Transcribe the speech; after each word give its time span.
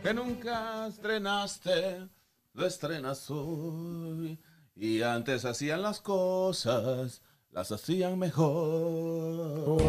que 0.00 0.14
nunca 0.14 0.86
estrenaste, 0.86 2.08
lo 2.54 2.66
estrenas 2.66 3.30
hoy. 3.30 4.38
Y 4.74 5.02
antes 5.02 5.44
hacían 5.44 5.82
las 5.82 6.00
cosas, 6.00 7.20
las 7.50 7.72
hacían 7.72 8.18
mejor. 8.18 9.82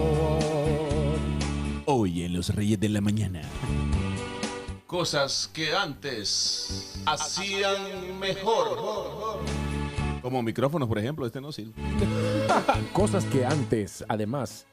Hoy 1.85 2.23
en 2.23 2.33
Los 2.33 2.53
Reyes 2.53 2.79
de 2.79 2.89
la 2.89 3.01
Mañana. 3.01 3.41
Cosas 4.87 5.49
que 5.53 5.73
antes 5.73 7.01
hacían 7.05 8.19
mejor. 8.19 9.39
Como 10.21 10.41
micrófonos, 10.43 10.87
por 10.87 10.99
ejemplo, 10.99 11.25
este 11.25 11.41
no 11.41 11.51
sirve. 11.51 11.73
Cosas 12.93 13.25
que 13.25 13.45
antes, 13.45 14.05
además, 14.07 14.65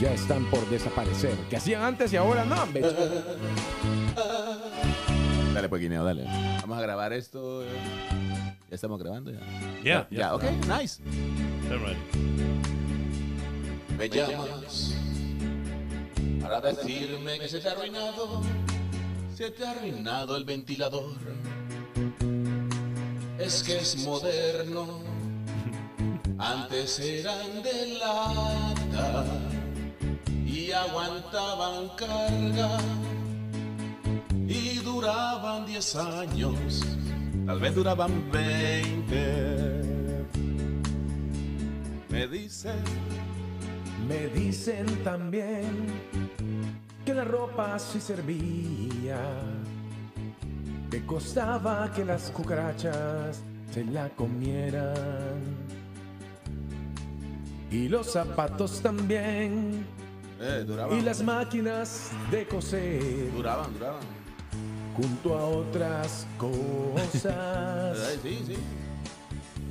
ya 0.00 0.12
están 0.12 0.44
por 0.50 0.68
desaparecer. 0.68 1.34
Que 1.48 1.56
hacían 1.56 1.82
antes 1.82 2.12
y 2.12 2.16
ahora 2.16 2.44
no. 2.44 2.66
bitch. 2.66 2.84
Dale, 5.54 5.68
pues, 5.70 5.80
Guineo, 5.80 6.04
dale. 6.04 6.24
Vamos 6.60 6.76
a 6.76 6.82
grabar 6.82 7.14
esto. 7.14 7.64
Ya 7.64 8.74
estamos 8.74 8.98
grabando 9.02 9.30
ya. 9.30 9.40
Yeah, 9.82 10.06
Ya, 10.10 10.34
ok, 10.34 10.42
nice. 10.68 11.00
They're 11.68 11.78
ready. 11.78 11.96
Me 13.96 14.08
llamas 14.10 14.94
para 16.42 16.60
decirme 16.60 17.38
que 17.38 17.48
se 17.48 17.60
te 17.60 17.68
ha 17.68 17.72
arruinado, 17.72 18.42
se 19.34 19.50
te 19.50 19.64
ha 19.64 19.70
arruinado 19.70 20.36
el 20.36 20.44
ventilador. 20.44 21.16
Es 23.38 23.62
que 23.62 23.78
es 23.78 23.96
moderno, 24.04 25.00
antes 26.38 27.00
eran 27.00 27.62
de 27.62 27.98
lata 27.98 29.55
y 30.66 30.72
aguantaban 30.72 31.88
carga 31.96 32.78
y 34.48 34.78
duraban 34.78 35.66
10 35.66 35.96
años, 35.96 36.82
tal 37.46 37.60
vez 37.60 37.74
duraban 37.74 38.30
20. 38.32 40.16
Me 42.08 42.26
dicen 42.26 42.82
Me 44.08 44.28
dicen 44.28 44.86
también 45.04 45.86
que 47.04 47.14
la 47.14 47.24
ropa 47.24 47.78
sí 47.78 48.00
servía, 48.00 49.20
que 50.90 51.04
costaba 51.06 51.92
que 51.92 52.04
las 52.04 52.30
cucarachas 52.30 53.40
se 53.70 53.84
la 53.84 54.08
comieran. 54.10 55.44
Y 57.70 57.88
los 57.88 58.12
zapatos 58.12 58.80
también, 58.80 59.84
Eh, 60.40 60.64
duraban. 60.66 60.98
y 60.98 61.02
las 61.02 61.22
máquinas 61.22 62.10
de 62.30 62.46
coser, 62.46 63.32
Duraban, 63.32 63.72
duraban. 63.72 64.00
junto 64.96 65.38
a 65.38 65.44
otras 65.46 66.26
cosas. 66.38 67.96
Sí, 68.22 68.42
sí. 68.46 68.56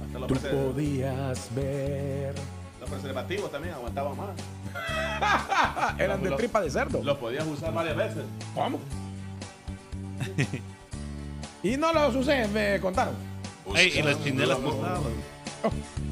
Hasta 0.05 0.19
los, 0.19 0.27
Tú 0.27 0.35
podías 0.49 1.49
ver. 1.55 2.33
los 2.79 2.89
preservativos 2.89 3.51
también 3.51 3.73
aguantaban 3.75 4.17
más. 4.17 4.29
Eran 5.99 6.21
de 6.23 6.29
Los- 6.31 6.37
tripa 6.39 6.61
de 6.61 6.69
cerdo. 6.69 7.01
Los 7.03 7.17
podías 7.17 7.45
usar 7.45 7.73
varias 7.73 7.95
veces. 7.95 8.23
¿Cómo? 8.53 8.79
y 11.63 11.77
no 11.77 11.93
los 11.93 12.15
usé, 12.15 12.47
me 12.47 12.79
contaron. 12.79 13.15
Ey, 13.75 13.91
y 13.97 14.01
las 14.01 14.23
chinelas 14.23 14.57
costaban. 14.59 15.03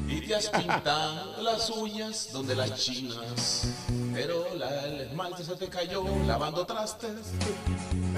Y 0.08 0.20
te 0.20 0.34
has 0.34 0.48
pintado 0.48 1.42
las 1.42 1.70
uñas 1.70 2.28
donde 2.32 2.54
las 2.54 2.74
chinas. 2.74 3.68
Pero 4.12 4.46
el 4.46 5.00
esmalte 5.00 5.44
se 5.44 5.56
te 5.56 5.68
cayó 5.68 6.04
lavando 6.26 6.64
trastes. 6.66 7.32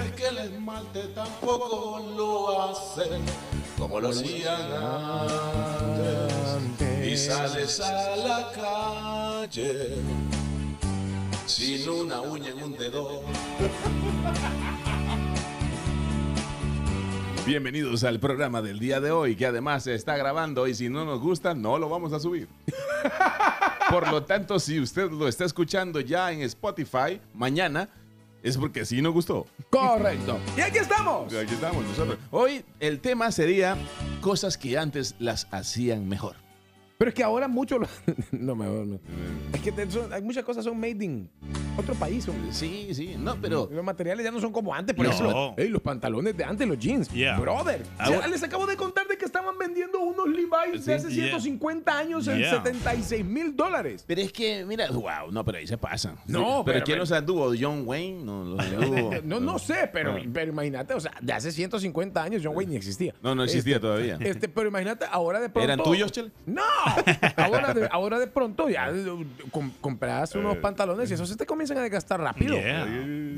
Es 0.03 0.11
que 0.13 0.27
el 0.27 0.37
esmalte 0.37 1.07
tampoco 1.15 1.99
lo 2.15 2.61
hace 2.63 3.19
como 3.77 3.99
lo 3.99 4.09
hacían 4.09 4.73
antes. 6.59 7.07
Y 7.07 7.17
sales 7.17 7.79
a 7.79 8.15
la 8.15 8.51
calle 8.51 9.95
sin 11.47 11.89
una 11.89 12.21
uña 12.21 12.49
en 12.49 12.63
un 12.63 12.77
dedo. 12.77 13.23
Bienvenidos 17.47 18.03
al 18.03 18.19
programa 18.19 18.61
del 18.61 18.77
día 18.77 18.99
de 18.99 19.11
hoy, 19.11 19.35
que 19.37 19.45
además 19.45 19.83
se 19.83 19.95
está 19.95 20.17
grabando 20.17 20.67
y 20.67 20.75
si 20.75 20.89
no 20.89 21.05
nos 21.05 21.21
gusta, 21.21 21.53
no 21.55 21.77
lo 21.77 21.87
vamos 21.87 22.11
a 22.11 22.19
subir. 22.19 22.49
Por 23.89 24.11
lo 24.11 24.23
tanto, 24.23 24.59
si 24.59 24.79
usted 24.81 25.09
lo 25.09 25.29
está 25.29 25.45
escuchando 25.45 26.01
ya 26.01 26.29
en 26.33 26.41
Spotify, 26.41 27.21
mañana 27.33 27.87
es 28.43 28.57
porque 28.57 28.85
sí 28.85 29.01
nos 29.01 29.13
gustó. 29.13 29.45
Correcto. 29.69 30.39
Y 30.57 30.61
aquí 30.61 30.77
estamos. 30.79 31.33
Aquí 31.33 31.53
estamos 31.53 31.85
nosotros. 31.85 32.17
Hoy 32.31 32.65
el 32.81 32.99
tema 32.99 33.31
sería 33.31 33.77
cosas 34.19 34.57
que 34.57 34.77
antes 34.77 35.15
las 35.19 35.47
hacían 35.51 36.07
mejor. 36.09 36.35
Pero 36.97 37.09
es 37.09 37.15
que 37.15 37.23
ahora 37.23 37.47
mucho 37.47 37.79
lo- 37.79 37.87
no 38.31 38.55
mejor 38.55 38.85
no. 38.87 38.99
Es 39.53 39.61
que 39.61 39.71
te- 39.71 39.89
son- 39.89 40.11
hay 40.11 40.21
muchas 40.21 40.43
cosas 40.43 40.65
son 40.65 40.77
made 40.77 41.03
in 41.03 41.29
otro 41.77 41.95
país. 41.95 42.27
hombre. 42.27 42.51
Sí, 42.51 42.89
sí, 42.93 43.15
no, 43.17 43.35
pero 43.41 43.69
Los 43.71 43.83
materiales 43.83 44.23
ya 44.23 44.31
no 44.31 44.39
son 44.39 44.51
como 44.51 44.73
antes. 44.73 44.95
Por 44.95 45.07
No. 45.07 45.53
ey, 45.57 45.69
los 45.69 45.81
pantalones 45.81 46.35
de 46.35 46.43
antes, 46.43 46.67
los 46.67 46.77
jeans. 46.79 47.09
Yeah. 47.09 47.39
Brother. 47.39 47.83
Ah, 47.97 48.09
ya 48.09 48.27
les 48.27 48.41
acabo 48.43 48.65
de 48.65 48.75
contar 48.75 49.07
de 49.07 49.17
que 49.17 49.25
estaban 49.25 49.57
vendiendo 49.57 49.99
unos 49.99 50.27
Levi's 50.27 50.85
de 50.85 50.95
hace 50.95 51.09
Yeah. 51.09 51.25
150 51.39 51.97
años 51.97 52.27
en 52.27 52.39
Yeah. 52.39 52.51
76 52.51 53.23
mil 53.25 53.55
dólares. 53.55 54.03
pero 54.07 54.21
es 54.21 54.31
que 54.31 54.65
mira, 54.65 54.89
wow, 54.91 55.31
no, 55.31 55.43
pero 55.45 55.57
ahí 55.59 55.67
se 55.67 55.77
pasan. 55.77 56.15
No, 56.27 56.63
pero, 56.63 56.75
pero- 56.75 56.85
¿quién 56.85 56.99
los 56.99 57.11
anduvo? 57.11 57.53
John 57.59 57.83
Wayne, 57.85 58.23
no, 58.23 58.43
los 58.43 58.59
anduvo. 58.65 59.11
No, 59.23 59.39
no 59.39 59.59
sé, 59.59 59.89
pero, 59.91 60.13
Ah. 60.17 60.21
pero 60.33 60.51
imagínate, 60.51 60.93
o 60.93 60.99
sea, 60.99 61.13
de 61.21 61.33
hace 61.33 61.51
150 61.51 62.21
años 62.23 62.41
John 62.43 62.55
Wayne 62.55 62.71
ni 62.71 62.77
existía. 62.77 63.13
No, 63.21 63.35
no 63.35 63.43
existía 63.43 63.75
Este, 63.75 63.87
todavía. 63.87 64.17
Este, 64.19 64.47
pero 64.49 64.67
imagínate, 64.69 65.05
ahora 65.11 65.39
de 65.39 65.49
pronto. 65.49 65.63
¿Eran 65.71 65.83
tuyos, 65.83 66.11
Chel? 66.11 66.31
No, 66.45 66.61
ahora 67.35 67.73
de, 67.73 67.87
ahora 67.91 68.19
de 68.19 68.27
pronto 68.27 68.69
ya 68.69 68.89
eh, 68.89 69.05
com- 69.51 69.71
compras 69.81 70.33
Eh. 70.35 70.39
unos 70.39 70.57
pantalones 70.57 71.09
y 71.11 71.13
esos 71.13 71.29
se 71.29 71.35
te 71.35 71.45
comienzan 71.67 71.77
a 71.77 71.81
desgastar 71.81 72.19
rápido. 72.21 72.55
Yeah, 72.55 72.85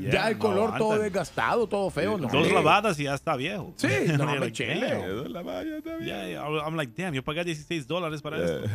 Ya 0.00 0.10
yeah, 0.10 0.28
el 0.28 0.34
no 0.34 0.38
color 0.38 0.78
todo 0.78 0.98
desgastado, 0.98 1.66
todo 1.66 1.90
feo. 1.90 2.16
No, 2.18 2.28
Dos 2.28 2.50
lavadas 2.52 2.98
y 3.00 3.04
ya 3.04 3.14
está 3.14 3.36
viejo. 3.36 3.72
Sí, 3.76 3.88
no, 4.18 4.26
me 4.26 4.38
like, 4.38 4.52
chele. 4.52 4.88
damn. 4.88 5.32
La 5.32 5.42
valla 5.42 5.80
también. 5.82 6.04
Yeah, 6.04 6.28
yeah, 6.28 6.64
I'm 6.66 6.76
like, 6.76 6.92
damn, 6.96 7.12
yo 7.14 7.22
pagué 7.22 7.44
16 7.44 7.86
dólares 7.86 8.22
para 8.22 8.38
esto. 8.38 8.60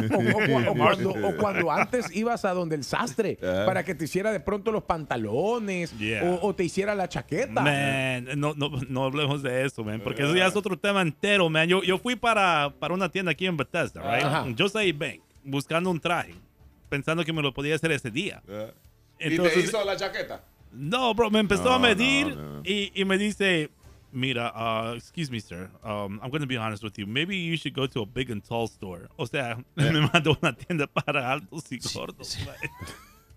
O, 0.10 0.22
o 0.22 0.70
o 0.72 0.74
cuando, 0.74 1.10
o 1.10 1.36
cuando 1.36 1.70
antes 1.70 2.14
ibas 2.14 2.44
a 2.44 2.52
donde 2.52 2.74
el 2.76 2.84
sastre 2.84 3.36
para 3.40 3.84
que 3.84 3.94
te 3.94 4.04
hiciera 4.04 4.32
de 4.32 4.40
pronto 4.40 4.72
los 4.72 4.82
pantalones 4.84 5.90
Yeah. 5.98 6.24
o, 6.24 6.48
o 6.48 6.54
te 6.54 6.64
hiciera 6.64 6.94
la 6.94 7.08
chaqueta. 7.08 7.60
Man, 7.60 8.26
no, 8.40 8.54
no, 8.54 8.70
no 8.88 9.04
hablemos 9.04 9.42
de 9.42 9.64
eso, 9.64 9.84
man, 9.84 10.00
porque 10.02 10.22
eso 10.22 10.34
ya 10.34 10.46
es 10.46 10.56
otro 10.56 10.78
tema 10.78 11.02
entero, 11.02 11.48
man. 11.50 11.68
Yo, 11.68 11.82
yo 11.82 11.98
fui 11.98 12.16
para, 12.16 12.72
para 12.78 12.94
una 12.94 13.08
tienda 13.10 13.32
aquí 13.32 13.46
en 13.46 13.56
Bethesda, 13.56 14.00
right? 14.02 14.24
Ajá. 14.24 14.46
Jose 14.56 14.92
Bank, 14.92 15.20
buscando 15.44 15.90
un 15.90 16.00
traje, 16.00 16.34
pensando 16.88 17.24
que 17.24 17.32
me 17.32 17.42
lo 17.42 17.52
podía 17.52 17.74
hacer 17.74 17.92
ese 17.92 18.10
día. 18.10 18.42
¿Y 18.48 18.89
Entonces, 19.20 19.54
te 19.54 19.60
hizo 19.60 19.84
la 19.84 19.96
chaqueta? 19.96 20.42
No, 20.72 21.12
bro, 21.14 21.30
me 21.30 21.40
empezó 21.40 21.64
No, 21.64 21.72
a 21.74 21.78
medir 21.78 22.36
no, 22.36 22.54
no. 22.56 22.62
Y, 22.64 22.92
y 22.94 23.04
me 23.04 23.18
dice, 23.18 23.70
mira, 24.12 24.52
uh, 24.54 24.94
excuse 24.94 25.30
me, 25.30 25.40
sir, 25.40 25.68
um, 25.84 26.20
I'm 26.22 26.30
going 26.30 26.40
to 26.42 26.46
be 26.46 26.56
honest 26.56 26.82
with 26.82 26.94
you. 26.96 27.06
Maybe 27.06 27.36
you 27.36 27.56
should 27.56 27.74
go 27.74 27.86
to 27.88 28.02
a 28.02 28.06
big 28.06 28.30
and 28.30 28.42
tall 28.42 28.64
store. 28.68 29.08
O 29.16 29.26
sea, 29.26 29.56
me 29.76 29.90
mandó 30.12 30.32
a 30.32 30.38
una 30.42 30.52
tienda 30.56 30.86
para 30.86 31.30
altos 31.32 31.64
y 31.70 31.78
gordos. 31.94 32.38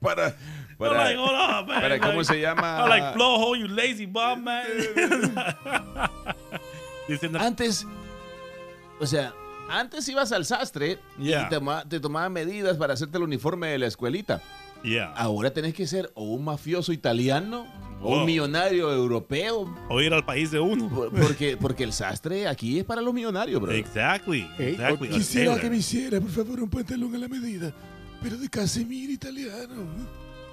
Para, 0.03 0.35
para, 0.77 0.95
like, 1.05 1.15
hold 1.17 1.31
on, 1.31 1.65
man. 1.65 1.79
para, 1.81 1.97
¿cómo 1.97 2.13
Like, 2.15 2.25
se 2.25 2.41
llama? 2.41 2.77
I'm 2.81 2.89
like, 2.89 3.13
flojo, 3.13 3.55
you 3.55 3.69
lazy 3.69 4.05
bum, 4.05 4.43
man. 4.43 4.65
Diciendo, 7.07 7.39
Antes, 7.39 7.85
o 8.99 9.05
sea, 9.05 9.33
antes 9.69 10.07
ibas 10.09 10.33
al 10.33 10.45
sastre 10.45 10.99
Yeah. 11.17 11.43
y 11.43 11.49
te, 11.49 11.55
toma- 11.55 11.87
te 11.87 11.99
tomaban 12.01 12.33
medidas 12.33 12.75
para 12.77 12.95
hacerte 12.95 13.17
el 13.17 13.23
uniforme 13.23 13.67
de 13.67 13.77
la 13.79 13.87
escuelita. 13.87 14.41
Yeah. 14.83 15.11
Ahora 15.13 15.51
tenés 15.53 15.73
que 15.73 15.87
ser 15.87 16.11
o 16.15 16.23
un 16.23 16.43
mafioso 16.43 16.91
italiano 16.93 17.65
o 18.01 18.09
Wow. 18.09 18.19
un 18.19 18.25
millonario 18.25 18.91
europeo. 18.91 19.73
O 19.89 20.01
ir 20.01 20.13
al 20.13 20.25
país 20.25 20.51
de 20.51 20.59
uno. 20.59 20.89
por- 20.89 21.09
Porque, 21.11 21.55
porque 21.57 21.83
el 21.85 21.93
sastre 21.93 22.47
aquí 22.49 22.79
es 22.79 22.83
para 22.85 23.01
los 23.01 23.13
millonarios, 23.13 23.61
bro. 23.61 23.71
Exactly. 23.71 24.41
Ey, 24.59 24.73
exactly. 24.73 25.07
o- 25.09 25.15
a 25.15 25.55
tailor. 25.59 25.73
hiciera, 25.73 26.19
por 26.19 26.29
favor, 26.29 26.61
un 26.61 26.69
pantalón 26.69 27.15
a 27.15 27.17
la 27.17 27.27
medida, 27.29 27.73
pero 28.21 28.37
de 28.37 28.49
Casemiro 28.49 29.11
italiano. 29.13 29.85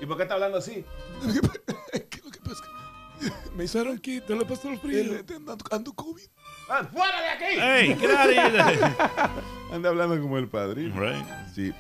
¿Y 0.00 0.06
por 0.06 0.16
qué 0.16 0.22
está 0.22 0.34
hablando 0.34 0.58
así? 0.58 0.84
¿Qué 2.08 2.20
lo 2.24 2.30
que 2.30 2.40
pasa? 2.40 2.62
Me 3.56 3.64
hicieron 3.64 3.98
que 3.98 4.20
te 4.20 4.34
lo 4.34 4.46
pasó 4.46 4.70
los 4.70 4.80
fríos. 4.80 5.16
Ando, 5.36 5.56
ando 5.72 5.92
COVID. 5.92 6.22
¡Ah, 6.70 6.88
¡Fuera 6.92 7.20
de 7.20 7.28
aquí! 7.28 7.56
Hey, 7.58 7.96
get 8.00 8.10
out 8.10 8.28
of 8.28 8.32
here. 8.70 8.94
Anda 9.74 9.88
hablando 9.88 10.20
como 10.20 10.38
el 10.38 10.48
padrino. 10.48 10.94
right. 11.00 11.24
Sí. 11.54 11.72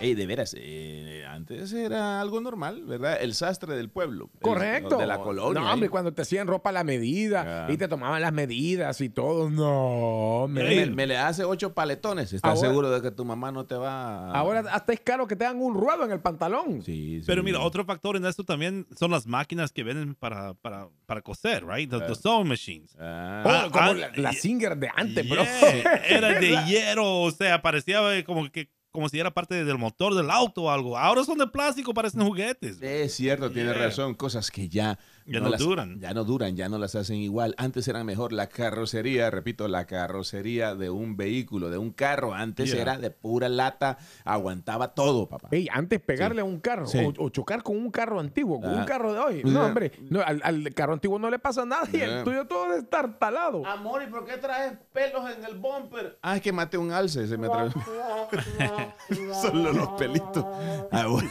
Ey, 0.00 0.14
de 0.14 0.26
veras, 0.26 0.54
eh, 0.58 1.24
antes 1.28 1.72
era 1.72 2.20
algo 2.20 2.40
normal, 2.40 2.82
¿verdad? 2.84 3.16
El 3.20 3.32
sastre 3.34 3.74
del 3.76 3.88
pueblo. 3.88 4.28
el- 4.34 4.40
Correcto. 4.40 4.98
de 4.98 5.06
la 5.06 5.18
colonia. 5.18 5.60
No, 5.60 5.66
ahí. 5.68 5.72
hombre, 5.74 5.88
cuando 5.88 6.12
te 6.12 6.22
hacían 6.22 6.46
ropa 6.46 6.70
a 6.70 6.72
la 6.72 6.84
medida 6.84 7.66
Ah. 7.66 7.72
y 7.72 7.76
te 7.76 7.88
tomaban 7.88 8.20
las 8.20 8.32
medidas 8.32 9.00
y 9.00 9.08
todo. 9.08 9.48
No, 9.50 10.44
hombre. 10.44 10.86
me, 10.86 10.86
me 10.94 11.06
le 11.06 11.16
hace 11.16 11.44
ocho 11.44 11.72
paletones. 11.74 12.32
¿Estás 12.32 12.56
Ahora- 12.58 12.68
seguro 12.68 12.90
de 12.90 13.00
que 13.02 13.10
tu 13.12 13.24
mamá 13.24 13.50
no 13.52 13.64
te 13.66 13.76
va 13.76 14.30
a... 14.30 14.32
Ahora 14.32 14.64
hasta 14.72 14.92
es 14.92 15.00
caro 15.00 15.26
que 15.26 15.36
te 15.36 15.46
hagan 15.46 15.62
un 15.62 15.74
ruedo 15.74 16.04
en 16.04 16.10
el 16.10 16.20
pantalón. 16.20 16.82
Sí, 16.82 17.20
sí. 17.20 17.24
Pero 17.26 17.42
mira, 17.42 17.60
otro 17.60 17.84
factor 17.84 18.16
en 18.16 18.26
esto 18.26 18.44
también 18.44 18.86
son 18.96 19.10
las 19.12 19.26
máquinas 19.26 19.72
que 19.72 19.84
venden 19.84 20.14
para, 20.16 20.54
para, 20.54 20.88
para 21.06 21.22
coser, 21.22 21.64
right? 21.66 21.88
The, 21.88 22.00
the 22.00 22.14
sewing 22.14 22.48
machines. 22.48 22.94
Ah, 22.98 23.42
Oh, 23.46 23.50
Ah, 23.50 23.68
como 23.70 23.90
ah, 23.90 23.94
la, 23.94 24.10
la 24.16 24.32
y- 24.32 24.36
Singer 24.36 24.76
de 24.76 24.90
antes, 24.94 25.26
bro. 25.28 25.42
Yeah, 25.44 25.94
Era 26.08 26.28
de 26.40 26.56
hierro, 26.66 27.20
o 27.22 27.30
sea, 27.30 27.62
parecía 27.62 28.16
eh, 28.16 28.24
como 28.24 28.50
que 28.50 28.68
como 28.94 29.08
si 29.08 29.18
era 29.18 29.32
parte 29.34 29.64
del 29.64 29.76
motor 29.76 30.14
del 30.14 30.30
auto 30.30 30.62
o 30.62 30.70
algo. 30.70 30.96
Ahora 30.96 31.24
son 31.24 31.36
de 31.36 31.48
plástico, 31.48 31.92
parecen 31.92 32.24
juguetes. 32.24 32.80
Es 32.80 33.14
cierto, 33.14 33.50
tiene 33.50 33.72
Yeah. 33.72 33.86
razón. 33.86 34.14
Cosas 34.14 34.52
que 34.52 34.68
ya, 34.68 35.00
Ya 35.26 35.40
no 35.40 35.48
las- 35.48 35.60
duran. 35.60 36.00
Ya 36.00 36.12
no 36.12 36.24
duran, 36.24 36.54
ya 36.56 36.68
no 36.68 36.78
las 36.78 36.94
hacen 36.94 37.16
igual. 37.16 37.54
Antes 37.58 37.88
eran 37.88 38.04
mejor. 38.04 38.32
La 38.32 38.48
carrocería, 38.48 39.30
repito, 39.30 39.68
la 39.68 39.86
carrocería 39.86 40.74
de 40.74 40.90
un 40.90 41.16
vehículo, 41.16 41.70
de 41.70 41.78
un 41.78 41.90
carro, 41.92 42.34
antes 42.34 42.70
Yeah. 42.72 42.82
era 42.82 42.98
de 42.98 43.10
pura 43.10 43.48
lata, 43.48 43.96
aguantaba 44.24 44.94
todo, 44.94 45.28
papá. 45.28 45.48
Ey, 45.50 45.68
antes 45.72 46.00
pegarle 46.00 46.40
a 46.42 46.44
un 46.44 46.60
carro 46.60 46.86
Sí. 46.86 46.98
o, 46.98 47.12
o 47.24 47.28
chocar 47.30 47.62
con 47.62 47.76
un 47.76 47.90
carro 47.90 48.20
antiguo, 48.20 48.60
con 48.60 48.70
Ah. 48.74 48.78
un 48.80 48.84
carro 48.84 49.12
de 49.12 49.18
hoy. 49.18 49.34
Yeah. 49.42 49.52
No, 49.52 49.64
hombre, 49.64 49.92
no, 50.10 50.20
al, 50.20 50.40
al 50.44 50.74
carro 50.74 50.92
antiguo 50.92 51.18
no 51.18 51.30
le 51.30 51.38
pasa 51.38 51.64
nada 51.64 51.88
y 51.92 51.96
Yeah. 51.98 52.18
el 52.18 52.24
tuyo 52.24 52.46
todo 52.46 52.70
destartalado. 52.74 53.64
Amor, 53.66 54.02
¿y 54.02 54.06
por 54.08 54.24
qué 54.26 54.36
traes 54.36 54.74
pelos 54.92 55.24
en 55.34 55.44
el 55.44 55.56
bumper? 55.58 56.18
Ah, 56.22 56.36
es 56.36 56.42
que 56.42 56.52
maté 56.52 56.76
un 56.76 56.92
alce, 56.92 57.26
se 57.26 57.38
me 57.38 57.46
atravesó. 57.46 57.80
Solo 59.42 59.72
los 59.72 59.88
pelitos. 59.98 60.44
Ahora, 60.90 61.30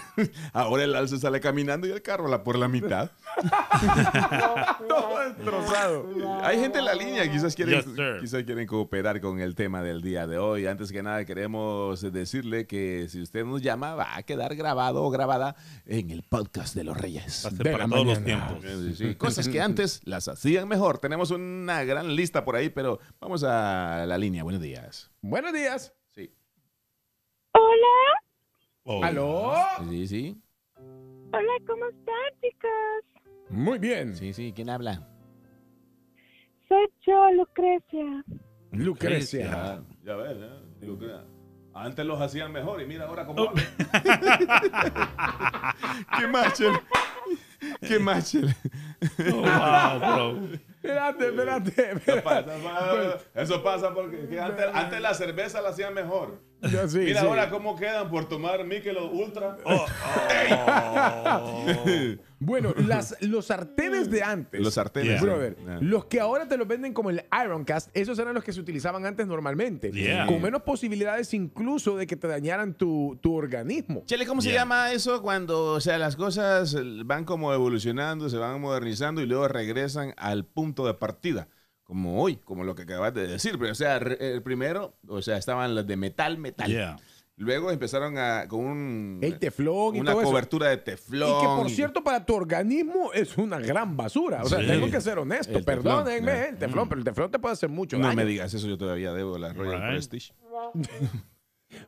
ahora 0.54 0.84
el 0.84 0.95
alce 0.95 1.18
sale 1.19 1.40
caminando 1.40 1.88
y 1.88 1.92
el 1.92 2.01
carro 2.01 2.28
la 2.28 2.44
por 2.44 2.57
la 2.57 2.68
mitad. 2.68 3.12
todo 4.88 5.19
destrozado. 5.19 6.07
Hay 6.44 6.59
gente 6.59 6.80
en 6.80 6.85
la 6.85 6.94
línea, 6.95 7.30
quizás 7.31 7.56
quieren, 7.56 7.75
Yes, 7.81 8.19
quizás 8.21 8.44
quieren 8.44 8.68
cooperar 8.68 9.19
con 9.21 9.39
el 9.39 9.56
tema 9.56 9.81
del 9.81 10.01
día 10.01 10.27
de 10.27 10.38
hoy. 10.38 10.65
Antes 10.68 10.91
que 10.91 11.01
nada, 11.03 11.25
queremos 11.25 12.01
decirle 12.12 12.68
que 12.68 13.07
si 13.09 13.21
usted 13.21 13.45
nos 13.45 13.62
llama, 13.62 13.95
va 13.95 14.15
a 14.15 14.24
quedar 14.24 14.56
grabado 14.56 15.03
o 15.03 15.09
grabada 15.09 15.56
en 15.85 16.12
el 16.12 16.24
podcast 16.24 16.75
de 16.75 16.83
los 16.83 16.97
Reyes. 16.97 17.44
Va 17.45 17.50
a 17.50 17.51
ser 17.51 17.63
De 17.65 17.71
para 17.71 17.88
todos 17.88 18.06
los 18.06 18.24
tiempos. 18.24 18.57
Sí, 18.63 18.95
sí, 18.95 19.15
Cosas 19.15 19.47
que 19.47 19.62
antes 19.62 20.01
las 20.06 20.27
hacían 20.27 20.68
mejor. 20.68 21.00
Tenemos 21.00 21.31
una 21.31 21.83
gran 21.83 22.15
lista 22.15 22.44
por 22.45 22.56
ahí, 22.56 22.69
pero 22.69 23.00
vamos 23.19 23.44
a 23.44 24.06
la 24.07 24.18
línea. 24.18 24.44
Buenos 24.44 24.62
días. 24.62 25.12
Buenos 25.21 25.53
días. 25.53 25.94
Sí, 26.13 26.33
Oh. 28.85 29.01
¿Aló? 29.03 29.53
sí, 29.89 30.07
sí. 30.07 30.41
Hola, 30.75 31.53
¿cómo 31.65 31.85
están, 31.85 32.41
chicos? 32.41 33.12
Muy 33.54 33.78
bien. 33.78 34.16
Sí, 34.16 34.34
sí. 34.34 34.52
¿Quién 34.56 34.70
habla? 34.70 35.08
Soy 36.68 36.88
yo, 37.06 37.32
Lucrecia. 37.34 38.24
Lucrecia. 38.72 39.84
Ya 40.04 40.16
ves, 40.16 40.38
¿eh? 40.40 40.50
Digo 40.82 40.98
antes 41.76 42.06
los 42.06 42.22
hacían 42.22 42.52
mejor 42.52 42.82
y 42.82 42.86
mira 42.88 43.06
ahora 43.08 43.26
cómo 43.26 43.42
Oh. 43.44 43.50
hablan. 43.50 43.66
¡Qué 46.20 46.28
machel! 46.28 46.74
¡Qué 47.88 47.98
machel! 48.00 48.54
Oh, 49.34 49.42
wow, 49.42 50.00
bro. 50.00 50.40
Espérate, 50.83 51.27
espérate, 51.27 51.91
Eso 52.06 52.24
pasa, 52.24 53.18
eso 53.35 53.63
pasa 53.63 53.94
porque 53.94 54.27
que 54.27 54.39
antes, 54.39 54.65
antes 54.74 55.00
la 55.00 55.13
cerveza 55.13 55.62
la 55.62 55.69
hacían 55.69 55.94
mejor. 55.94 56.41
Yo 56.69 56.88
sí, 56.88 57.00
Mira 57.00 57.21
sí. 57.21 57.27
ahora 57.27 57.50
cómo 57.50 57.75
quedan 57.75 58.09
por 58.09 58.27
tomar 58.27 58.63
Michelob 58.65 59.13
Ultra. 59.13 59.57
Oh, 59.65 59.85
Bueno, 62.45 62.74
las, 62.75 63.15
los 63.21 63.45
sartenes 63.45 64.12
de 64.12 64.21
antes. 64.21 64.59
Los 64.59 64.74
sartenes. 64.74 65.12
Yeah. 65.12 65.21
Brother, 65.21 65.56
los 65.80 66.06
que 66.06 66.19
ahora 66.19 66.47
te 66.47 66.57
los 66.57 66.68
venden 66.68 66.94
como 66.94 67.09
el 67.09 67.24
Ironcast, 67.31 67.89
esos 67.94 68.19
eran 68.19 68.33
los 68.33 68.44
que 68.44 68.51
se 68.51 68.59
utilizaban 68.59 69.06
antes 69.06 69.25
normalmente. 69.27 69.91
Yeah. 69.91 70.25
Con 70.25 70.41
menos 70.41 70.63
posibilidades 70.63 71.33
incluso 71.33 71.95
de 71.95 72.06
que 72.06 72.18
te 72.18 72.27
dañaran 72.27 72.74
tu, 72.74 73.18
tu 73.21 73.33
organismo. 73.33 74.03
Chele, 74.07 74.25
¿cómo 74.25 74.41
se 74.41 74.51
llama 74.51 74.91
eso 74.91 75.21
cuando, 75.21 75.74
o 75.74 75.80
sea, 75.80 75.97
las 75.97 76.18
cosas 76.18 76.75
van 77.06 77.24
como 77.24 77.53
evolucionando, 77.53 78.30
se 78.30 78.38
van 78.38 78.59
modernizando 78.59 79.21
y 79.21 79.25
luego 79.25 79.47
regresan 79.47 80.13
al 80.18 80.45
punto 80.45 80.73
de 80.88 80.94
partida? 80.96 81.48
Como 81.84 82.22
hoy, 82.24 82.38
como 82.38 82.64
lo 82.64 82.74
que 82.75 82.84
acabas 82.84 83.14
de 83.14 83.28
decir. 83.28 83.58
Pero, 83.60 83.72
o 83.74 83.75
sea, 83.75 84.00
re- 84.00 84.18
el 84.36 84.42
primero, 84.42 84.96
o 85.08 85.22
sea, 85.22 85.38
estaban 85.38 85.75
los 85.75 85.86
de 85.86 85.98
metal, 85.98 86.38
metal. 86.38 86.68
Yeah. 86.70 86.98
Luego 87.36 87.72
empezaron 87.72 88.18
a, 88.18 88.48
con 88.48 88.60
un, 88.62 89.20
El 89.22 89.40
teflón 89.40 89.96
y 89.96 90.00
una 90.00 90.12
todo 90.12 90.22
eso. 90.22 90.30
cobertura 90.30 90.70
de 90.70 90.75
Y 90.75 90.78
teflón. 90.78 91.42
que 91.42 91.48
por 91.48 91.70
cierto, 91.72 92.04
para 92.04 92.24
tu 92.25 92.36
organismo 92.36 93.12
es 93.14 93.38
una 93.38 93.60
gran 93.60 93.98
basura. 93.98 94.44
O 94.44 94.50
sea, 94.50 94.60
Sí. 94.60 94.68
tengo 94.68 94.90
que 94.90 95.02
ser 95.02 95.18
honesto. 95.20 95.58
El 95.58 95.66
teflón, 95.66 96.04
Perdónenme, 96.06 96.31
yeah. 96.31 96.46
el 96.50 96.58
teflón, 96.58 96.88
pero 96.90 97.00
el 97.00 97.06
teflón 97.06 97.31
te 97.31 97.40
puede 97.40 97.54
hacer 97.54 97.69
mucho 97.69 97.98
No 97.98 98.06
daño. 98.08 98.18
me 98.18 98.26
digas 98.26 98.54
eso, 98.54 98.68
yo 98.68 98.78
todavía 98.78 99.12
debo 99.14 99.38
la 99.38 99.52
Royal 99.52 99.81
Right. 99.81 99.90
Prestige. 99.92 100.34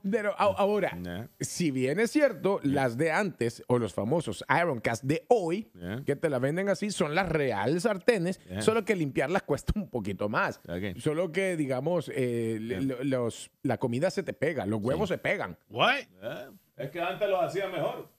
Pero 0.09 0.33
ahora, 0.37 0.97
Yeah. 1.01 1.29
si 1.39 1.71
bien 1.71 1.99
es 1.99 2.11
cierto, 2.11 2.59
las 2.63 2.97
de 2.97 3.11
antes 3.11 3.63
o 3.67 3.77
los 3.79 3.93
famosos 3.93 4.43
Ironcast 4.49 5.03
de 5.03 5.25
hoy, 5.29 5.69
Yeah. 5.73 6.03
que 6.05 6.15
te 6.15 6.29
las 6.29 6.39
venden 6.41 6.69
así, 6.69 6.89
son 6.91 7.15
las 7.15 7.27
reales 7.29 7.83
sartenes, 7.83 8.39
Yeah. 8.49 8.61
solo 8.61 8.85
que 8.85 8.95
limpiarlas 8.95 9.43
cuesta 9.47 9.73
un 9.75 9.89
poquito 9.89 10.29
más. 10.29 10.59
Solo 10.97 11.31
que, 11.31 11.55
digamos, 11.57 12.11
eh, 12.13 12.57
los, 13.03 13.49
la 13.63 13.77
comida 13.77 14.09
se 14.11 14.23
te 14.23 14.33
pega, 14.33 14.65
los 14.65 14.81
huevos 14.81 15.09
se 15.09 15.17
pegan. 15.17 15.57
What? 15.69 15.95
Es 16.77 16.89
que 16.91 16.99
antes 17.01 17.29
los 17.29 17.41
hacían 17.43 17.71
mejor. 17.71 18.09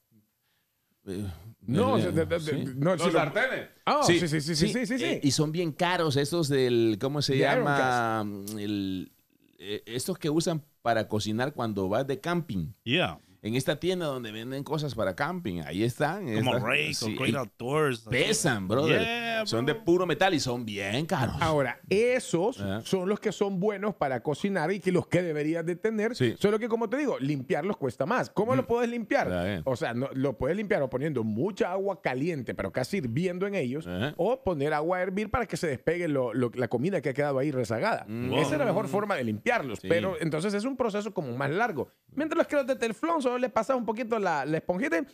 No, 1.60 1.98
Eh, 1.98 2.02
se- 2.02 2.12
de- 2.12 2.26
de- 2.26 2.40
sí. 2.40 2.64
no, 2.76 2.92
Los 2.96 3.02
si 3.02 3.06
lo- 3.12 3.18
sartenes. 3.18 3.68
Ah, 3.84 4.00
sí, 4.04 4.18
sí, 4.20 4.28
sí, 4.28 4.40
sí, 4.40 4.54
sí, 4.56 4.86
sí, 4.86 4.98
sí. 4.98 5.04
eh, 5.04 5.20
y 5.22 5.30
son 5.30 5.52
bien 5.52 5.72
caros 5.72 6.16
estos 6.16 6.48
del, 6.48 6.98
¿cómo 7.00 7.22
se 7.22 7.38
llama? 7.38 8.24
El, 8.58 9.12
eh, 9.58 9.82
estos 9.86 10.18
que 10.18 10.30
usan 10.30 10.64
para 10.82 11.08
cocinar 11.08 11.52
cuando 11.52 11.88
vas 11.88 12.06
de 12.06 12.20
camping. 12.20 12.72
Yeah. 12.84 13.20
En 13.46 13.54
esta 13.54 13.76
tienda 13.78 14.06
donde 14.06 14.32
venden 14.32 14.64
cosas 14.64 14.94
para 14.94 15.14
camping, 15.14 15.60
ahí 15.64 15.84
están. 15.84 16.24
Como 16.34 16.56
estas- 16.56 16.62
Rake 16.62 16.94
sí, 16.94 17.14
o 17.16 17.20
Great 17.20 17.34
Outdoors. 17.36 18.00
Pesan, 18.10 18.66
brother. 18.66 19.00
Yeah, 19.00 19.46
son 19.46 19.64
bro. 19.64 19.74
de 19.74 19.80
puro 19.80 20.04
metal 20.06 20.34
y 20.34 20.40
son 20.40 20.64
bien 20.64 21.06
caros. 21.06 21.36
Ahora, 21.40 21.78
esos 21.88 22.60
Ajá. 22.60 22.80
son 22.82 23.08
los 23.08 23.20
que 23.20 23.30
son 23.30 23.60
buenos 23.60 23.94
para 23.94 24.20
cocinar 24.20 24.72
y 24.72 24.80
que 24.80 24.90
los 24.90 25.06
que 25.06 25.22
deberías 25.22 25.64
de 25.64 25.76
tener. 25.76 26.16
Sí. 26.16 26.34
Solo 26.38 26.58
que, 26.58 26.68
como 26.68 26.88
te 26.88 26.96
digo, 26.96 27.18
limpiarlos 27.20 27.76
cuesta 27.76 28.04
más. 28.04 28.30
¿Cómo 28.30 28.56
lo 28.56 28.66
puedes 28.66 28.90
limpiar? 28.90 29.62
O 29.64 29.76
sea, 29.76 29.94
no, 29.94 30.08
lo 30.12 30.36
puedes 30.36 30.56
limpiar 30.56 30.82
o 30.82 30.90
poniendo 30.90 31.22
mucha 31.22 31.70
agua 31.70 32.02
caliente, 32.02 32.54
pero 32.54 32.72
casi 32.72 32.96
hirviendo 32.96 33.46
en 33.46 33.54
ellos, 33.54 33.88
o 34.16 34.42
poner 34.42 34.72
agua 34.74 34.98
a 34.98 35.02
hervir 35.02 35.30
para 35.30 35.46
que 35.46 35.56
se 35.56 35.68
despegue 35.68 36.08
lo- 36.08 36.34
lo- 36.34 36.50
la 36.54 36.68
comida 36.68 37.00
que 37.00 37.10
ha 37.10 37.14
quedado 37.14 37.38
ahí 37.38 37.50
rezagada. 37.52 38.06
Esa 38.32 38.52
es 38.54 38.58
la 38.58 38.64
mejor 38.64 38.88
forma 38.88 39.14
de 39.14 39.24
limpiarlos, 39.24 39.78
Sí. 39.80 39.88
pero 39.88 40.16
entonces 40.20 40.52
es 40.54 40.64
un 40.64 40.76
proceso 40.76 41.14
como 41.14 41.36
más 41.36 41.50
largo. 41.50 41.88
Mientras 42.14 42.46
que 42.46 42.56
los 42.56 42.66
de 42.66 42.76
Teflón 42.76 43.20
solo 43.36 43.38
le 43.38 43.48
pasas 43.50 43.76
un 43.76 43.84
poquito 43.84 44.18
la, 44.18 44.46
la 44.46 44.56
esponjita 44.56 45.04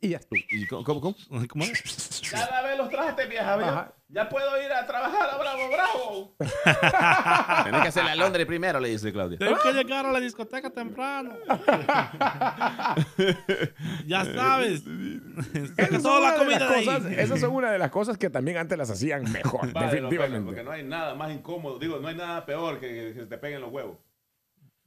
y 0.00 0.10
ya 0.10 0.18
está. 0.18 0.36
¿Y 0.50 0.66
cómo, 0.66 0.84
cómo, 0.84 1.00
cómo? 1.00 1.16
¿Cómo 1.48 1.64
es? 1.64 2.22
Cada 2.30 2.62
vez 2.62 2.78
los 2.78 2.88
traste, 2.88 3.26
vieja. 3.26 3.54
Ajá. 3.54 3.92
Ya 4.08 4.28
puedo 4.28 4.62
ir 4.62 4.72
a 4.72 4.86
trabajar 4.86 5.30
a 5.30 5.36
Bravo, 5.36 5.68
Bravo. 5.68 6.36
Tienes 7.64 7.82
que 7.82 7.88
hacer 7.88 8.04
la 8.04 8.14
Londres 8.14 8.46
primero, 8.46 8.78
le 8.78 8.90
dice 8.90 9.12
Claudia. 9.12 9.36
Tengo 9.38 9.58
que 9.58 9.72
llegar 9.72 10.06
a 10.06 10.12
la 10.12 10.20
discoteca 10.20 10.70
temprano. 10.70 11.34
ya 14.06 14.24
sabes. 14.24 14.84
Esas 15.76 16.02
son, 16.02 16.22
la 16.22 16.36
comida 16.36 16.68
cosas, 16.68 17.04
esas 17.06 17.40
son 17.40 17.50
una 17.50 17.72
de 17.72 17.78
las 17.78 17.90
cosas 17.90 18.16
que 18.16 18.30
también 18.30 18.58
antes 18.58 18.78
las 18.78 18.90
hacían 18.90 19.24
mejor, 19.32 19.72
Vale, 19.72 19.88
pelos, 19.88 20.10
definitivamente. 20.10 20.46
porque 20.46 20.62
no 20.62 20.70
hay 20.70 20.84
nada 20.84 21.16
más 21.16 21.32
incómodo. 21.32 21.80
Digo, 21.80 21.98
no 21.98 22.06
hay 22.06 22.14
nada 22.14 22.46
peor 22.46 22.78
que 22.78 22.86
que 22.86 23.12
se 23.14 23.26
te 23.26 23.38
peguen 23.38 23.60
los 23.60 23.72
huevos. 23.72 23.98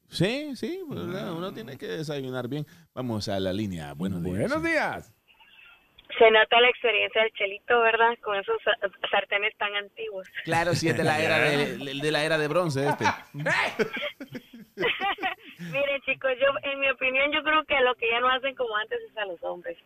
Sí, 0.09 0.55
sí, 0.55 0.81
pues, 0.87 0.99
uno 1.01 1.53
tiene 1.53 1.77
que 1.77 1.85
desayunar 1.87 2.47
bien. 2.47 2.65
Vamos 2.93 3.27
a 3.29 3.39
la 3.39 3.53
línea. 3.53 3.93
Buenos 3.93 4.23
días. 4.23 4.37
Buenos 4.39 4.63
días. 4.63 5.15
Se 6.17 6.31
nota 6.31 6.59
la 6.59 6.67
experiencia 6.69 7.21
del 7.21 7.31
chelito, 7.33 7.79
¿verdad? 7.81 8.17
Con 8.23 8.35
esos 8.35 8.57
sa- 8.63 8.75
sartenes 9.11 9.55
tan 9.57 9.73
antiguos. 9.75 10.27
Claro, 10.43 10.73
sí, 10.73 10.89
es 10.89 10.97
de 10.97 11.03
la 11.03 11.19
era 11.21 11.37
de, 11.37 11.77
de 12.01 12.11
la 12.11 12.23
era 12.23 12.37
de 12.39 12.47
bronce 12.47 12.87
este. 12.87 13.05
Miren, 15.59 16.01
chicos, 16.05 16.31
yo, 16.39 16.47
en 16.71 16.79
mi 16.79 16.89
opinión, 16.89 17.31
yo 17.31 17.43
creo 17.43 17.63
que 17.65 17.79
lo 17.81 17.93
que 17.95 18.09
ya 18.09 18.19
no 18.19 18.29
hacen 18.29 18.55
como 18.55 18.75
antes 18.77 18.99
es 19.09 19.17
a 19.17 19.25
los 19.25 19.41
hombres. 19.43 19.77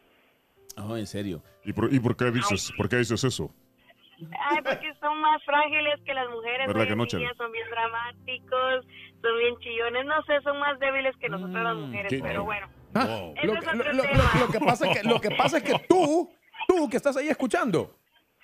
Oh, 0.78 0.96
en 0.98 1.08
serio. 1.08 1.44
¿Y 1.66 1.74
por, 1.74 1.94
y 1.94 2.00
por 2.00 2.16
qué 2.16 2.32
dices, 2.32 2.72
por 2.78 2.88
qué 2.90 2.98
dices 2.98 3.24
eso? 3.24 3.54
Ay, 4.50 4.60
porque 4.64 4.94
son 5.02 5.20
más 5.20 5.44
frágiles 5.44 6.00
que 6.06 6.14
las 6.14 6.30
mujeres. 6.30 6.68
¿Verdad 6.68 6.88
que 6.88 6.96
no, 6.96 7.06
son 7.10 7.52
bien 7.52 7.70
dramáticos, 7.70 8.86
son 9.24 9.40
bien 9.40 9.58
chillones. 9.60 10.06
No 10.06 10.22
sé, 10.24 10.40
son 10.44 10.60
más 10.60 10.78
débiles 10.80 11.16
que 11.18 11.30
nosotras 11.30 11.64
las 11.64 11.76
mujeres, 11.76 12.10
qué- 12.12 12.20
pero 12.22 12.44
bueno. 12.44 12.68
Wow. 12.94 13.34
Lo, 13.44 13.54
es 13.56 13.60
que- 13.60 13.70
otro 13.70 13.74
lo- 13.74 13.94
lo- 13.94 14.04
tema. 14.04 14.24
lo- 14.36 14.40
lo 14.46 14.52
que 14.52 14.60
pasa 14.60 14.88
es 14.92 14.98
que, 15.02 15.08
lo 15.08 15.20
que 15.20 15.32
pasa 15.32 15.58
es 15.58 15.64
que 15.64 15.80
tú, 15.90 16.32
tú 16.68 16.88
que 16.90 16.98
estás 16.98 17.18
ahí 17.18 17.28
escuchando, 17.30 17.98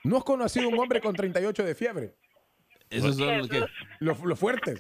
no 0.03 0.17
has 0.17 0.23
conocido 0.23 0.69
un 0.69 0.79
hombre 0.79 0.99
con 1.01 1.13
38 1.13 1.63
de 1.63 1.75
fiebre. 1.75 2.15
Esos 2.89 3.15
son 3.17 3.37
los 3.37 3.47
que. 3.49 3.63
Los, 3.99 4.19
los 4.21 4.39
fuertes. 4.39 4.79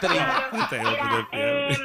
Claro. 0.00 0.48
Mira, 0.52 1.28
em, 1.32 1.76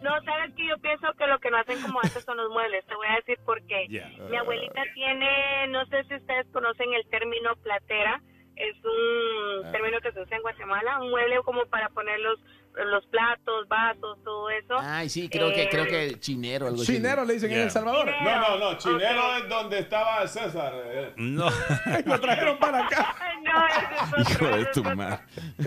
no, 0.00 0.10
sabes 0.22 0.54
que 0.56 0.66
yo 0.68 0.78
pienso 0.78 1.08
que 1.18 1.26
lo 1.26 1.38
que 1.40 1.50
no 1.50 1.56
hacen 1.58 1.80
como 1.82 1.98
antes 2.02 2.22
son 2.24 2.36
los 2.36 2.50
muebles. 2.50 2.84
Te 2.86 2.94
voy 2.94 3.06
a 3.08 3.16
decir 3.16 3.38
por 3.44 3.60
qué. 3.66 3.86
Yeah. 3.88 4.08
Mi 4.30 4.36
abuelita 4.36 4.82
tiene, 4.94 5.66
no 5.68 5.84
sé 5.86 6.04
si 6.04 6.14
ustedes 6.14 6.46
conocen 6.52 6.92
el 6.94 7.04
término 7.10 7.56
platera. 7.56 8.20
Es 8.56 8.76
un 8.84 9.66
Ah. 9.66 9.72
término 9.72 10.00
que 10.00 10.12
se 10.12 10.20
usa 10.20 10.36
en 10.36 10.42
Guatemala, 10.42 11.00
un 11.00 11.10
mueble 11.10 11.40
como 11.44 11.64
para 11.66 11.88
poner 11.90 12.20
los, 12.20 12.38
los 12.86 13.04
platos, 13.06 13.68
vasos, 13.68 14.18
todo 14.24 14.48
eso. 14.50 14.76
Ay, 14.80 15.08
sí, 15.08 15.28
creo 15.28 15.52
que, 15.52 15.64
Eh, 15.64 15.68
creo 15.70 15.86
que 15.86 16.18
chinero, 16.18 16.66
algo 16.68 16.82
así. 16.82 16.94
Chinero 16.94 17.24
le 17.24 17.34
dicen 17.34 17.50
en 17.50 17.56
Yeah. 17.56 17.64
El 17.64 17.70
Salvador. 17.70 18.10
No, 18.22 18.40
no, 18.40 18.58
no. 18.58 18.78
Chinero 18.78 19.28
Ok. 19.28 19.36
es 19.42 19.48
donde 19.48 19.78
estaba 19.80 20.26
César. 20.26 20.72
eh. 20.86 21.12
No. 21.16 21.46
Lo 22.06 22.20
trajeron 22.20 22.58
para 22.58 22.86
acá. 22.86 23.14
No, 23.42 23.66
ese 23.66 23.78
es 24.24 24.32
otro, 24.36 24.46
Hijo 24.46 24.56
de 24.56 24.64
tu 24.66 24.84
madre. 24.84 25.18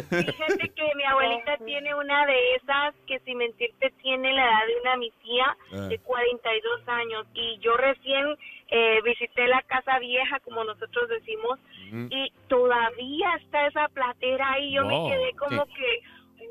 Fíjate 0.09 0.69
que 0.69 0.95
mi 0.95 1.03
abuelita 1.03 1.57
tiene 1.65 1.93
una 1.93 2.25
de 2.25 2.55
esas 2.55 2.95
que 3.07 3.19
sin 3.19 3.37
mentirte 3.37 3.91
tiene 4.01 4.33
la 4.33 4.43
edad 4.43 4.65
de 4.67 4.81
una 4.81 4.97
mi 4.97 5.11
tía 5.23 5.57
Ah. 5.73 5.87
de 5.87 5.99
42 5.99 6.87
años 6.87 7.25
y 7.33 7.57
yo 7.59 7.75
recién 7.77 8.25
eh, 8.69 8.99
visité 9.03 9.47
la 9.47 9.61
casa 9.63 9.99
vieja 9.99 10.39
como 10.39 10.63
nosotros 10.63 11.07
decimos 11.09 11.59
y 12.09 12.31
todavía 12.47 13.35
está 13.35 13.67
esa 13.67 13.87
platera 13.89 14.53
ahí 14.53 14.73
yo 14.73 14.83
Wow. 14.83 15.07
me 15.09 15.15
quedé 15.15 15.31
como 15.33 15.65
que 15.67 16.01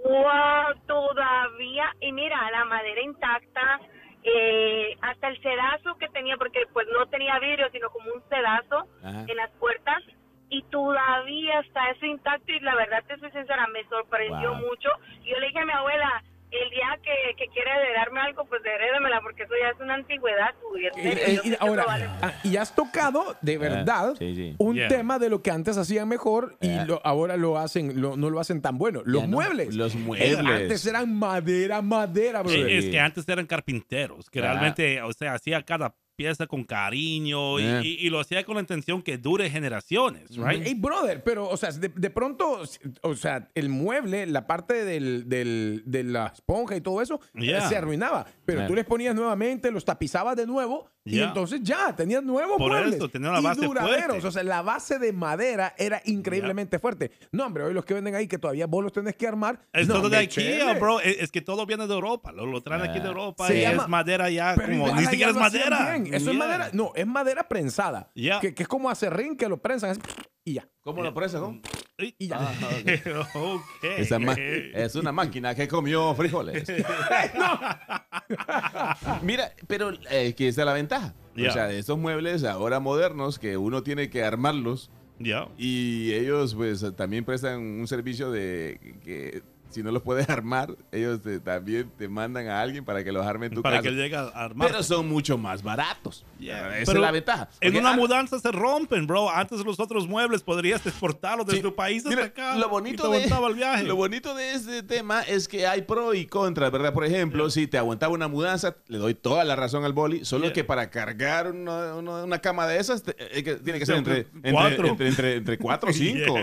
wow 0.04 0.74
todavía 0.86 1.94
y 2.00 2.12
mira 2.12 2.50
la 2.50 2.64
madera 2.64 3.00
intacta 3.02 3.80
eh, 4.22 4.96
hasta 5.02 5.28
el 5.28 5.40
sedazo 5.42 5.96
que 5.98 6.08
tenía 6.08 6.36
porque 6.36 6.66
pues 6.72 6.86
no 6.92 7.06
tenía 7.06 7.38
vidrio 7.38 7.68
sino 7.70 7.90
como 7.90 8.10
un 8.12 8.22
sedazo 8.28 8.86
Ajá. 9.04 9.24
en 9.28 9.36
las 9.36 9.50
puertas 9.52 10.02
y 10.48 10.62
todavía 10.64 11.60
está 11.60 11.90
eso 11.90 12.06
intacto 12.06 12.52
y 12.52 12.60
la 12.60 12.74
verdad 12.74 13.02
te 13.06 13.18
soy 13.18 13.30
sincera 13.32 13.66
me 13.68 13.84
sorprendió 13.88 14.50
Wow. 14.52 14.60
mucho 14.68 14.88
yo 15.24 15.38
le 15.38 15.46
dije 15.48 15.58
a 15.60 15.64
mi 15.66 15.72
abuela 15.72 16.22
el 16.62 16.70
día 16.70 16.98
que, 17.02 17.34
que 17.36 17.50
quiera 17.52 17.80
heredarme 17.80 18.20
algo 18.20 18.44
pues 18.46 18.62
herédamela 18.64 19.20
porque 19.22 19.42
eso 19.44 19.52
ya 19.60 19.70
es 19.70 19.80
una 19.80 19.94
antigüedad 19.94 20.54
en 20.74 21.08
Y- 21.08 21.12
serio, 21.14 21.24
y- 21.26 21.36
yo 21.36 21.42
y 21.44 21.48
sé 21.50 21.56
que 21.58 21.66
ahora, 21.66 21.82
eso 21.82 21.90
vale 21.90 22.06
ah, 22.22 22.32
y 22.44 22.56
has 22.56 22.74
tocado 22.74 23.36
de 23.40 23.58
verdad 23.58 24.12
Eh, 24.12 24.16
sí, 24.18 24.34
sí. 24.34 24.54
un 24.58 24.74
Yeah. 24.76 24.88
tema 24.88 25.18
de 25.18 25.30
lo 25.30 25.42
que 25.42 25.50
antes 25.50 25.76
hacían 25.78 26.08
mejor 26.08 26.56
y 26.60 26.68
Eh. 26.70 26.84
lo- 26.86 27.00
ahora 27.04 27.36
lo 27.36 27.58
hacen, 27.58 28.00
lo- 28.00 28.16
no 28.16 28.30
lo 28.30 28.40
hacen 28.40 28.60
tan 28.62 28.78
bueno. 28.78 29.02
Los 29.04 29.22
Ya 29.22 29.26
no. 29.28 29.36
muebles. 29.36 29.74
Los 29.74 29.94
Eh, 29.94 29.98
muebles. 29.98 30.38
Antes 30.38 30.86
eran 30.86 31.14
madera, 31.18 31.80
madera, 31.82 32.42
brother. 32.42 32.68
Es 32.68 32.86
que 32.86 32.98
antes 33.00 33.28
eran 33.28 33.46
carpinteros, 33.46 34.30
que 34.30 34.40
Ah. 34.40 34.42
realmente, 34.42 35.00
o 35.02 35.12
sea, 35.12 35.34
hacía 35.34 35.62
cada 35.62 35.94
pieza 36.16 36.46
con 36.46 36.64
cariño 36.64 37.58
y, 37.58 37.64
Eh. 37.64 37.80
y- 37.84 38.06
y 38.06 38.10
lo 38.10 38.20
hacía 38.20 38.44
con 38.44 38.54
la 38.54 38.60
intención 38.60 39.02
que 39.02 39.18
dure 39.18 39.50
generaciones, 39.50 40.36
right? 40.36 40.62
Hey, 40.64 40.74
brother, 40.74 41.22
pero, 41.24 41.48
o 41.48 41.56
sea, 41.56 41.70
de, 41.72 41.88
de 41.88 42.10
pronto, 42.10 42.62
o 43.02 43.14
sea, 43.16 43.50
el 43.54 43.68
mueble, 43.68 44.26
la 44.26 44.46
parte 44.46 44.84
del, 44.84 45.28
del- 45.28 45.82
de 45.84 46.04
la 46.04 46.26
esponja 46.28 46.76
y 46.76 46.80
todo 46.80 47.02
eso, 47.02 47.20
eh, 47.34 47.44
Yeah. 47.46 47.68
se 47.68 47.76
arruinaba. 47.76 48.26
Pero 48.44 48.60
Yeah. 48.60 48.68
tú 48.68 48.74
les 48.74 48.84
ponías 48.84 49.14
nuevamente, 49.14 49.70
los 49.70 49.84
tapizabas 49.84 50.36
de 50.36 50.46
nuevo 50.46 50.88
y 51.06 51.20
entonces 51.20 51.60
ya, 51.62 51.94
tenías 51.94 52.22
nuevos 52.22 52.56
Por 52.56 52.70
muebles. 52.72 52.94
eso, 52.96 53.08
tenía 53.10 53.28
una 53.30 53.40
y 53.40 53.42
base 53.42 53.60
duraderos. 53.66 54.06
fuerte. 54.06 54.26
O 54.26 54.30
sea, 54.30 54.42
la 54.42 54.62
base 54.62 54.98
de 54.98 55.12
madera 55.12 55.74
era 55.76 56.00
increíblemente 56.06 56.78
fuerte. 56.78 57.10
No, 57.30 57.44
hombre, 57.46 57.64
hoy 57.64 57.74
los 57.74 57.84
que 57.84 57.92
venden 57.94 58.14
ahí 58.14 58.26
que 58.26 58.38
todavía 58.38 58.66
vos 58.66 58.82
los 58.82 58.92
tenés 58.92 59.14
que 59.16 59.26
armar. 59.28 59.60
Es 59.72 59.86
no, 59.86 59.94
todo 59.94 60.08
de 60.08 60.16
Ikea, 60.16 60.58
chévere. 60.60 60.80
bro. 60.80 61.00
Es, 61.00 61.18
es 61.20 61.30
que 61.30 61.42
todo 61.42 61.66
viene 61.66 61.86
de 61.86 61.92
Europa. 61.94 62.32
Lo, 62.32 62.46
lo 62.46 62.62
traen 62.62 62.82
aquí 62.82 63.00
de 63.00 63.06
Europa 63.08 63.46
Se 63.48 63.58
y 63.58 63.60
llama- 63.62 63.82
es 63.82 63.88
madera 63.88 64.30
ya 64.30 64.54
como... 64.54 64.94
Ni 64.94 65.04
siquiera 65.06 65.30
es 65.32 65.36
madera. 65.36 65.96
Eso 65.96 66.30
es 66.30 66.36
madera. 66.36 66.70
No, 66.72 66.92
es 66.94 67.06
madera 67.06 67.48
prensada. 67.48 68.10
Yeah. 68.14 68.40
Que, 68.40 68.54
que 68.54 68.62
es 68.62 68.68
como 68.68 68.88
acerrín 68.88 69.36
que 69.36 69.48
lo 69.48 69.58
prensan 69.60 69.98
y 70.42 70.54
ya. 70.54 70.68
¿Cómo 70.80 71.02
lo 71.02 71.12
presa, 71.12 71.38
cómo? 71.38 71.60
Ay, 71.98 72.14
Y 72.18 72.28
ya. 72.28 72.40
ok. 73.34 73.84
Esa 73.98 74.18
ma- 74.18 74.34
es 74.36 74.94
una 74.96 75.12
máquina 75.12 75.54
que 75.54 75.68
comió 75.68 76.14
frijoles. 76.14 76.64
Mira, 79.22 79.52
pero 79.66 79.92
eh, 80.10 80.34
que 80.34 80.48
esa 80.48 80.62
es 80.62 80.66
la 80.66 80.72
ventaja. 80.72 81.14
O 81.36 81.52
sea, 81.52 81.66
de 81.66 81.78
estos 81.78 81.98
muebles 81.98 82.44
ahora 82.44 82.80
modernos 82.80 83.38
que 83.38 83.56
uno 83.56 83.82
tiene 83.82 84.08
que 84.08 84.22
armarlos 84.22 84.90
Ya. 85.18 85.48
y 85.58 86.12
ellos 86.12 86.54
pues 86.54 86.84
también 86.96 87.24
prestan 87.24 87.60
un 87.60 87.88
servicio 87.88 88.30
de 88.30 88.78
que 89.04 89.42
si 89.74 89.82
no 89.82 89.90
los 89.90 90.02
puedes 90.02 90.28
armar, 90.30 90.74
ellos 90.92 91.20
te- 91.22 91.40
también 91.40 91.90
te 91.98 92.08
mandan 92.08 92.48
a 92.48 92.60
alguien 92.60 92.84
para 92.84 93.02
que 93.04 93.12
los 93.12 93.26
arme 93.26 93.46
en 93.46 93.54
tu 93.54 93.62
Para 93.62 93.76
casa. 93.78 93.88
que 93.88 93.94
llegue 93.94 94.16
a 94.16 94.22
armar. 94.28 94.68
Pero 94.68 94.82
son 94.82 95.08
mucho 95.08 95.36
más 95.36 95.62
baratos. 95.62 96.24
Yeah. 96.38 96.78
Esa 96.78 96.92
Pero 96.92 96.98
es 97.00 97.06
la 97.06 97.10
ventaja. 97.10 97.48
En 97.60 97.76
una 97.76 97.90
an- 97.90 97.96
mudanza 97.98 98.38
se 98.38 98.50
rompen, 98.52 99.06
bro. 99.06 99.30
Antes 99.30 99.64
los 99.64 99.80
otros 99.80 100.06
muebles 100.06 100.42
podrías 100.42 100.84
exportarlos 100.86 101.46
desde 101.46 101.58
Sí. 101.58 101.62
tu 101.62 101.74
país 101.74 101.98
hasta 102.04 102.10
Mira, 102.10 102.24
acá. 102.26 102.56
Lo 102.56 102.66
y 102.66 102.70
bonito, 102.70 103.10
te 103.10 103.18
de, 103.18 103.24
el 103.24 103.54
viaje. 103.54 103.84
lo 103.84 103.96
bonito 103.96 104.34
de 104.34 104.52
este 104.52 104.82
tema 104.82 105.22
es 105.22 105.48
que 105.48 105.66
hay 105.66 105.82
pro 105.82 106.14
y 106.14 106.26
contra, 106.26 106.70
¿verdad? 106.70 106.92
Por 106.92 107.04
ejemplo, 107.04 107.50
si 107.50 107.66
te 107.66 107.78
aguantaba 107.78 108.12
una 108.14 108.28
mudanza, 108.28 108.76
le 108.88 108.98
doy 108.98 109.14
toda 109.14 109.44
la 109.44 109.56
razón 109.56 109.84
al 109.84 109.92
boli, 109.92 110.24
solo 110.24 110.44
Yeah. 110.44 110.52
que 110.52 110.64
para 110.64 110.90
cargar 110.90 111.50
una, 111.50 111.94
una- 111.94 112.24
una 112.24 112.38
cama 112.40 112.66
de 112.66 112.78
esas 112.78 113.02
te- 113.02 113.16
eh, 113.18 113.42
que 113.42 113.54
tiene 113.56 113.78
que 113.78 113.86
ser 113.86 113.96
entre, 113.96 114.18
entre 114.34 114.52
cuatro. 114.52 114.86
entre, 114.88 115.08
entre- 115.08 115.34
entre 115.36 115.58
cuatro 115.58 115.90
o 115.90 115.92
cinco. 115.94 116.34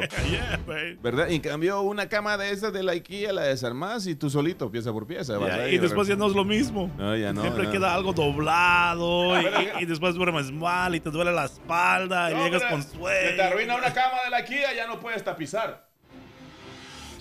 ¿Verdad? 1.02 1.30
Y 1.30 1.36
en 1.36 1.42
cambio, 1.42 1.82
una 1.82 2.08
cama 2.10 2.38
de 2.38 2.52
esas 2.52 2.74
de 2.74 2.84
la 2.84 2.94
IKEA 2.94 3.21
la 3.32 3.44
desarmas 3.44 4.08
y 4.08 4.16
tú 4.16 4.30
solito, 4.30 4.72
pieza 4.72 4.92
por 4.92 5.06
pieza. 5.08 5.38
vas 5.38 5.50
Yeah, 5.54 5.64
ahí, 5.66 5.76
y 5.76 5.78
después 5.78 6.08
ya 6.08 6.16
no 6.16 6.28
es 6.28 6.34
lo 6.36 6.44
mismo. 6.46 6.92
No, 6.98 7.16
ya 7.16 7.32
no. 7.34 7.42
Siempre 7.42 7.64
no. 7.66 7.72
queda 7.72 7.94
algo 7.94 8.14
doblado 8.14 9.40
y, 9.42 9.46
y- 9.82 9.86
después 9.86 10.16
duermes 10.16 10.52
mal 10.52 10.96
y 10.96 11.00
te 11.00 11.10
duele 11.12 11.32
la 11.32 11.46
espalda 11.46 12.32
y 12.32 12.36
llegas 12.44 12.64
con 12.72 12.82
Se 12.84 12.90
te 12.90 12.98
sueño. 12.98 13.44
arruina 13.44 13.76
una 13.76 13.94
cama 13.94 14.24
de 14.26 14.30
la 14.32 14.44
Kia, 14.46 14.74
ya 14.74 14.88
no 14.88 15.00
puedes 15.00 15.24
tapizar. 15.24 15.88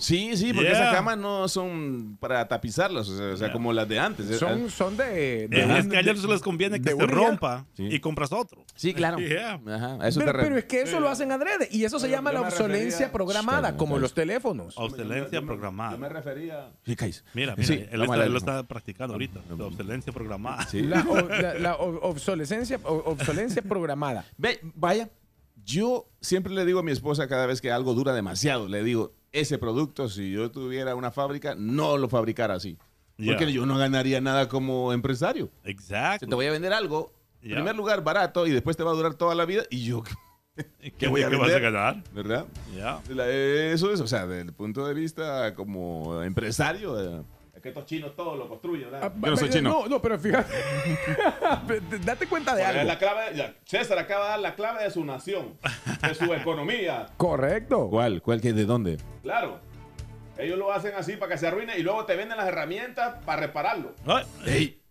Sí, 0.01 0.35
sí, 0.35 0.51
porque 0.53 0.69
Yeah. 0.69 0.81
esas 0.81 0.93
camas 0.95 1.17
no 1.17 1.47
son 1.47 2.17
para 2.19 2.47
tapizarlas, 2.47 3.07
o 3.07 3.15
sea, 3.17 3.27
o 3.27 3.37
sea, 3.37 3.47
Yeah. 3.47 3.53
como 3.53 3.71
las 3.71 3.87
de 3.87 3.99
antes. 3.99 4.37
Son, 4.39 4.69
son 4.69 4.97
de. 4.97 5.47
de 5.47 5.61
Eh, 5.61 5.65
un- 5.65 5.71
es 5.71 5.87
que 5.87 5.97
a 5.97 5.99
ellos 6.01 6.21
de- 6.21 6.27
les 6.27 6.41
conviene 6.41 6.79
que 6.81 6.89
de 6.89 6.95
se 6.97 7.03
una 7.03 7.13
rompa 7.13 7.65
Sí. 7.75 7.87
y 7.91 7.99
compras 7.99 8.31
otro. 8.33 8.65
Sí, 8.75 8.93
claro. 8.93 9.17
Yeah. 9.19 9.61
Ajá, 9.67 9.97
a 10.01 10.07
eso 10.07 10.19
Pero, 10.19 10.33
re- 10.33 10.43
pero 10.43 10.57
es 10.57 10.65
que 10.65 10.81
eso 10.81 10.99
lo 10.99 11.07
hacen 11.09 11.31
adrede 11.31 11.69
y 11.71 11.83
eso 11.85 11.99
se 11.99 12.07
Pero 12.07 12.17
llama 12.17 12.31
yo 12.31 12.33
la 12.35 12.41
me 12.41 12.47
obsolencia 12.47 12.89
refería- 13.07 13.11
programada, 13.11 13.71
Shh, 13.71 13.77
como 13.77 13.99
los 13.99 14.13
teléfonos. 14.13 14.75
Me- 14.77 15.41
programada. 15.43 15.91
Yo 15.93 15.97
me 15.99 16.09
refería. 16.09 16.71
Sí. 16.85 16.95
Mira, 17.33 17.55
mira, 17.55 17.67
Sí, 17.67 17.73
él, 17.73 17.99
vamos 17.99 18.03
está, 18.05 18.13
a 18.13 18.17
la- 18.17 18.25
él 18.25 18.31
lo 18.31 18.37
está 18.39 18.63
practicando 18.63 19.13
ahorita. 19.13 19.39
La 19.57 19.65
obsolescencia 19.65 20.11
programada. 20.13 20.65
Sí. 20.67 20.81
La, 20.81 21.01
o- 21.07 21.15
la- 21.29 21.53
la 21.55 21.75
o- 21.75 22.09
obsolescencia, 22.09 22.79
o- 22.83 23.11
obsolencia 23.11 23.61
programada. 23.61 24.25
Ve, 24.37 24.59
vaya, 24.75 25.09
yo 25.63 26.07
siempre 26.21 26.53
le 26.53 26.65
digo 26.65 26.79
a 26.79 26.83
mi 26.83 26.91
esposa 26.91 27.27
cada 27.27 27.45
vez 27.45 27.61
que 27.61 27.71
algo 27.71 27.93
dura 27.93 28.13
demasiado, 28.13 28.67
le 28.67 28.83
digo, 28.83 29.13
ese 29.31 29.57
producto, 29.57 30.09
si 30.09 30.31
yo 30.31 30.51
tuviera 30.51 30.95
una 30.95 31.11
fábrica, 31.11 31.55
no 31.57 31.97
lo 31.97 32.07
fabricara 32.09 32.55
así. 32.55 32.77
Yeah. 33.17 33.33
Porque 33.37 33.51
yo 33.53 33.65
no 33.65 33.77
ganaría 33.77 34.19
nada 34.21 34.47
como 34.49 34.93
empresario. 34.93 35.49
Exacto. 35.63 36.27
te 36.27 36.35
voy 36.35 36.45
a 36.47 36.51
vender 36.51 36.73
algo, 36.73 37.13
en 37.41 37.49
Yeah. 37.49 37.57
primer 37.57 37.75
lugar, 37.75 38.03
barato, 38.03 38.45
y 38.47 38.51
después 38.51 38.77
te 38.77 38.83
va 38.83 38.91
a 38.91 38.95
durar 38.95 39.13
toda 39.15 39.33
la 39.35 39.45
vida, 39.45 39.63
y 39.69 39.83
yo, 39.85 40.03
¿Qué, 40.97 41.07
voy 41.07 41.23
a 41.23 41.29
qué 41.29 41.35
vas 41.37 41.51
a 41.51 41.59
ganar? 41.59 42.03
¿verdad? 42.13 42.45
Ya. 42.75 43.01
La- 43.09 43.27
Eso 43.29 43.91
es, 43.91 43.99
o 44.01 44.07
sea, 44.07 44.27
desde 44.27 44.41
el 44.43 44.53
punto 44.53 44.85
de 44.85 44.93
vista 44.93 45.53
como 45.55 46.21
empresario, 46.23 46.99
eh, 47.19 47.23
Es 47.61 47.63
que 47.63 47.69
estos 47.69 47.85
chinos 47.85 48.15
todos 48.15 48.39
lo 48.39 48.49
construyen, 48.49 48.87
Ah, 48.87 48.91
¿verdad? 48.91 49.13
Yo 49.21 49.29
no 49.29 49.37
soy 49.37 49.49
chino. 49.51 49.69
No, 49.69 49.87
no, 49.87 50.01
pero 50.01 50.17
fíjate. 50.17 50.51
Date 52.03 52.25
cuenta 52.25 52.55
de 52.55 52.63
es 52.63 52.67
algo. 52.67 52.83
la 52.85 52.97
clave, 52.97 53.35
ya, 53.35 53.53
César 53.65 53.99
acaba 53.99 54.23
de 54.25 54.29
dar 54.31 54.39
la 54.39 54.55
clave 54.55 54.83
de 54.83 54.89
su 54.89 55.05
nación, 55.05 55.59
de 56.01 56.15
su 56.15 56.33
economía. 56.33 57.05
Correcto. 57.17 57.87
¿Cuál? 57.87 58.23
¿Cuál 58.23 58.41
que 58.41 58.51
de 58.51 58.65
dónde? 58.65 58.97
Claro. 59.21 59.59
Ellos 60.39 60.57
lo 60.57 60.73
hacen 60.73 60.93
así 60.97 61.17
para 61.17 61.33
que 61.33 61.37
se 61.37 61.45
arruine 61.45 61.77
y 61.77 61.83
luego 61.83 62.03
te 62.05 62.15
venden 62.15 62.35
las 62.35 62.47
herramientas 62.47 63.17
para 63.27 63.41
repararlo. 63.41 63.93
Ay, 64.43 64.81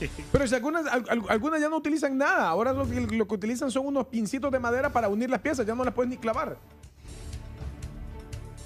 Pero 0.32 0.46
si 0.46 0.54
algunas, 0.54 0.86
al- 0.86 1.04
al- 1.06 1.22
algunas 1.28 1.60
ya 1.60 1.68
no 1.68 1.76
utilizan 1.76 2.16
nada. 2.16 2.48
Ahora 2.48 2.72
lo, 2.72 2.88
que- 2.88 3.14
lo 3.14 3.28
que 3.28 3.34
utilizan 3.34 3.70
son 3.70 3.86
unos 3.86 4.06
pincitos 4.06 4.50
de 4.50 4.58
madera 4.58 4.88
para 4.90 5.08
unir 5.10 5.28
las 5.28 5.40
piezas. 5.42 5.66
Ya 5.66 5.74
no 5.74 5.84
las 5.84 5.92
puedes 5.92 6.08
ni 6.08 6.16
clavar. 6.16 6.56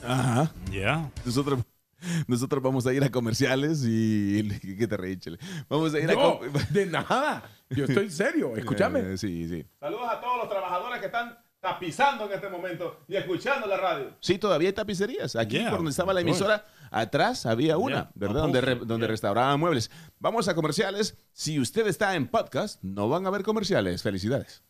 Ajá. 0.06 0.52
Ya. 0.70 1.10
Nosotros, 1.24 1.58
nosotros 2.26 2.62
vamos 2.62 2.86
a 2.86 2.92
ir 2.92 3.02
a 3.04 3.10
comerciales 3.10 3.82
y... 3.86 4.48
¿Qué 4.78 4.86
te 4.86 4.96
reí, 4.96 5.16
Chele? 5.18 5.38
Vamos 5.68 5.94
a 5.94 5.98
ir 6.00 6.10
a... 6.10 6.14
No, 6.14 6.38
com- 6.38 6.48
de 6.70 6.86
nada. 6.86 7.42
Yo 7.70 7.84
estoy 7.84 8.10
serio. 8.10 8.56
Escúchame. 8.56 9.00
Eh, 9.14 9.18
sí, 9.18 9.48
sí. 9.48 9.66
Saludos 9.80 10.08
a 10.10 10.20
todos 10.20 10.38
los 10.38 10.48
trabajadores 10.48 11.00
que 11.00 11.06
están 11.06 11.38
tapizando 11.60 12.26
en 12.26 12.32
este 12.32 12.48
momento 12.50 13.00
y 13.08 13.16
escuchando 13.16 13.66
la 13.66 13.78
radio. 13.78 14.14
Sí, 14.20 14.36
todavía 14.38 14.68
hay 14.68 14.74
tapicerías. 14.74 15.34
Aquí, 15.34 15.56
Yeah. 15.56 15.70
por 15.70 15.78
donde 15.78 15.92
estaba 15.92 16.12
la 16.12 16.20
emisora, 16.20 16.66
atrás 16.90 17.46
había 17.46 17.78
una, 17.78 17.94
Yeah. 17.94 18.10
¿verdad? 18.14 18.36
A 18.36 18.40
Donde, 18.42 18.60
re- 18.60 18.74
donde 18.76 18.96
yeah. 18.98 19.06
restauraban 19.08 19.58
muebles. 19.58 19.90
Vamos 20.18 20.46
a 20.48 20.54
comerciales. 20.54 21.16
Si 21.32 21.58
usted 21.58 21.86
está 21.86 22.16
en 22.16 22.28
podcast, 22.28 22.82
no 22.82 23.08
van 23.08 23.24
a 23.24 23.28
haber 23.28 23.42
comerciales. 23.44 24.02
Felicidades. 24.02 24.62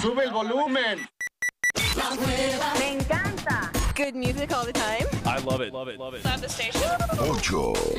¡Sube 0.00 0.22
el 0.24 0.30
volumen! 0.30 1.00
Me 2.78 2.92
encanta. 2.92 3.72
Good 3.98 4.14
music 4.14 4.52
all 4.54 4.64
the 4.64 4.72
time. 4.72 5.06
I 5.26 5.38
love 5.40 5.60
it. 5.60 5.72
Love 5.72 5.88
it. 5.88 5.98
Love 5.98 6.14
it. 6.14 6.24
Love 6.24 6.40
the 6.40 6.48
station. 6.48 6.80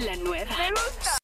La 0.05 0.15
nueva. 0.15 0.55
Me 0.57 0.69
gusta. 0.71 1.17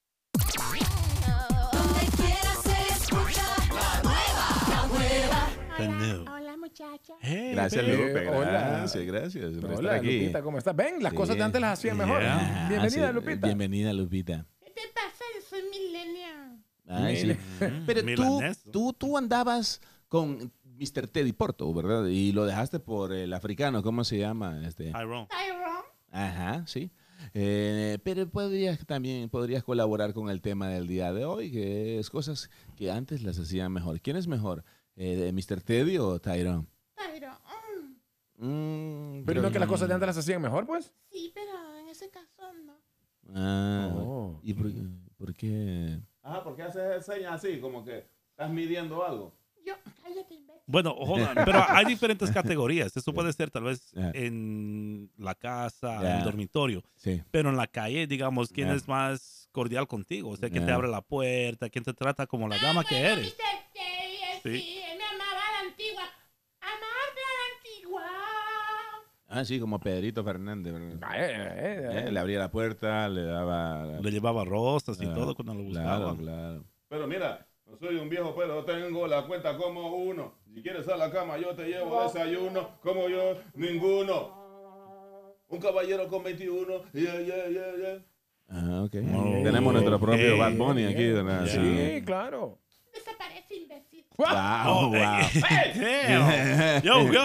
Hola 5.77 6.57
muchacha. 6.57 7.13
Hey, 7.21 7.51
Gracias. 7.53 7.83
Lupe. 7.87 8.27
Hola. 8.29 8.51
Gracias, 8.51 9.05
gracias. 9.05 9.43
por 9.55 9.71
estar 9.71 9.75
Hola, 9.79 9.95
aquí. 9.95 10.19
Lupita, 10.19 10.41
¿cómo 10.41 10.57
estás? 10.57 10.75
Ven, 10.75 11.01
las 11.03 11.11
Sí. 11.11 11.17
cosas 11.17 11.35
de 11.37 11.43
antes 11.43 11.61
las 11.61 11.73
hacían 11.79 11.97
mejor. 11.97 12.21
Yeah. 12.21 12.67
Bienvenida, 12.69 13.05
Ah, 13.05 13.09
sí. 13.09 13.13
Lupita. 13.13 13.47
Bienvenida, 13.47 13.93
Lupita. 13.93 14.45
¿Qué 14.63 14.71
te 14.71 14.81
pasa? 14.93 15.23
Yo 15.35 15.41
soy 15.49 15.61
millennial. 15.69 16.59
Ay, 16.87 17.17
sí. 17.17 17.33
Mm, 17.65 17.85
Pero 17.85 17.99
tú, 18.01 18.05
milanés. 18.05 18.63
tú, 18.71 18.93
tú 18.93 19.17
andabas 19.17 19.81
con 20.07 20.51
Mr. 20.79 21.07
Teddy 21.07 21.31
Porto, 21.33 21.73
¿verdad? 21.73 22.05
Y 22.07 22.31
lo 22.31 22.45
dejaste 22.45 22.79
por 22.79 23.13
el 23.13 23.33
africano, 23.33 23.81
¿cómo 23.83 24.03
se 24.03 24.17
llama? 24.17 24.65
Este, 24.67 24.91
Tyrone. 24.91 25.27
Tyrone. 25.27 25.83
ajá, 26.11 26.65
sí. 26.67 26.91
Eh, 27.33 27.97
pero 28.03 28.29
podrías 28.29 28.85
también 28.85 29.29
podrías 29.29 29.63
colaborar 29.63 30.13
con 30.13 30.29
el 30.29 30.41
tema 30.41 30.67
del 30.69 30.87
día 30.87 31.11
de 31.13 31.25
hoy, 31.25 31.51
que 31.51 31.97
es 31.99 32.09
cosas 32.09 32.49
que 32.75 32.91
antes 32.91 33.23
las 33.23 33.39
hacían 33.39 33.71
mejor. 33.71 33.99
¿Quién 34.01 34.17
es 34.17 34.27
mejor? 34.27 34.63
Eh, 34.95 35.31
¿Mr. 35.33 35.61
Teddy 35.61 35.97
o 35.97 36.19
Tyrone? 36.19 36.67
Tyrone. 36.95 37.35
mm, 38.37 39.23
Pero 39.25 39.41
no 39.41 39.51
que 39.51 39.59
las 39.59 39.67
cosas 39.69 39.87
de 39.87 39.93
antes 39.93 40.07
las 40.07 40.17
hacían 40.17 40.41
mejor, 40.41 40.65
pues. 40.65 40.93
Sí, 41.11 41.31
pero 41.33 41.51
en 41.79 41.87
ese 41.87 42.09
caso 42.09 42.53
no. 42.65 42.73
Ah, 43.33 43.91
Oh. 43.95 44.39
¿Y 44.43 44.53
por, 44.53 44.67
por 45.17 45.33
qué? 45.33 45.99
Ajá, 46.21 46.43
¿por 46.43 46.55
qué 46.55 46.63
haces 46.63 47.05
señas 47.05 47.33
así? 47.33 47.59
Como 47.59 47.83
que 47.83 48.05
estás 48.31 48.49
midiendo 48.51 49.03
algo. 49.05 49.33
Yo, 49.65 49.73
cállate, 50.03 50.33
imbécil. 50.35 50.61
Bueno, 50.67 50.91
hold 50.91 51.23
on, 51.27 51.35
pero 51.45 51.63
hay 51.69 51.85
diferentes 51.85 52.31
categorías. 52.31 52.95
Eso 52.95 53.13
puede 53.13 53.33
ser 53.33 53.49
tal 53.51 53.63
vez 53.63 53.91
Yeah. 53.91 54.11
en 54.13 55.09
la 55.17 55.35
casa, 55.35 55.95
en 55.95 56.01
Yeah. 56.01 56.17
el 56.19 56.23
dormitorio, 56.23 56.83
Sí. 56.95 57.21
pero 57.31 57.49
en 57.49 57.57
la 57.57 57.67
calle, 57.67 58.07
digamos, 58.07 58.49
¿quién 58.49 58.67
Yeah. 58.67 58.75
es 58.77 58.87
más 58.87 59.49
cordial 59.51 59.87
contigo? 59.87 60.29
O 60.29 60.37
sea, 60.37 60.49
¿quién 60.49 60.65
te 60.65 60.71
abre 60.71 60.87
la 60.87 61.01
puerta? 61.01 61.69
¿Quién 61.69 61.83
te 61.83 61.93
trata 61.93 62.27
como 62.27 62.47
la 62.47 62.57
dama 62.59 62.83
que 62.83 62.97
eres? 62.99 63.35
Sí. 64.43 64.59
sí, 64.59 64.79
me 64.97 65.03
amaba 65.03 65.41
a 65.47 65.51
la 65.63 65.69
antigua. 65.69 66.03
La 66.61 67.55
antigua. 67.55 68.03
Ah, 69.27 69.43
sí, 69.45 69.59
como 69.59 69.79
Pedrito 69.79 70.23
Fernández. 70.23 70.73
Ah, 71.01 71.17
eh, 71.17 71.25
eh, 71.31 71.89
eh. 71.91 72.03
Eh, 72.07 72.11
le 72.11 72.19
abría 72.19 72.39
la 72.39 72.51
puerta, 72.51 73.09
le 73.09 73.23
daba... 73.23 73.85
Le 74.01 74.11
llevaba 74.11 74.45
rosas 74.45 74.99
y 75.01 75.05
Ah, 75.05 75.13
todo 75.13 75.35
cuando 75.35 75.53
lo 75.55 75.63
buscaba. 75.63 75.97
Claro, 75.97 76.17
claro. 76.17 76.65
Pero 76.87 77.07
mira, 77.07 77.47
soy 77.79 77.95
un 77.97 78.09
viejo, 78.09 78.33
pero 78.35 78.63
tengo 78.63 79.07
la 79.07 79.25
cuenta 79.25 79.55
como 79.57 79.95
uno. 79.95 80.33
Si 80.53 80.61
quieres 80.61 80.87
a 80.87 80.95
la 80.97 81.11
cama, 81.11 81.37
yo 81.37 81.53
te 81.55 81.65
llevo 81.67 82.03
desayuno. 82.03 82.69
Como 82.81 83.07
yo, 83.09 83.37
ninguno. 83.55 84.45
Un 85.47 85.59
caballero 85.59 86.07
con 86.07 86.23
21. 86.23 86.73
Yeah, 86.93 87.19
yeah, 87.21 87.47
yeah, 87.49 87.71
yeah. 87.77 87.99
Ah, 88.49 88.83
ok. 88.83 88.95
Oh, 89.13 89.43
Tenemos 89.43 89.73
nuestro 89.73 89.99
propio. 89.99 90.37
Bad 90.37 90.53
Bunny 90.53 90.85
aquí, 90.85 91.07
¿verdad? 91.11 91.45
Sí, 91.47 92.01
claro. 92.05 92.59
Desaparece, 92.93 93.55
imbécil. 93.55 94.05
Wow, 94.17 94.27
Oh, 94.67 94.87
wow. 94.89 94.97
Damn. 94.97 96.81
Yo, 96.83 97.11
yo, 97.11 97.21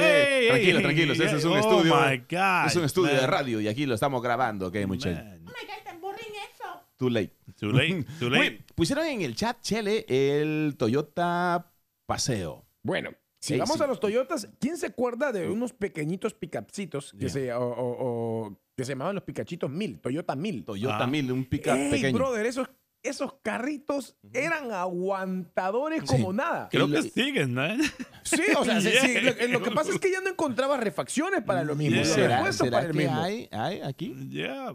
hey, 0.00 0.48
Tranquilo, 0.48 0.78
hey, 0.78 0.82
tranquilo, 0.82 1.12
ese 1.14 1.24
es 1.36 1.44
un 1.44 1.52
oh 1.52 1.58
estudio. 1.58 1.94
my 1.96 2.18
God, 2.30 2.66
Es 2.66 2.76
un 2.76 2.84
estudio 2.84 3.14
de 3.14 3.20
man. 3.22 3.30
radio 3.30 3.60
y 3.60 3.68
aquí 3.68 3.86
lo 3.86 3.94
estamos 3.94 4.22
grabando, 4.22 4.66
ok, 4.68 4.76
muchachos. 4.86 5.24
Man. 5.24 5.40
Oh 5.46 5.50
my 5.50 5.66
God, 5.66 5.84
tan 5.84 6.00
borren 6.00 6.26
eso. 6.52 6.82
Too 6.98 7.08
late. 7.08 7.32
Too 7.58 7.72
late, 7.72 8.04
too 8.20 8.28
Muy- 8.30 8.38
late. 8.38 8.64
pusieron 8.74 9.06
en 9.06 9.22
el 9.22 9.34
chat, 9.34 9.60
Chele, 9.62 10.04
el 10.08 10.74
Toyota 10.78 11.72
Paseo. 12.06 12.66
Bueno, 12.82 13.10
si 13.40 13.54
Sí, 13.54 13.58
vamos 13.60 13.76
sí. 13.76 13.82
a 13.82 13.86
los 13.86 14.00
Toyotas, 14.00 14.48
¿quién 14.60 14.76
se 14.76 14.86
acuerda 14.86 15.32
de 15.32 15.48
unos 15.50 15.72
pequeñitos 15.72 16.34
picapcitos 16.34 17.12
que, 17.12 17.18
Yeah. 17.18 17.28
se, 17.30 17.52
o, 17.52 17.62
o- 17.66 18.46
o- 18.46 18.60
que 18.76 18.84
se 18.84 18.92
llamaban 18.92 19.14
los 19.14 19.24
picachitos 19.24 19.70
1000, 19.70 20.00
Toyota 20.00 20.36
1000? 20.36 20.64
Toyota 20.64 21.04
Ah. 21.04 21.06
1000, 21.06 21.32
un 21.32 21.44
pickup 21.46 21.74
Ey, 21.74 21.90
pequeño. 21.90 22.18
brother, 22.18 22.44
esos, 22.46 22.68
esos 23.02 23.34
carritos 23.42 24.16
eran 24.32 24.70
aguantadores 24.72 26.02
como 26.04 26.32
nada. 26.32 26.68
Creo 26.70 26.88
que 26.88 27.02
siguen, 27.02 27.54
man. 27.54 27.80
Sí, 28.22 28.42
o 28.58 28.64
sea, 28.64 28.80
sí, 28.80 28.90
sí, 28.90 29.12
Yeah. 29.12 29.46
lo, 29.48 29.58
lo 29.58 29.62
que 29.62 29.70
pasa 29.70 29.90
es 29.92 29.98
que 30.00 30.10
ya 30.10 30.20
no 30.20 30.30
encontraba 30.30 30.76
refacciones 30.76 31.42
para 31.44 31.64
lo 31.64 31.74
mismo, 31.74 31.96
Yeah. 32.02 32.04
¿Será, 32.14 32.52
será 32.52 32.70
para 32.70 32.86
el 32.86 32.92
que 32.92 32.98
mismo. 32.98 33.16
hay, 33.20 33.48
hay 33.52 33.80
aquí? 33.80 34.14
Yeah. 34.28 34.72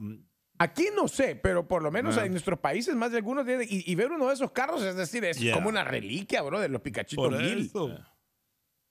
Aquí 0.62 0.86
no 0.96 1.08
sé, 1.08 1.36
pero 1.36 1.68
por 1.68 1.82
lo 1.82 1.92
menos 1.92 2.18
Ah. 2.18 2.26
en 2.26 2.32
nuestros 2.32 2.60
países 2.60 2.96
más 2.96 3.12
de 3.12 3.18
algunos 3.18 3.46
tienen. 3.46 3.68
Y, 3.70 3.90
y 3.92 3.96
ver 3.96 4.12
uno 4.12 4.28
de 4.28 4.34
esos 4.34 4.52
carros, 4.52 4.84
es 4.84 4.96
decir, 4.96 5.24
es 5.26 5.38
Yeah. 5.40 5.54
como 5.56 5.70
una 5.70 5.84
reliquia, 5.84 6.42
bro, 6.42 6.60
de 6.60 6.70
los 6.70 6.82
Picachitos 6.82 7.28
Por 7.30 7.38
mil. 7.38 7.60
eso. 7.66 7.90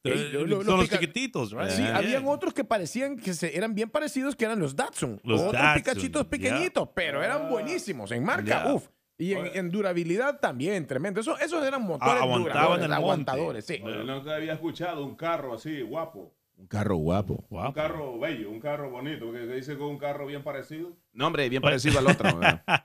Ey, 0.03 0.13
Eh, 0.13 0.29
lo- 0.33 0.47
lo- 0.47 0.57
Son 0.65 0.67
lo 0.67 0.77
los 0.79 0.89
chiquititos, 0.91 1.53
right? 1.53 1.69
Sí, 1.71 1.83
Yeah. 1.83 1.97
habían 1.99 2.27
otros 2.27 2.55
que 2.55 2.65
parecían 2.65 3.19
que 3.19 3.35
se, 3.35 3.55
eran 3.57 3.75
bien 3.75 3.91
parecidos, 3.91 4.35
que 4.35 4.47
eran 4.47 4.59
los 4.59 4.75
Datsun. 4.75 5.21
Los 5.25 5.41
otros 5.41 5.53
Datsun, 5.53 5.83
Picachitos 5.83 6.23
yeah. 6.23 6.31
pequeñitos, 6.31 6.89
pero 6.95 7.23
eran 7.23 7.51
buenísimos. 7.51 8.11
En 8.13 8.25
marca, 8.25 8.63
Yeah. 8.65 8.75
uff. 8.75 8.89
Y 9.19 9.35
en, 9.35 9.51
en 9.55 9.71
durabilidad 9.71 10.41
también, 10.41 10.87
tremendo. 10.87 11.21
Eso, 11.21 11.39
esos 11.39 11.63
eran 11.63 11.83
motores 11.83 12.15
Ah, 12.15 12.23
aguantaban 12.23 12.43
duradores, 12.43 12.75
el 12.85 12.89
monte. 12.89 12.95
aguantadores, 12.97 13.65
sí. 13.67 13.79
Yo 13.85 14.03
nunca 14.05 14.35
había 14.37 14.55
escuchado 14.55 15.05
un 15.05 15.15
carro 15.15 15.53
así, 15.55 15.83
guapo. 15.83 16.35
Un 16.61 16.67
carro 16.67 16.97
guapo. 16.97 17.45
Un 17.51 17.73
carro 17.73 18.19
bello, 18.19 18.51
un 18.51 18.61
carro 18.61 18.91
bonito. 18.91 19.33
Que, 19.33 19.39
que 19.47 19.55
dice 19.55 19.79
con 19.79 19.89
un 19.89 19.99
carro 19.99 20.27
bien 20.27 20.43
parecido. 20.45 20.93
No, 21.15 21.27
hombre, 21.27 21.49
bien 21.49 21.63
parecido 21.63 21.99
al 21.99 22.07
otro. 22.07 22.39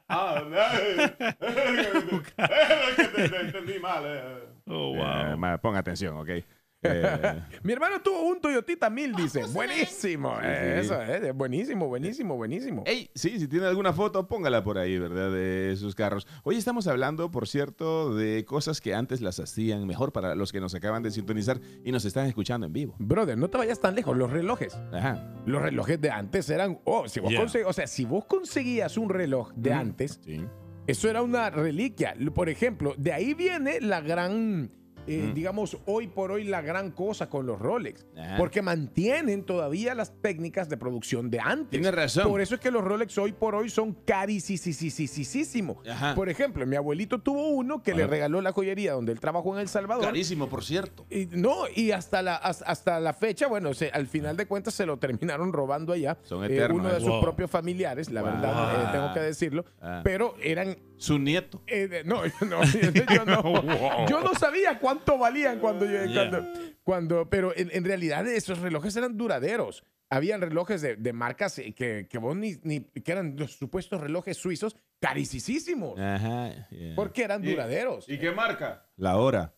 Ah, 0.07 0.41
eh, 0.79 1.13
eh, 1.19 2.23
que 2.95 3.03
te, 3.03 3.29
te 3.29 3.41
entendí 3.41 3.79
mal. 3.79 4.03
eh. 4.05 4.43
Oh, 4.67 4.95
Eh, 4.95 4.97
wow. 5.29 5.37
ma- 5.37 5.57
ponga 5.59 5.79
atención, 5.79 6.15
ok. 6.17 6.29
Eh, 6.87 7.41
Mi 7.63 7.73
hermano 7.73 8.01
tuvo 8.01 8.21
un 8.23 8.39
Toyotita 8.39 8.89
1000, 8.89 9.13
dice. 9.15 9.43
Buenísimo. 9.53 10.37
eh, 10.41 10.79
sí. 10.81 10.85
Eso 10.85 11.01
es, 11.01 11.35
buenísimo, 11.35 11.87
buenísimo, 11.87 12.35
buenísimo. 12.35 12.83
Ey, 12.85 13.09
sí, 13.15 13.39
si 13.39 13.47
tiene 13.47 13.65
alguna 13.65 13.93
foto, 13.93 14.27
póngala 14.27 14.63
por 14.63 14.77
ahí, 14.77 14.97
¿verdad? 14.99 15.31
De 15.31 15.75
sus 15.77 15.95
carros. 15.95 16.27
Hoy 16.43 16.55
estamos 16.57 16.87
hablando, 16.87 17.31
por 17.31 17.47
cierto, 17.47 18.13
de 18.15 18.45
cosas 18.45 18.81
que 18.81 18.93
antes 18.93 19.21
las 19.21 19.39
hacían 19.39 19.85
mejor 19.87 20.11
para 20.11 20.35
los 20.35 20.51
que 20.51 20.59
nos 20.61 20.75
acaban 20.75 21.03
de 21.03 21.11
sintonizar 21.11 21.59
y 21.83 21.91
nos 21.91 22.05
están 22.05 22.27
escuchando 22.27 22.67
en 22.67 22.73
vivo. 22.73 22.95
Brother, 22.99 23.37
no 23.37 23.49
te 23.49 23.57
vayas 23.57 23.79
tan 23.79 23.95
lejos. 23.95 24.15
Los 24.15 24.31
relojes. 24.31 24.75
Ajá. 24.93 25.33
Los 25.45 25.61
relojes 25.61 25.99
de 25.99 26.09
antes 26.11 26.49
eran. 26.49 26.79
Oh, 26.85 27.07
si 27.07 27.19
vos 27.19 27.31
Yeah. 27.31 27.41
consegu- 27.43 27.65
o 27.67 27.73
sea, 27.73 27.87
si 27.87 28.05
vos 28.05 28.25
conseguías 28.25 28.97
un 28.97 29.09
reloj 29.09 29.51
de 29.55 29.73
antes, 29.73 30.19
Sí. 30.23 30.45
eso 30.87 31.09
era 31.09 31.21
una 31.21 31.49
reliquia. 31.49 32.15
Por 32.33 32.49
ejemplo, 32.49 32.93
de 32.97 33.11
ahí 33.13 33.33
viene 33.33 33.81
la 33.81 34.01
gran. 34.01 34.71
Eh, 35.07 35.27
Mm. 35.29 35.33
digamos, 35.33 35.77
hoy 35.85 36.07
por 36.07 36.31
hoy 36.31 36.43
la 36.45 36.61
gran 36.61 36.91
cosa 36.91 37.29
con 37.29 37.45
los 37.45 37.59
Rolex. 37.59 38.05
Ajá. 38.17 38.37
Porque 38.37 38.61
mantienen 38.61 39.43
todavía 39.43 39.93
las 39.95 40.13
técnicas 40.21 40.69
de 40.69 40.77
producción 40.77 41.29
de 41.29 41.39
antes. 41.39 41.69
Tienes 41.69 41.93
razón. 41.93 42.27
Por 42.29 42.41
eso 42.41 42.55
es 42.55 42.61
que 42.61 42.71
los 42.71 42.83
Rolex 42.83 43.17
hoy 43.17 43.31
por 43.33 43.55
hoy 43.55 43.69
son 43.69 43.93
carísimos. 44.05 45.77
Por 46.15 46.29
ejemplo, 46.29 46.65
mi 46.65 46.75
abuelito 46.75 47.19
tuvo 47.19 47.49
uno 47.49 47.81
que 47.83 47.93
le 47.93 48.07
regaló 48.07 48.41
la 48.41 48.51
joyería 48.51 48.93
donde 48.93 49.11
él 49.11 49.19
trabajó 49.19 49.53
en 49.55 49.61
El 49.61 49.67
Salvador. 49.67 50.03
Carísimo, 50.05 50.47
por 50.49 50.63
cierto. 50.63 51.05
Y, 51.09 51.25
no, 51.27 51.63
y 51.73 51.91
hasta 51.91 52.21
la, 52.21 52.35
has- 52.35 52.63
hasta 52.65 52.99
la 52.99 53.13
fecha, 53.13 53.47
bueno, 53.47 53.73
se- 53.73 53.89
al 53.89 54.07
final 54.07 54.37
de 54.37 54.45
cuentas 54.45 54.73
se 54.73 54.85
lo 54.85 54.97
terminaron 54.97 55.53
robando 55.53 55.93
allá. 55.93 56.17
Son 56.23 56.43
eh, 56.43 56.47
eternos, 56.47 56.79
uno 56.79 56.89
de 56.93 56.99
sus 56.99 57.19
propios 57.21 57.49
familiares, 57.49 58.09
la 58.11 58.21
Wow. 58.21 58.31
verdad, 58.31 58.83
eh, 58.83 58.89
tengo 58.91 59.13
que 59.13 59.19
decirlo. 59.19 59.65
Ah. 59.81 60.01
Pero 60.03 60.35
eran. 60.41 60.77
Su 60.97 61.19
nieto. 61.19 61.61
eh, 61.67 61.87
de- 61.87 62.03
no, 62.03 62.25
yo 62.25 62.33
no, 62.45 62.63
yo 62.63 63.25
no, 63.25 64.05
yo 64.07 64.21
no 64.21 64.33
sabía 64.35 64.79
cuánto 64.79 65.17
valían 65.17 65.59
cuando 65.59 65.85
yo. 65.85 66.05
Yeah. 66.05 66.29
Cuando, 66.29 66.53
cuando- 66.83 67.29
pero 67.29 67.55
en, 67.55 67.69
en 67.73 67.83
realidad 67.83 68.25
esos 68.27 68.59
relojes 68.59 68.95
eran 68.95 69.17
duraderos. 69.17 69.83
Habían 70.09 70.39
relojes 70.39 70.81
de, 70.81 70.95
de 70.97 71.13
marcas 71.13 71.57
eh, 71.59 71.73
que, 71.73 72.07
que 72.07 72.17
vos 72.19 72.35
ni, 72.35 72.57
ni- 72.63 72.81
que 72.85 73.11
eran 73.11 73.35
los 73.37 73.53
supuestos 73.53 73.99
relojes 73.99 74.37
suizos 74.37 74.75
carísimos. 75.01 75.99
Ajá. 75.99 76.67
yeah. 76.69 76.95
Porque 76.95 77.23
eran 77.23 77.43
Y- 77.43 77.51
duraderos. 77.51 78.07
¿Y 78.07 78.19
qué 78.19 78.31
marca? 78.31 78.85
La 78.97 79.17
hora. 79.17 79.53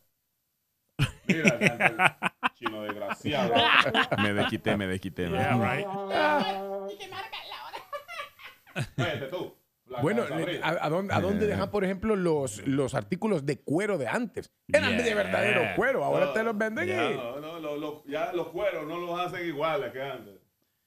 Mira, 1.27 2.17
chino 2.55 2.81
desgraciado. 2.83 3.53
Me 4.23 4.33
desquité, 4.33 4.77
me 4.77 4.87
desquité. 4.87 5.29
Yeah, 5.29 5.53
right. 5.57 5.85
¿Y 6.93 6.97
qué 6.97 7.07
marca 7.09 7.37
la 7.49 7.65
hora? 7.67 8.85
Vete 8.95 9.27
tú. 9.27 9.53
La 9.89 10.01
Bueno. 10.01 10.23
¿a, 10.63 10.85
a 10.85 10.89
dónde, 10.89 11.13
a 11.13 11.21
dónde 11.21 11.47
dejan, 11.47 11.71
por 11.71 11.83
ejemplo, 11.83 12.15
los, 12.15 12.65
los 12.67 12.93
artículos 12.95 13.45
de 13.45 13.59
cuero 13.61 13.97
de 13.97 14.07
antes? 14.07 14.51
Eran 14.67 14.97
de 14.97 15.13
verdadero 15.15 15.61
cuero, 15.75 16.03
ahora 16.03 16.25
No, 16.27 16.33
te 16.33 16.43
los 16.43 16.57
venden 16.57 16.87
ya, 16.87 17.11
y... 17.11 17.15
no, 17.15 17.39
no, 17.39 17.59
lo- 17.59 17.77
lo- 17.77 18.03
ya 18.05 18.31
los 18.33 18.47
cueros 18.47 18.85
no 18.87 18.97
los 18.99 19.19
hacen 19.19 19.47
iguales 19.47 19.91
que 19.93 20.01
antes. 20.01 20.33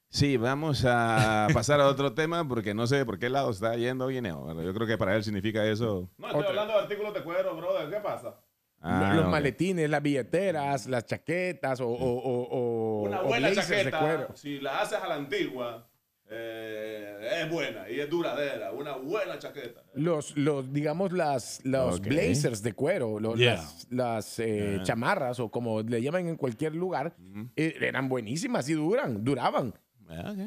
Sí, 0.09 0.35
vamos 0.37 0.83
a 0.85 1.47
pasar 1.53 1.79
a 1.79 1.87
otro 1.87 2.13
tema 2.13 2.45
porque 2.47 2.73
no 2.73 2.85
sé 2.85 3.05
por 3.05 3.17
qué 3.17 3.29
lado 3.29 3.49
está 3.49 3.75
yendo 3.77 4.07
Guineo. 4.07 4.41
Bueno, 4.41 4.61
yo 4.61 4.73
creo 4.73 4.85
que 4.85 4.97
para 4.97 5.15
él 5.15 5.23
significa 5.23 5.65
eso. 5.65 6.09
No, 6.17 6.27
estoy 6.27 6.39
Otra. 6.41 6.49
hablando 6.49 6.73
de 6.73 6.79
artículos 6.79 7.13
de 7.13 7.23
cuero, 7.23 7.55
brother. 7.55 7.89
¿Qué 7.89 8.01
pasa? 8.01 8.35
Ah, 8.83 9.13
los 9.15 9.27
maletines, 9.29 9.89
las 9.89 10.01
billeteras, 10.01 10.87
las 10.87 11.05
chaquetas 11.05 11.79
o, 11.81 11.87
o- 11.87 11.93
o- 11.93 12.47
o- 12.49 13.01
Una 13.03 13.21
o 13.21 13.25
buena 13.25 13.49
blazers 13.49 13.69
de 13.69 13.75
chaqueta, 13.91 13.99
cuero. 13.99 14.27
si 14.35 14.59
la 14.59 14.81
haces 14.81 14.99
a 14.99 15.07
la 15.07 15.15
antigua, 15.15 15.87
eh, 16.33 17.41
es 17.43 17.49
buena 17.51 17.89
y 17.89 17.99
es 17.99 18.09
duradera. 18.09 18.71
Una 18.71 18.95
buena 18.95 19.37
chaqueta. 19.37 19.83
Los, 19.93 20.35
los, 20.37 20.71
digamos, 20.71 21.11
las, 21.11 21.59
los 21.65 21.99
blazers 22.01 22.63
de 22.63 22.73
cuero, 22.73 23.19
lo- 23.19 23.35
Yeah. 23.35 23.55
las, 23.55 23.87
las, 23.89 24.39
eh, 24.39 24.79
chamarras 24.83 25.39
o 25.39 25.51
como 25.51 25.81
le 25.81 26.01
llaman 26.01 26.27
en 26.27 26.37
cualquier 26.37 26.73
lugar, 26.75 27.15
eh, 27.55 27.75
eran 27.81 28.07
buenísimas 28.09 28.67
y 28.69 28.73
duran, 28.73 29.23
duraban. 29.23 29.73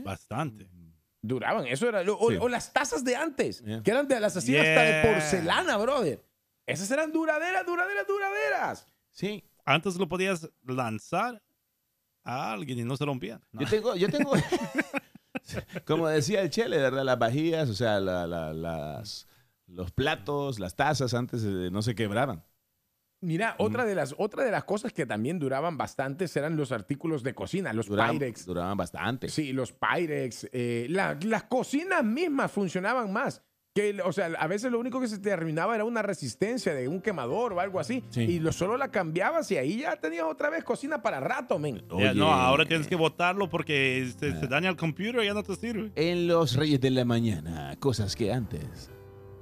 Bastante. 0.04 0.68
Duraban, 1.22 1.66
eso 1.66 1.88
era. 1.88 2.02
lo- 2.02 2.18
O, 2.18 2.30
Sí. 2.30 2.36
o 2.40 2.48
las 2.48 2.72
tazas 2.72 3.04
de 3.04 3.16
antes, 3.16 3.62
Yeah. 3.64 3.82
que 3.82 3.90
eran 3.90 4.08
de 4.08 4.20
las 4.20 4.36
hacían 4.36 4.64
hasta 4.66 4.82
de 4.82 5.02
porcelana, 5.12 5.76
brother. 5.76 6.24
Esas 6.66 6.90
eran 6.90 7.12
duraderas, 7.12 7.64
duraderas, 7.66 8.06
duraderas. 8.06 8.86
Sí, 9.10 9.44
Antes 9.66 9.96
lo 9.96 10.06
podías 10.08 10.50
lanzar 10.66 11.42
a 12.22 12.52
alguien 12.52 12.78
y 12.80 12.84
no 12.84 12.96
se 12.98 13.04
rompía. 13.06 13.40
No. 13.52 13.62
Yo 13.62 13.66
tengo, 13.66 13.96
yo 13.96 14.08
tengo, 14.10 14.32
como 15.87 16.09
decía 16.09 16.40
el 16.42 16.50
Chele, 16.50 16.78
¿verdad? 16.78 17.04
Las 17.04 17.18
vajillas, 17.18 17.68
o 17.70 17.74
sea, 17.74 18.00
la- 18.00 18.26
la- 18.26 18.52
las, 18.52 19.26
los 19.66 19.90
platos, 19.92 20.59
las 20.59 20.76
tazas 20.76 21.14
antes 21.14 21.42
eh, 21.44 21.68
no 21.70 21.83
se 21.83 21.94
quebraban. 21.94 22.44
Mira, 23.20 23.52
Mm. 23.59 23.62
otra 23.62 23.85
de, 23.87 23.94
las, 23.94 24.14
otra 24.18 24.44
de 24.44 24.50
las 24.50 24.64
cosas 24.64 24.92
que 24.92 25.07
también 25.07 25.38
duraban 25.38 25.78
bastante 25.78 26.26
eran 26.35 26.57
los 26.57 26.72
artículos 26.72 27.22
de 27.22 27.35
cocina, 27.35 27.72
los 27.72 27.87
Duraban, 27.87 28.18
Pyrex. 28.18 28.44
duraban 28.44 28.76
bastante. 28.76 29.28
Sí, 29.30 29.52
los 29.54 29.72
Pyrex. 29.72 30.46
eh, 30.52 30.87
la- 30.90 31.18
las 31.22 31.44
cocinas 31.44 32.04
mismas 32.04 32.52
funcionaban 32.52 33.11
más. 33.12 33.42
Que, 33.74 34.00
o 34.04 34.12
sea, 34.12 34.26
a 34.38 34.46
veces 34.46 34.70
lo 34.70 34.78
único 34.78 35.00
que 35.00 35.08
se 35.08 35.18
te 35.18 35.32
arruinaba 35.32 35.74
era 35.74 35.84
una 35.84 36.00
resistencia 36.00 36.72
de 36.74 36.87
un 36.87 37.00
quemador 37.00 37.54
o 37.54 37.60
algo 37.60 37.80
así. 37.80 38.04
Sí. 38.10 38.20
Y 38.20 38.38
lo, 38.38 38.52
solo 38.52 38.76
la 38.76 38.92
cambiabas 38.92 39.50
y 39.50 39.56
ahí 39.56 39.78
ya 39.80 39.96
tenías 39.96 40.26
otra 40.28 40.48
vez 40.48 40.62
cocina 40.62 41.02
para 41.02 41.18
rato, 41.18 41.58
men. 41.58 41.82
No, 42.14 42.32
ahora 42.32 42.66
tienes 42.66 42.87
que 42.87 42.94
botarlo 42.94 43.50
porque 43.50 44.08
se, 44.16 44.38
se 44.38 44.46
daña 44.46 44.68
el 44.68 44.76
computer 44.76 45.24
y 45.24 45.26
ya 45.26 45.34
no 45.34 45.42
te 45.42 45.56
sirve. 45.56 45.90
En 45.96 46.28
los 46.28 46.54
Reyes 46.54 46.80
de 46.80 46.90
la 46.90 47.04
Mañana, 47.04 47.74
cosas 47.80 48.14
que 48.14 48.32
antes 48.32 48.92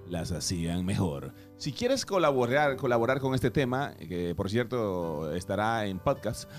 las 0.09 0.33
hacían 0.33 0.85
mejor. 0.85 1.35
Si 1.57 1.73
quieres 1.73 2.07
colaborar, 2.07 2.77
colaborar 2.77 3.21
con 3.21 3.35
este 3.35 3.51
tema, 3.51 3.95
que 3.97 4.35
por 4.35 4.51
cierto 4.51 5.35
estará 5.35 5.87
en 5.87 5.99
podcast, 5.99 6.51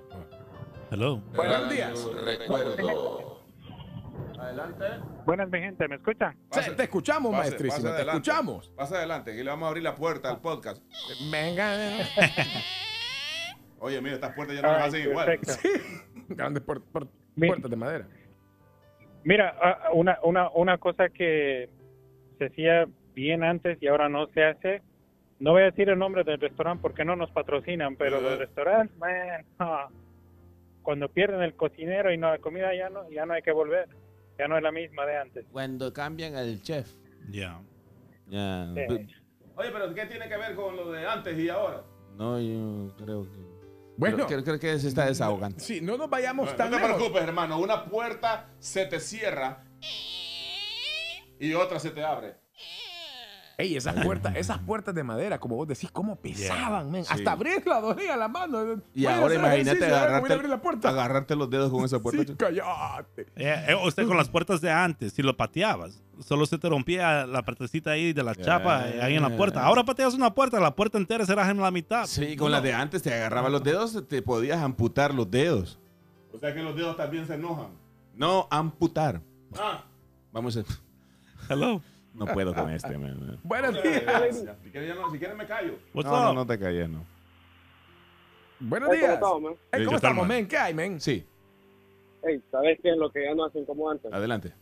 Hello. 0.90 1.22
Buenos 1.34 1.70
días. 1.70 2.06
Recuerdo. 2.24 3.34
Buenas, 5.24 5.48
mi 5.50 5.58
gente, 5.58 5.88
¿me 5.88 5.96
escuchan? 5.96 6.36
Sí, 6.52 6.60
te 6.76 6.82
escuchamos, 6.84 7.32
Pase, 7.32 7.42
maestrísimo, 7.50 7.82
pase 7.82 7.88
te 7.88 7.94
adelante. 7.94 8.18
escuchamos. 8.30 8.68
Pasa 8.76 8.96
adelante, 8.96 9.34
que 9.34 9.42
le 9.42 9.50
vamos 9.50 9.64
a 9.66 9.68
abrir 9.68 9.82
la 9.82 9.94
puerta 9.96 10.28
al 10.30 10.40
podcast. 10.40 10.82
Venga. 11.32 11.74
Oye, 13.80 14.00
mira, 14.02 14.14
estas 14.16 14.34
puertas 14.34 14.56
ya 14.56 14.62
no 14.62 14.68
las 14.68 14.82
Ay, 14.82 14.88
hacen 14.88 15.10
igual. 15.10 15.38
Grandes 16.28 16.62
puertas 17.36 17.70
de 17.70 17.76
madera. 17.76 18.06
Mira, 19.24 19.56
ah, 19.60 19.90
una, 19.92 20.18
una, 20.22 20.50
una 20.50 20.78
cosa 20.78 21.08
que 21.08 21.68
se 22.38 22.46
hacía 22.46 22.86
bien 23.14 23.42
antes 23.42 23.78
y 23.82 23.86
ahora 23.88 24.08
no 24.08 24.26
se 24.28 24.44
hace. 24.44 24.82
No 25.40 25.52
voy 25.52 25.62
a 25.62 25.66
decir 25.66 25.88
el 25.88 25.98
nombre 25.98 26.24
del 26.24 26.40
restaurante 26.40 26.82
porque 26.82 27.04
no 27.04 27.16
nos 27.16 27.30
patrocinan, 27.30 27.96
pero 27.96 28.16
Ajá. 28.18 28.30
los 28.30 28.38
restaurantes, 28.38 28.96
man, 28.98 29.44
ah, 29.58 29.88
cuando 30.82 31.08
pierden 31.08 31.42
el 31.42 31.54
cocinero 31.54 32.12
y 32.12 32.18
no 32.18 32.30
la 32.30 32.38
comida 32.38 32.74
ya 32.74 32.90
no, 32.90 33.08
ya 33.10 33.24
no 33.26 33.32
hay 33.34 33.42
que 33.42 33.52
volver. 33.52 33.88
Ya 34.38 34.48
no 34.48 34.56
es 34.56 34.62
la 34.62 34.72
misma 34.72 35.06
de 35.06 35.16
antes. 35.16 35.46
Cuando 35.52 35.92
cambian 35.92 36.34
al 36.34 36.60
chef. 36.60 36.92
Yeah. 37.30 37.60
Ya. 38.26 38.66
Sí. 38.74 38.80
Pe- 38.88 39.06
Oye, 39.56 39.70
pero 39.72 39.94
¿qué 39.94 40.06
tiene 40.06 40.28
que 40.28 40.36
ver 40.36 40.56
con 40.56 40.74
lo 40.76 40.90
de 40.90 41.06
antes 41.06 41.38
y 41.38 41.48
ahora? 41.48 41.82
No, 42.16 42.40
yo 42.40 42.92
creo 42.96 43.22
que. 43.24 43.53
Bueno, 43.96 44.26
creo, 44.26 44.42
creo 44.42 44.58
que 44.58 44.78
se 44.78 44.88
está 44.88 45.06
desahogando. 45.06 45.58
sí, 45.60 45.80
no 45.80 45.96
nos 45.96 46.10
vayamos 46.10 46.50
No, 46.50 46.56
tan 46.56 46.70
te 46.70 46.76
lejos. 46.76 46.94
preocupes, 46.96 47.22
hermano. 47.22 47.58
Una 47.58 47.84
puerta 47.84 48.50
se 48.58 48.86
te 48.86 48.98
cierra 49.00 49.64
y 51.38 51.54
otra 51.54 51.78
se 51.78 51.90
te 51.90 52.02
abre. 52.04 52.36
Ey, 53.56 53.76
esas 53.76 54.04
puertas, 54.04 54.34
esas 54.36 54.58
puertas 54.58 54.94
de 54.94 55.04
madera, 55.04 55.38
como 55.38 55.54
vos 55.54 55.68
decís, 55.68 55.88
cómo 55.92 56.16
pesaban, 56.16 56.90
men. 56.90 57.04
Sí. 57.04 57.12
Hasta 57.12 57.32
abrirla 57.32 57.80
dolía 57.80 58.16
la 58.16 58.26
mano. 58.26 58.82
Y 58.94 59.06
ahora 59.06 59.26
hacer 59.26 59.38
imagínate 59.38 59.70
ejercicio, 59.78 59.86
a 59.86 59.88
ver, 59.88 59.88
voy 59.88 59.94
a 59.94 59.98
agarrarte, 60.06 60.32
abrir 60.34 60.50
la 60.50 60.62
puerta. 60.62 60.88
agarrarte 60.88 61.36
los 61.36 61.50
dedos 61.50 61.70
con 61.70 61.84
esa 61.84 62.00
puerta. 62.00 62.24
Sí, 62.24 62.34
cállate. 62.36 63.22
Eh, 63.36 63.66
eh, 63.68 63.90
sea, 63.90 64.04
con 64.04 64.16
las 64.16 64.28
puertas 64.28 64.60
de 64.60 64.70
antes, 64.70 65.12
si 65.12 65.22
lo 65.22 65.36
pateabas, 65.36 66.02
solo 66.20 66.46
se 66.46 66.58
te 66.58 66.68
rompía 66.68 67.26
la 67.26 67.42
partecita 67.42 67.92
ahí 67.92 68.12
de 68.12 68.22
la 68.24 68.34
chapa 68.34 68.88
eh, 68.88 69.00
ahí 69.02 69.14
en 69.14 69.22
la 69.22 69.36
puerta. 69.36 69.64
Ahora 69.64 69.84
pateas 69.84 70.14
una 70.14 70.34
puerta, 70.34 70.58
la 70.58 70.74
puerta 70.74 70.98
entera 70.98 71.24
será 71.24 71.48
en 71.48 71.60
la 71.60 71.70
mitad. 71.70 72.06
Sí, 72.06 72.36
con 72.36 72.50
las 72.50 72.62
de 72.62 72.72
antes 72.72 73.02
te 73.02 73.14
agarraba 73.14 73.48
los 73.48 73.62
dedos, 73.62 74.02
te 74.08 74.20
podías 74.20 74.60
amputar 74.60 75.14
los 75.14 75.30
dedos. 75.30 75.78
O 76.32 76.38
sea 76.38 76.52
que 76.52 76.62
los 76.62 76.74
dedos 76.74 76.96
también 76.96 77.26
se 77.26 77.34
enojan. 77.34 77.68
No, 78.16 78.48
amputar. 78.50 79.20
Ah, 79.56 79.84
Vamos 80.32 80.56
a... 80.56 80.64
Hello. 81.48 81.80
No 82.14 82.26
puedo 82.26 82.54
con 82.54 82.70
este, 82.70 82.96
man. 82.96 83.38
Buenos 83.42 83.82
días. 83.82 84.02
si 84.62 84.70
quieres, 84.70 84.88
ya 84.88 84.94
no- 84.94 85.10
si 85.10 85.18
quieres 85.18 85.36
me 85.36 85.46
callo. 85.46 85.74
What's 85.92 86.08
No, 86.10 86.22
no, 86.22 86.30
up? 86.30 86.34
no 86.36 86.46
te 86.46 86.58
calles, 86.58 86.88
no. 86.88 87.04
Buenos 88.60 88.90
días. 88.90 89.10
Ey, 89.10 89.18
Sí, 89.18 89.20
¿Cómo 89.20 89.60
¿qué 89.70 89.84
tal, 89.86 89.94
estamos, 89.96 90.16
man? 90.18 90.28
men? 90.28 90.48
¿Qué 90.48 90.56
hay, 90.56 90.74
men? 90.74 91.00
Sí, 91.00 91.26
Hey, 92.26 92.40
¿sabes 92.50 92.78
qué 92.82 92.90
es 92.90 92.96
lo 92.96 93.10
que 93.10 93.22
ya 93.22 93.34
no 93.34 93.44
hacen 93.44 93.64
como 93.66 93.90
antes? 93.90 94.10
adelante. 94.12 94.52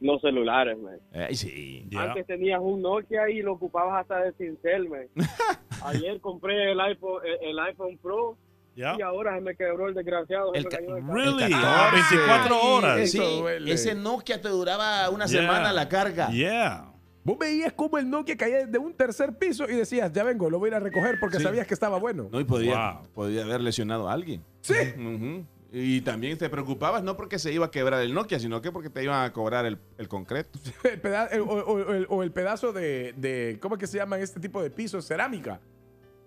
Los 0.00 0.20
celulares, 0.20 0.78
man. 0.78 0.98
Ay, 1.12 1.34
sí. 1.34 1.86
Yeah. 1.90 2.02
Antes 2.04 2.26
tenías 2.26 2.60
un 2.62 2.80
Nokia 2.80 3.28
y 3.28 3.42
lo 3.42 3.54
ocupabas 3.54 4.00
hasta 4.02 4.20
de 4.22 4.32
cincel, 4.34 4.88
man. 4.88 5.06
Ayer 5.84 6.20
compré 6.20 6.70
el 6.72 6.80
iPhone, 6.80 7.22
el, 7.24 7.48
el 7.50 7.58
iPhone 7.58 7.98
Pro 7.98 8.36
Yeah. 8.74 8.96
y 8.98 9.02
ahora 9.02 9.34
se 9.34 9.40
me 9.40 9.54
quebró 9.56 9.88
el 9.88 9.94
desgraciado. 9.94 10.54
El 10.54 10.66
cayó 10.68 10.94
de. 10.94 11.00
Really? 11.02 11.42
El 11.44 11.50
14. 11.60 12.16
24 12.16 12.60
horas. 12.62 12.98
Eso 13.00 13.22
Sí, 13.22 13.38
duele. 13.40 13.72
ese 13.72 13.94
Nokia 13.94 14.40
te 14.40 14.48
duraba 14.48 15.10
una 15.10 15.26
Yeah. 15.26 15.40
semana 15.42 15.72
la 15.72 15.88
carga. 15.88 16.28
Yeah. 16.30 16.86
Vos 17.22 17.36
veías 17.38 17.72
como 17.74 17.98
el 17.98 18.08
Nokia 18.08 18.36
caía 18.36 18.66
de 18.66 18.78
un 18.78 18.94
tercer 18.94 19.36
piso 19.36 19.68
y 19.68 19.74
decías, 19.74 20.10
ya 20.12 20.24
vengo, 20.24 20.48
lo 20.48 20.58
voy 20.58 20.68
a 20.68 20.70
ir 20.70 20.74
a 20.76 20.80
recoger 20.80 21.18
porque 21.20 21.36
Sí. 21.36 21.42
sabías 21.42 21.66
que 21.66 21.74
estaba 21.74 21.98
bueno. 21.98 22.28
No, 22.32 22.40
y 22.40 22.44
podía, 22.44 22.92
Wow. 22.92 23.08
podía 23.12 23.42
haber 23.44 23.60
lesionado 23.60 24.08
a 24.08 24.12
alguien. 24.14 24.42
Sí. 24.62 24.74
Ujú. 24.96 25.44
Y 25.72 26.00
también 26.00 26.36
te 26.38 26.48
preocupabas 26.48 27.02
no 27.04 27.16
porque 27.16 27.38
se 27.38 27.52
iba 27.52 27.66
a 27.66 27.70
quebrar 27.70 28.00
el 28.02 28.14
Nokia, 28.14 28.40
sino 28.40 28.60
que 28.62 28.72
porque 28.72 28.88
te 28.90 29.04
iban 29.04 29.22
a 29.24 29.32
cobrar 29.32 29.66
el, 29.66 29.78
el 29.98 30.08
concreto. 30.08 30.58
El 30.84 31.00
peda- 31.00 31.26
el- 31.30 31.42
o, 31.42 31.44
o- 31.44 31.92
el, 31.92 32.06
o 32.08 32.22
el 32.22 32.32
pedazo 32.32 32.72
de, 32.72 33.12
de, 33.16 33.58
¿cómo 33.60 33.74
es 33.76 33.80
que 33.80 33.86
se 33.86 33.98
llaman 33.98 34.20
este 34.20 34.40
tipo 34.40 34.62
de 34.62 34.70
pisos? 34.70 35.06
Cerámica. 35.06 35.60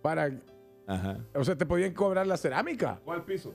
Para, 0.02 0.30
Ajá. 0.88 1.18
o 1.34 1.44
sea, 1.44 1.56
te 1.56 1.66
podían 1.66 1.94
cobrar 1.94 2.28
la 2.28 2.38
cerámica. 2.38 3.00
¿Cuál 3.06 3.24
piso? 3.24 3.54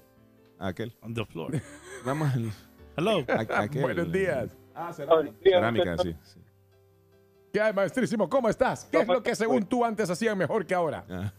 Aquel. 0.59 0.97
On 1.03 1.13
the 1.15 1.25
floor. 1.27 1.53
Vamos 2.05 2.33
al. 2.35 2.51
Hello. 2.97 3.25
a- 3.29 3.61
aquel. 3.63 3.83
Buenos 3.83 4.11
días. 4.13 4.57
Ah, 4.75 4.93
cerámica. 4.93 5.37
Cerámica, 5.43 5.99
sí. 5.99 6.17
sí. 6.23 6.41
¿Qué 7.53 7.61
hay, 7.61 7.73
maestrísimo? 7.73 8.29
¿Cómo 8.29 8.49
estás? 8.49 8.85
¿Qué 8.91 9.01
es 9.01 9.09
lo 9.09 9.23
que 9.23 9.35
según 9.35 9.65
tú 9.65 9.85
antes 9.85 10.09
hacían 10.11 10.37
mejor 10.37 10.67
que 10.67 10.75
ahora? 10.75 11.05
Ah. 11.09 11.33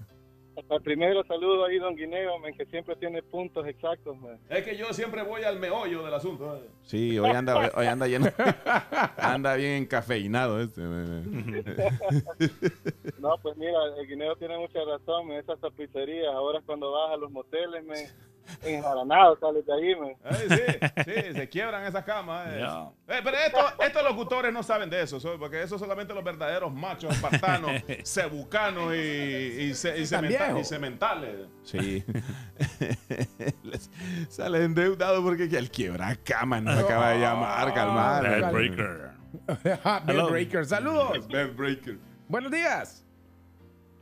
Hasta 0.59 0.79
primero 0.79 1.23
saludo 1.23 1.65
ahí, 1.65 1.79
don 1.79 1.95
Guineo, 1.95 2.37
men, 2.39 2.53
que 2.53 2.65
siempre 2.65 2.95
tiene 2.97 3.23
puntos 3.23 3.65
exactos. 3.65 4.17
Es 4.49 4.63
que 4.63 4.75
yo 4.75 4.93
siempre 4.93 5.23
voy 5.23 5.43
al 5.43 5.57
meollo 5.57 6.03
del 6.03 6.13
asunto. 6.13 6.61
Sí, 6.83 7.17
hoy 7.17 7.29
anda, 7.31 7.71
hoy, 7.75 7.85
anda 7.85 8.07
lleno. 8.07 8.27
anda 9.17 9.55
bien 9.55 9.83
encafeinado 9.83 10.59
este. 10.59 10.81
No, 13.19 13.37
pues 13.41 13.55
mira, 13.57 13.79
el 13.99 14.07
Guineo 14.07 14.35
tiene 14.35 14.57
mucha 14.57 14.79
razón, 14.83 15.31
esas 15.31 15.59
tapicerías, 15.59 16.33
ahora 16.33 16.61
cuando 16.65 16.91
vas 16.91 17.13
a 17.13 17.17
los 17.17 17.31
moteles, 17.31 17.83
me 17.85 18.07
enjaranado 18.63 19.37
sales 19.39 19.65
de 19.65 19.73
ahí, 19.73 19.95
men. 19.99 20.15
Ay, 20.23 20.47
sí, 20.49 21.03
sí, 21.05 21.33
se 21.33 21.49
quiebran 21.49 21.83
esas 21.85 22.03
camas. 22.03 22.47
eh. 22.53 22.63
Eh, 23.07 23.21
pero 23.23 23.37
esto- 23.37 23.83
estos 23.83 24.03
locutores 24.03 24.53
no 24.53 24.63
saben 24.63 24.89
de 24.89 25.01
eso, 25.01 25.19
so- 25.19 25.37
porque 25.39 25.61
eso 25.63 25.77
solamente 25.79 26.13
los 26.13 26.23
verdaderos 26.23 26.73
machos 26.73 27.13
espartanos, 27.15 27.71
cebucanos 28.03 28.93
y, 28.95 28.97
y, 28.97 29.73
ce- 29.73 29.97
y 29.99 30.05
cementa- 30.05 30.59
y 30.59 30.63
cementales. 30.63 31.47
Sí. 31.63 32.03
Les- 33.63 33.89
Sale 34.29 34.63
endeudado 34.63 35.23
porque 35.23 35.49
que 35.49 35.57
el 35.57 35.69
quiebra 35.71 36.15
cama 36.17 36.61
nos 36.61 36.77
acaba 36.83 37.09
de 37.11 37.19
llamar, 37.19 37.73
calmar. 37.73 38.41
Bad 38.41 38.51
breaker. 38.51 39.09
Bell 40.05 40.23
Breaker, 40.29 40.65
saludos. 40.65 41.27
Bad 41.27 41.53
breaker. 41.55 41.97
Buenos 42.27 42.51
días. 42.51 43.05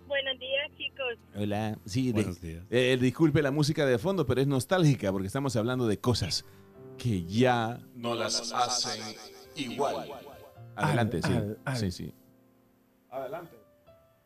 Buenos 0.08 0.40
días, 0.40 0.72
chicos. 0.78 1.14
Hola. 1.36 1.78
Sí, 1.86 2.08
de- 2.08 2.14
Buenos 2.14 2.42
días. 2.42 2.64
eh, 2.70 2.98
disculpe 3.00 3.42
la 3.42 3.52
música 3.52 3.86
de 3.86 3.98
fondo, 3.98 4.26
pero 4.26 4.42
es 4.42 4.48
nostálgica 4.48 5.12
porque 5.12 5.28
estamos 5.28 5.56
hablando 5.56 5.88
de 5.88 6.00
cosas 6.00 6.46
que 6.98 7.24
ya. 7.26 7.80
No 7.96 8.16
las 8.16 8.52
hacen 8.54 9.02
igual. 9.56 10.10
Adelante, 10.76 11.22
sí. 11.22 11.34
al- 11.34 11.58
al- 11.66 11.78
Sí, 11.78 11.92
sí. 11.92 12.14
Adelante. 13.10 13.56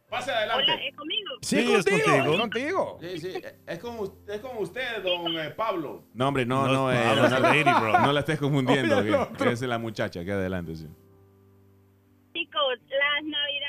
Pase 0.09 0.29
adelante. 0.31 0.65
Hola, 0.73 0.83
¿es 0.85 0.95
conmigo? 0.97 1.29
Sí, 1.41 1.55
Sí, 1.61 1.73
es 1.73 1.85
contigo, 1.85 2.03
contigo. 2.05 2.33
es 2.33 2.39
contigo. 2.39 2.97
Sí, 3.01 3.17
sí, 3.19 3.41
es 3.65 3.79
como, 3.79 4.17
es 4.27 4.39
como 4.41 4.59
usted, 4.59 5.01
don 5.03 5.39
eh, 5.39 5.51
Pablo. 5.51 6.03
No, 6.13 6.27
hombre, 6.27 6.45
no, 6.45 6.67
No, 6.67 6.73
no, 6.73 6.91
eh, 6.91 6.97
no, 7.15 7.29
la 7.29 7.39
lady, 7.39 7.63
bro. 7.63 7.99
no 8.01 8.11
la 8.11 8.19
estés 8.19 8.37
confundiendo. 8.37 8.97
Oye, 8.97 9.17
que- 9.37 9.51
es 9.51 9.61
la 9.61 9.77
muchacha 9.77 10.25
que 10.25 10.33
adelante, 10.33 10.75
sí. 10.75 10.87
Chicos, 12.33 12.77
las 12.89 13.23
navidades 13.23 13.60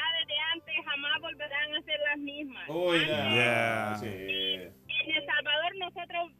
volverán 1.42 1.74
a 1.74 1.82
ser 1.82 2.00
las 2.00 2.18
mismas. 2.18 2.68
Oiga. 2.68 3.30
Yeah. 3.30 3.96
Sí. 3.96 4.06
En 4.06 5.14
El 5.14 5.26
Salvador 5.26 5.76
nosotros 5.78 6.32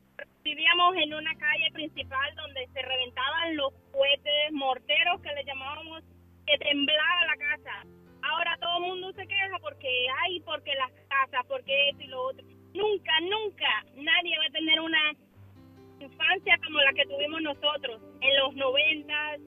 vivíamos 0.42 0.96
en 0.96 1.14
una 1.14 1.34
calle 1.36 1.70
principal 1.72 2.34
donde 2.36 2.66
se 2.72 2.82
reventaban 2.82 3.56
los 3.56 3.72
cohetes 3.92 4.52
morteros 4.52 5.20
que 5.22 5.32
le 5.32 5.44
llamábamos 5.44 6.02
que 6.46 6.58
temblaba 6.58 7.26
la 7.26 7.36
casa. 7.36 7.86
Ahora 8.22 8.56
todo 8.60 8.76
el 8.76 8.82
mundo 8.82 9.12
se 9.12 9.26
queja 9.26 9.58
porque 9.60 9.88
hay, 10.22 10.40
porque 10.40 10.72
las 10.74 10.92
casas, 11.08 11.44
porque 11.48 11.90
esto 11.90 12.02
y 12.02 12.06
lo 12.06 12.22
otro. 12.22 12.44
Nunca, 12.74 13.12
nunca 13.20 13.84
nadie 13.96 14.38
va 14.38 14.46
a 14.46 14.52
tener 14.52 14.80
una 14.80 15.12
infancia 16.00 16.58
como 16.64 16.80
la 16.80 16.92
que 16.92 17.06
tuvimos 17.06 17.42
nosotros 17.42 18.00
en 18.20 18.36
los 18.38 18.54
noventas. 18.54 19.40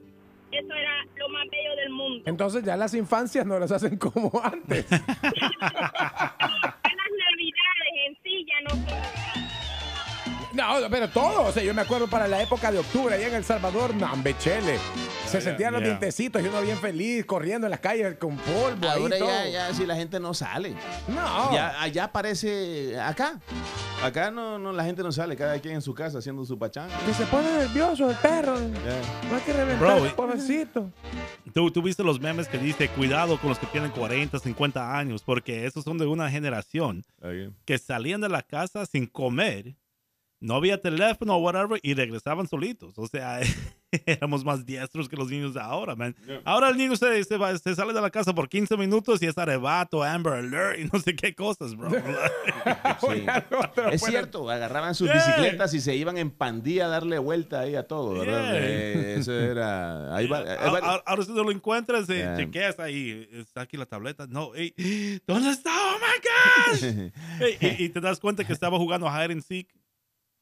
Eso 0.51 0.73
era 0.73 1.05
lo 1.17 1.29
más 1.29 1.43
bello 1.51 1.75
del 1.75 1.89
mundo. 1.89 2.23
Entonces 2.25 2.63
ya 2.63 2.77
las 2.77 2.93
infancias 2.93 3.45
no 3.45 3.59
las 3.59 3.71
hacen 3.71 3.97
como 3.97 4.31
antes. 4.43 4.85
Las 4.91 5.01
navidades 7.27 7.93
en 8.07 8.17
sí 8.23 8.45
ya 8.47 8.61
no 8.61 8.69
son 8.69 9.44
No, 10.55 10.75
pero 10.89 11.09
todo. 11.09 11.43
O 11.43 11.51
sea, 11.51 11.61
yo 11.63 11.73
me 11.73 11.81
acuerdo 11.81 12.07
para 12.07 12.27
la 12.27 12.41
época 12.41 12.71
de 12.71 12.79
octubre, 12.79 13.13
allá 13.15 13.27
en 13.27 13.35
El 13.35 13.43
Salvador, 13.43 13.93
no, 13.95 14.11
hombre, 14.11 14.35
chele. 14.37 14.77
Se 15.27 15.41
sentían 15.41 15.73
los 15.73 15.81
Yeah. 15.81 15.89
dientecitos 15.89 16.41
y 16.41 16.47
uno 16.47 16.61
bien 16.61 16.77
feliz, 16.77 17.25
corriendo 17.25 17.67
en 17.67 17.71
las 17.71 17.79
calles 17.79 18.15
con 18.17 18.37
polvo 18.37 18.87
ahí 18.89 19.01
Ahora 19.01 19.17
todo. 19.19 19.27
ya, 19.27 19.47
ya, 19.49 19.73
si 19.73 19.85
la 19.85 19.95
gente 19.95 20.19
no 20.19 20.33
sale. 20.33 20.75
No. 21.07 21.51
Ya, 21.53 21.81
allá 21.81 22.11
parece 22.11 22.97
acá. 22.99 23.39
Acá 24.03 24.29
no, 24.31 24.57
no, 24.59 24.71
la 24.71 24.83
gente 24.85 25.01
no 25.03 25.11
sale, 25.11 25.35
cada 25.35 25.59
quien 25.59 25.75
en 25.75 25.81
su 25.81 25.93
casa 25.93 26.19
haciendo 26.19 26.45
su 26.45 26.57
pachanga. 26.57 26.95
Que 27.05 27.13
se 27.13 27.25
pone 27.25 27.51
nervioso 27.51 28.09
el 28.09 28.15
perro. 28.17 28.55
Ya. 28.59 29.29
No 29.29 29.35
hay 29.35 29.41
que 29.41 29.53
reventar, 29.53 29.79
Bro, 29.79 30.05
y- 30.05 30.09
pobrecito. 30.09 30.89
¿Tú, 31.53 31.71
tú 31.71 31.81
viste 31.81 32.03
los 32.03 32.19
memes 32.19 32.47
que 32.47 32.57
dice 32.57 32.87
cuidado 32.89 33.39
con 33.39 33.49
los 33.49 33.59
que 33.59 33.65
tienen 33.67 33.91
40, 33.91 34.39
50 34.39 34.97
años, 34.97 35.23
porque 35.23 35.65
esos 35.65 35.83
son 35.83 35.97
de 35.97 36.05
una 36.05 36.29
generación 36.29 37.03
Ok. 37.21 37.53
que 37.65 37.77
salían 37.77 38.21
de 38.21 38.29
la 38.29 38.41
casa 38.41 38.85
sin 38.85 39.07
comer, 39.07 39.75
no 40.39 40.55
había 40.55 40.81
teléfono 40.81 41.35
o 41.35 41.37
whatever 41.39 41.79
y 41.81 41.93
regresaban 41.93 42.47
solitos. 42.47 42.93
O 42.97 43.07
sea, 43.07 43.39
éramos 44.05 44.43
más 44.43 44.65
diestros 44.65 45.07
que 45.09 45.15
los 45.15 45.29
niños 45.29 45.53
de 45.53 45.61
ahora, 45.61 45.95
man. 45.95 46.15
Yeah. 46.27 46.41
Ahora 46.43 46.69
el 46.69 46.77
niño 46.77 46.95
se, 46.97 47.23
se, 47.23 47.37
va- 47.37 47.57
se 47.57 47.73
sale 47.75 47.93
de 47.93 48.01
la 48.01 48.09
casa 48.09 48.33
por 48.35 48.49
15 48.49 48.75
minutos 48.77 49.21
y 49.21 49.27
es 49.27 49.37
arrebato, 49.37 50.03
Amber 50.03 50.33
Alert 50.33 50.79
y 50.79 50.83
no 50.91 50.99
sé 50.99 51.15
qué 51.15 51.33
cosas, 51.33 51.75
bro. 51.75 51.89
Sí. 52.99 53.25
Es 53.91 54.01
cierto, 54.03 54.49
agarraban 54.49 54.95
sus 54.95 55.07
Yeah. 55.07 55.15
bicicletas 55.25 55.73
y 55.73 55.79
se 55.81 55.95
iban 55.95 56.17
en 56.17 56.31
pandilla 56.31 56.85
a 56.85 56.89
darle 56.89 57.17
vuelta 57.19 57.61
ahí 57.61 57.75
a 57.75 57.87
todo, 57.87 58.19
¿verdad? 58.19 58.51
Yeah. 58.53 58.59
Eh, 58.59 59.15
eso 59.19 59.31
era. 59.39 60.15
Ahí 60.15 60.27
va- 60.27 60.39
ahí 60.39 60.45
va- 60.71 60.79
Ahora, 60.79 61.03
ahora 61.05 61.23
si 61.23 61.31
no 61.31 61.43
lo 61.43 61.51
encuentras, 61.51 62.09
eh, 62.09 62.15
Yeah. 62.17 62.37
chequeas 62.37 62.79
ahí, 62.79 63.27
está 63.33 63.61
aquí 63.61 63.77
la 63.77 63.85
tableta. 63.85 64.27
No, 64.27 64.53
ey, 64.55 64.73
¿dónde 65.27 65.49
está? 65.51 65.71
Oh 65.71 65.97
my 65.99 66.73
gosh. 66.73 66.83
Ey, 67.41 67.57
y, 67.79 67.83
y 67.85 67.89
te 67.89 68.01
das 68.01 68.19
cuenta 68.19 68.43
que 68.43 68.53
estaba 68.53 68.77
jugando 68.77 69.07
a 69.07 69.23
hide 69.25 69.33
and 69.33 69.41
seek 69.43 69.69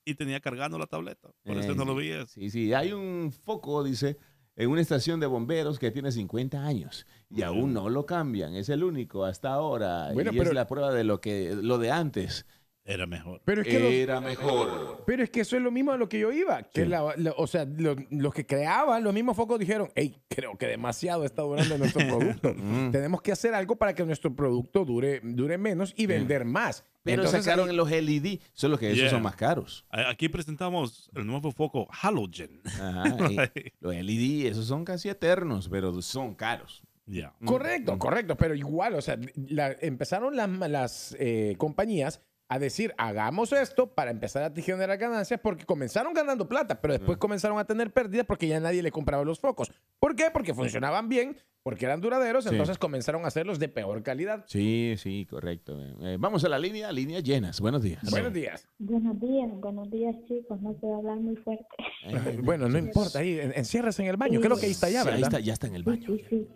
y 0.05 0.15
tenía 0.15 0.39
cargando 0.39 0.77
la 0.77 0.87
tableta. 0.87 1.29
Por 1.43 1.57
eso 1.57 1.75
no 1.75 1.85
lo 1.85 1.95
veías. 1.95 2.31
Sí, 2.31 2.49
sí, 2.49 2.73
hay 2.73 2.91
un 2.93 3.31
foco, 3.31 3.83
dice, 3.83 4.17
en 4.55 4.69
una 4.69 4.81
estación 4.81 5.19
de 5.19 5.27
bomberos 5.27 5.79
que 5.79 5.91
tiene 5.91 6.11
50 6.11 6.63
años 6.63 7.05
y 7.29 7.41
aún 7.41 7.73
no 7.73 7.89
lo 7.89 8.05
cambian. 8.05 8.55
Es 8.55 8.69
el 8.69 8.83
único 8.83 9.25
hasta 9.25 9.53
ahora. 9.53 10.11
Bueno, 10.13 10.31
y 10.33 10.37
pero- 10.37 10.49
es 10.49 10.55
la 10.55 10.67
prueba 10.67 10.91
de 10.93 11.03
lo 11.03 11.21
que 11.21 11.55
lo 11.55 11.77
de 11.77 11.91
antes. 11.91 12.45
Era 12.85 13.05
mejor. 13.05 13.41
Pero 13.45 13.61
es 13.61 13.67
que 13.67 13.79
los- 13.79 13.91
Era 13.93 14.19
mejor. 14.19 15.03
Pero 15.07 15.23
es 15.23 15.29
que 15.29 15.39
eso 15.41 15.55
es 15.55 15.61
lo 15.61 15.71
mismo 15.71 15.93
a 15.93 15.97
lo 15.97 16.09
que 16.09 16.19
yo 16.19 16.33
iba. 16.33 16.63
Que 16.63 16.83
Sí. 16.83 16.87
la- 16.89 17.13
la- 17.15 17.31
o 17.37 17.47
sea, 17.47 17.63
lo- 17.65 17.95
los 18.09 18.33
que 18.33 18.45
creaban 18.45 19.03
los 19.03 19.13
mismos 19.13 19.37
focos 19.37 19.57
dijeron, 19.57 19.89
hey, 19.95 20.17
creo 20.27 20.57
que 20.57 20.67
demasiado 20.67 21.23
está 21.23 21.43
durando 21.43 21.77
nuestro 21.77 22.01
producto. 22.41 22.53
Mm. 22.53 22.91
Tenemos 22.91 23.21
que 23.21 23.31
hacer 23.31 23.53
algo 23.53 23.77
para 23.77 23.95
que 23.95 24.03
nuestro 24.05 24.35
producto 24.35 24.83
dure, 24.83 25.21
dure 25.23 25.57
menos 25.57 25.93
y 25.95 26.07
vender 26.07 26.43
más. 26.43 26.83
Pero 27.03 27.23
Entonces, 27.23 27.45
sacaron 27.45 27.69
ahí- 27.69 27.75
los 27.75 27.89
LED, 27.89 28.39
solo 28.53 28.77
que 28.77 28.87
esos 28.87 28.99
Yeah. 28.99 29.09
son 29.11 29.21
más 29.21 29.35
caros. 29.37 29.85
Aquí 29.89 30.27
presentamos 30.29 31.09
el 31.15 31.25
nuevo 31.25 31.51
foco 31.53 31.87
halogen. 32.01 32.61
Ajá, 32.65 33.03
los 33.79 33.93
LED, 33.95 34.47
esos 34.47 34.65
son 34.67 34.83
casi 34.83 35.07
eternos, 35.09 35.69
pero 35.69 36.01
son 36.01 36.35
caros. 36.35 36.83
Ya. 37.05 37.33
Correcto, 37.43 37.97
correcto, 37.99 38.37
pero 38.37 38.55
igual, 38.55 38.95
o 38.95 39.01
sea, 39.01 39.17
la- 39.35 39.75
empezaron 39.81 40.35
las, 40.37 40.49
las 40.69 41.15
eh, 41.19 41.55
compañías 41.57 42.21
a 42.53 42.59
decir, 42.59 42.93
hagamos 42.97 43.51
esto 43.53 43.87
para 43.93 44.11
empezar 44.11 44.43
a 44.43 44.61
generar 44.61 44.97
ganancias, 44.97 45.39
porque 45.41 45.65
comenzaron 45.65 46.13
ganando 46.13 46.47
plata, 46.47 46.79
pero 46.81 46.93
después 46.93 47.17
comenzaron 47.17 47.57
a 47.59 47.65
tener 47.65 47.91
pérdidas 47.91 48.25
porque 48.25 48.47
ya 48.47 48.59
nadie 48.59 48.81
le 48.83 48.91
compraba 48.91 49.23
los 49.23 49.39
focos. 49.39 49.71
¿Por 49.99 50.15
qué? 50.15 50.25
Porque 50.31 50.53
funcionaban 50.53 51.09
bien, 51.09 51.37
porque 51.63 51.85
eran 51.85 52.01
duraderos, 52.01 52.43
Sí. 52.43 52.49
entonces 52.51 52.77
comenzaron 52.77 53.23
a 53.23 53.27
hacerlos 53.27 53.57
de 53.59 53.69
peor 53.69 54.03
calidad. 54.03 54.43
Sí, 54.47 54.95
sí, 54.97 55.25
correcto. 55.29 55.77
Eh, 56.01 56.17
vamos 56.19 56.43
a 56.43 56.49
la 56.49 56.59
línea, 56.59 56.91
líneas 56.91 57.23
llenas. 57.23 57.59
Buenos 57.61 57.81
días. 57.83 58.01
Buenos 58.11 58.33
días. 58.33 58.67
Buenos 58.79 59.19
días, 59.19 59.49
buenos 59.59 59.89
días 59.89 60.15
chicos, 60.27 60.61
no 60.61 60.73
puedo 60.73 60.95
hablar 60.97 61.17
muy 61.17 61.35
fuerte. 61.37 61.65
Eh, 62.05 62.39
Bueno, 62.43 62.67
no 62.67 62.77
importa, 62.77 63.19
ahí 63.19 63.39
en- 63.39 63.53
enciérrese 63.55 64.01
en 64.03 64.09
el 64.09 64.17
baño, 64.17 64.41
creo 64.41 64.57
que 64.57 64.65
ahí 64.65 64.71
está 64.73 64.89
ya, 64.89 65.03
sí, 65.03 65.07
ahí 65.09 65.13
¿verdad? 65.15 65.29
está, 65.29 65.39
ya 65.39 65.53
está 65.53 65.67
en 65.67 65.75
el 65.75 65.83
Sí, 65.83 65.89
baño. 65.89 66.05
sí, 66.07 66.25
sí. 66.29 66.47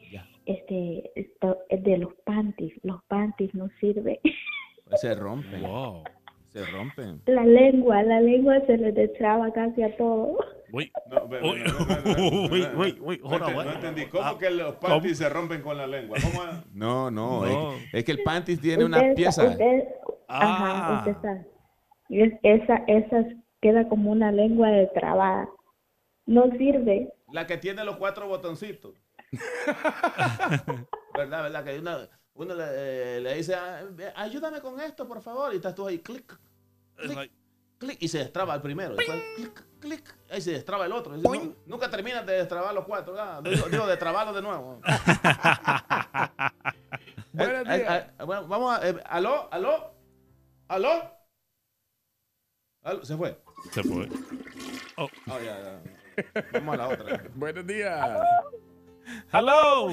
Este, 0.45 1.11
esto 1.19 1.57
es 1.69 1.83
de 1.83 1.97
los 1.97 2.13
panties, 2.25 2.73
los 2.83 3.01
panties 3.05 3.53
no 3.53 3.69
sirve. 3.79 4.19
Se 4.95 5.13
rompen. 5.15 5.61
Wow. 5.61 6.03
Se 6.53 6.65
rompen. 6.65 7.21
La 7.25 7.43
lengua, 7.45 8.01
la 8.03 8.19
lengua 8.21 8.59
se 8.65 8.77
le 8.77 8.91
destraba 8.91 9.51
casi 9.51 9.83
a 9.83 9.95
todo. 9.97 10.37
No, 10.69 10.79
Uy, 11.43 11.61
wait, 12.51 12.75
wait, 12.75 12.97
wait, 13.01 13.21
No 13.21 13.71
entendí. 13.71 14.05
¿Cómo 14.07 14.23
Ah, 14.23 14.37
que 14.39 14.49
los 14.49 14.75
¿cómo? 14.75 14.95
panties 14.95 15.17
se 15.17 15.29
rompen 15.29 15.61
con 15.61 15.77
la 15.77 15.87
lengua? 15.87 16.17
¿Cómo 16.21 16.43
es? 16.43 16.49
No, 16.73 17.09
no, 17.11 17.45
No. 17.45 17.73
Es, 17.73 17.79
que, 17.91 17.97
es 17.99 18.03
que 18.05 18.11
el 18.11 18.23
panties 18.23 18.59
tiene 18.59 18.83
una 18.85 18.97
Usted- 18.97 19.15
pieza. 19.15 19.43
usted- 19.45 19.83
Ah. 20.27 21.03
Ajá, 21.09 21.45
es- 22.09 22.33
esa, 22.43 22.75
esa 22.87 23.23
queda 23.61 23.87
como 23.87 24.11
una 24.11 24.31
lengua 24.31 24.69
de 24.69 24.87
trabada. 24.87 25.47
No 26.25 26.49
sirve. 26.57 27.13
La 27.31 27.47
que 27.47 27.57
tiene 27.57 27.83
los 27.85 27.95
cuatro 27.97 28.27
botoncitos. 28.27 28.93
¿Verdad, 31.15 31.43
verdad? 31.43 31.63
Que 31.63 31.79
uno, 31.79 31.97
uno 32.37 32.53
le, 32.55 33.17
eh, 33.17 33.21
le 33.21 33.35
dice, 33.35 33.55
"Ah, 33.55 33.81
ayúdame 34.15 34.61
con 34.61 34.79
esto, 34.79 35.07
por 35.07 35.21
favor. 35.21 35.53
Y 35.53 35.57
estás 35.57 35.75
tú 35.75 35.87
ahí, 35.87 35.99
clic, 35.99 36.37
like, 36.97 37.33
clic, 37.77 37.97
y 38.01 38.07
se 38.07 38.19
destraba 38.19 38.55
el 38.55 38.61
primero. 38.61 38.95
Después, 38.95 39.21
clic, 39.35 39.63
clic, 39.79 40.15
ahí 40.29 40.41
se 40.41 40.51
destraba 40.51 40.85
el 40.85 40.91
otro. 40.91 41.13
Y 41.15 41.21
dice, 41.21 41.45
"No, 41.45 41.55
nunca 41.65 41.89
terminas 41.89 42.25
de 42.25 42.33
destrabar 42.33 42.73
los 42.73 42.85
cuatro. 42.85 43.13
¿verdad? 43.13 43.41
Digo, 43.43 43.67
digo, 43.69 43.87
destrabarlos 43.97 44.35
de 44.35 44.41
nuevo. 44.41 44.81
Buenos 47.33 47.63
días. 47.65 48.07
bueno, 48.25 48.47
vamos 48.47 48.77
a... 48.79 48.87
eh, 48.89 48.95
¿Aló? 49.05 49.47
¿Aló? 49.51 49.93
¿Aló? 50.67 51.11
¿Aló? 52.83 53.05
¿Se 53.05 53.15
fue? 53.17 53.37
se 53.71 53.83
fue. 53.83 54.09
Oh. 54.97 55.07
Ya, 55.27 55.39
ya. 55.39 55.81
Vamos 56.53 56.73
a 56.73 56.77
la 56.77 56.87
otra. 56.87 57.23
Buenos 57.35 57.67
días. 57.67 58.19
Hello. 59.31 59.89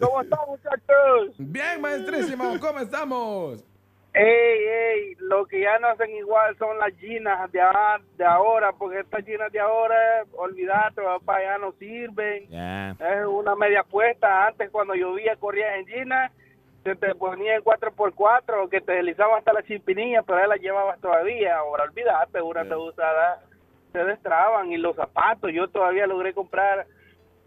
¿Cómo 0.00 0.20
están, 0.22 0.38
muchachos? 0.48 1.34
Bien, 1.38 1.80
maestrísimo, 1.80 2.58
¿cómo 2.60 2.78
estamos? 2.80 3.64
Ey, 4.14 4.24
ey, 4.64 5.14
lo 5.20 5.46
que 5.46 5.60
ya 5.60 5.78
no 5.78 5.88
hacen 5.88 6.10
igual 6.16 6.56
son 6.58 6.78
las 6.78 6.92
ginas 6.98 7.50
de, 7.52 7.60
a- 7.60 8.00
de 8.16 8.24
ahora, 8.24 8.72
porque 8.72 9.00
estas 9.00 9.24
ginas 9.24 9.52
de 9.52 9.60
ahora, 9.60 9.96
olvídate, 10.36 11.02
papá, 11.02 11.40
ya 11.42 11.58
no 11.58 11.72
sirven. 11.72 12.44
Es 12.98 13.26
una 13.26 13.54
media 13.54 13.82
puesta. 13.84 14.46
Antes, 14.48 14.70
cuando 14.70 14.94
llovía, 14.94 15.36
corrías 15.36 15.76
en 15.78 15.86
ginas, 15.86 16.32
se 16.84 16.96
te 16.96 17.14
ponía 17.14 17.56
en 17.56 17.62
4x4, 17.62 18.68
que 18.70 18.80
te 18.80 18.92
deslizaba 18.92 19.38
hasta 19.38 19.52
la 19.52 19.62
chimpinilla, 19.62 20.22
pero 20.22 20.38
ahí 20.38 20.48
la 20.48 20.56
llevabas 20.56 21.00
todavía. 21.00 21.58
Ahora, 21.58 21.84
olvídate, 21.84 22.40
una 22.42 22.64
Ya. 22.64 22.76
usada 22.78 23.40
se 23.92 24.04
destraban. 24.04 24.72
Y 24.72 24.78
los 24.78 24.96
zapatos, 24.96 25.50
yo 25.52 25.68
todavía 25.68 26.06
logré 26.06 26.32
comprar 26.32 26.86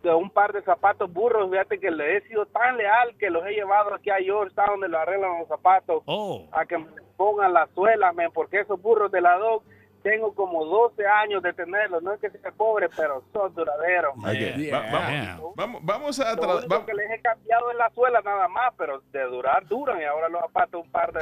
de 0.04 0.14
un 0.14 0.30
par 0.30 0.52
de 0.54 0.62
zapatos 0.64 1.12
burros, 1.12 1.50
fíjate 1.52 1.80
que 1.80 1.92
le 1.92 2.18
he 2.18 2.22
sido 2.22 2.46
tan 2.48 2.76
leal 2.78 3.16
que 3.20 3.30
los 3.30 3.46
he 3.46 3.52
llevado 3.52 3.94
aquí 3.94 4.10
a 4.10 4.18
Georgetown 4.18 4.72
donde 4.72 4.88
lo 4.90 5.00
arreglan 5.00 5.40
los 5.40 5.48
zapatos 5.48 6.02
Oh. 6.06 6.48
a 6.52 6.66
que 6.66 6.78
me 6.78 6.88
pongan 7.18 7.54
las 7.54 7.70
suelas, 7.72 8.14
men, 8.16 8.32
porque 8.34 8.62
esos 8.62 8.82
burros 8.82 9.12
de 9.12 9.22
la 9.22 9.38
DOC 9.38 9.64
tengo 10.02 10.34
como 10.34 10.66
12 10.66 11.06
años 11.06 11.44
de 11.44 11.54
tenerlos, 11.54 12.02
no 12.02 12.14
es 12.14 12.20
que 12.20 12.32
sea 12.32 12.52
pobre, 12.52 12.90
pero 12.98 13.22
son 13.32 13.54
duraderos. 13.54 14.16
Ok, 14.18 14.74
va- 14.74 14.92
vamos, 14.92 15.56
vamos, 15.56 15.82
vamos 15.86 16.20
a... 16.20 16.34
Lo 16.34 16.58
único 16.58 16.68
va- 16.80 16.86
que 16.88 16.94
les 16.96 17.12
he 17.12 17.22
cambiado 17.22 17.70
es 17.70 17.78
la 17.78 17.90
suela 17.92 18.20
nada 18.22 18.48
más, 18.48 18.74
pero 18.76 19.02
de 19.12 19.22
durar 19.26 19.64
duran 19.68 20.02
y 20.02 20.06
ahora 20.06 20.28
los 20.30 20.42
zapatos 20.42 20.84
un 20.84 20.92
par 20.92 21.14
de, 21.14 21.22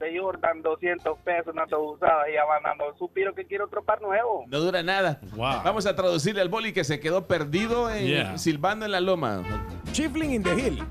de 0.00 0.18
Jordan 0.18 0.62
200 0.62 1.18
pesos, 1.20 1.52
una 1.54 1.64
usadas 1.78 2.26
y 2.28 2.32
ya 2.34 2.44
van 2.46 2.62
dando 2.62 2.96
suspiro 2.98 3.34
que 3.34 3.44
quiero 3.46 3.66
otro 3.66 3.84
par 3.84 4.00
nuevo. 4.02 4.44
No 4.48 4.58
dura 4.58 4.82
nada. 4.82 5.20
Vamos 5.36 5.86
a 5.86 5.94
traducirle 5.94 6.40
al 6.40 6.48
boli 6.48 6.72
que 6.72 6.82
se 6.84 6.98
quedó 7.00 7.26
perdido 7.26 7.90
en 7.90 8.06
Yeah. 8.06 8.38
silbando 8.38 8.86
en 8.86 8.92
la 8.92 9.00
loma. 9.00 9.42
Chifling 9.92 10.32
in 10.32 10.42
the 10.42 10.54
hill. 10.54 10.82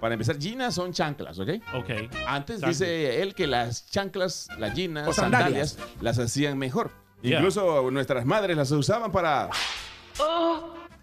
Para 0.00 0.14
empezar, 0.14 0.36
ginas 0.38 0.74
son 0.74 0.92
chanclas, 0.92 1.38
¿ok? 1.38 1.48
Ok. 1.74 1.90
Antes 2.26 2.56
Chanclas. 2.60 2.78
dice 2.78 3.22
él 3.22 3.34
que 3.34 3.46
las 3.46 3.88
chanclas, 3.90 4.48
las 4.58 4.74
ginas, 4.74 5.08
O 5.08 5.12
sandalias. 5.12 5.70
sandalias, 5.72 6.02
las 6.02 6.18
hacían 6.18 6.58
mejor. 6.58 6.90
Yeah. 7.22 7.38
Incluso 7.38 7.90
nuestras 7.90 8.24
madres 8.24 8.56
las 8.56 8.70
usaban 8.70 9.10
para... 9.12 9.50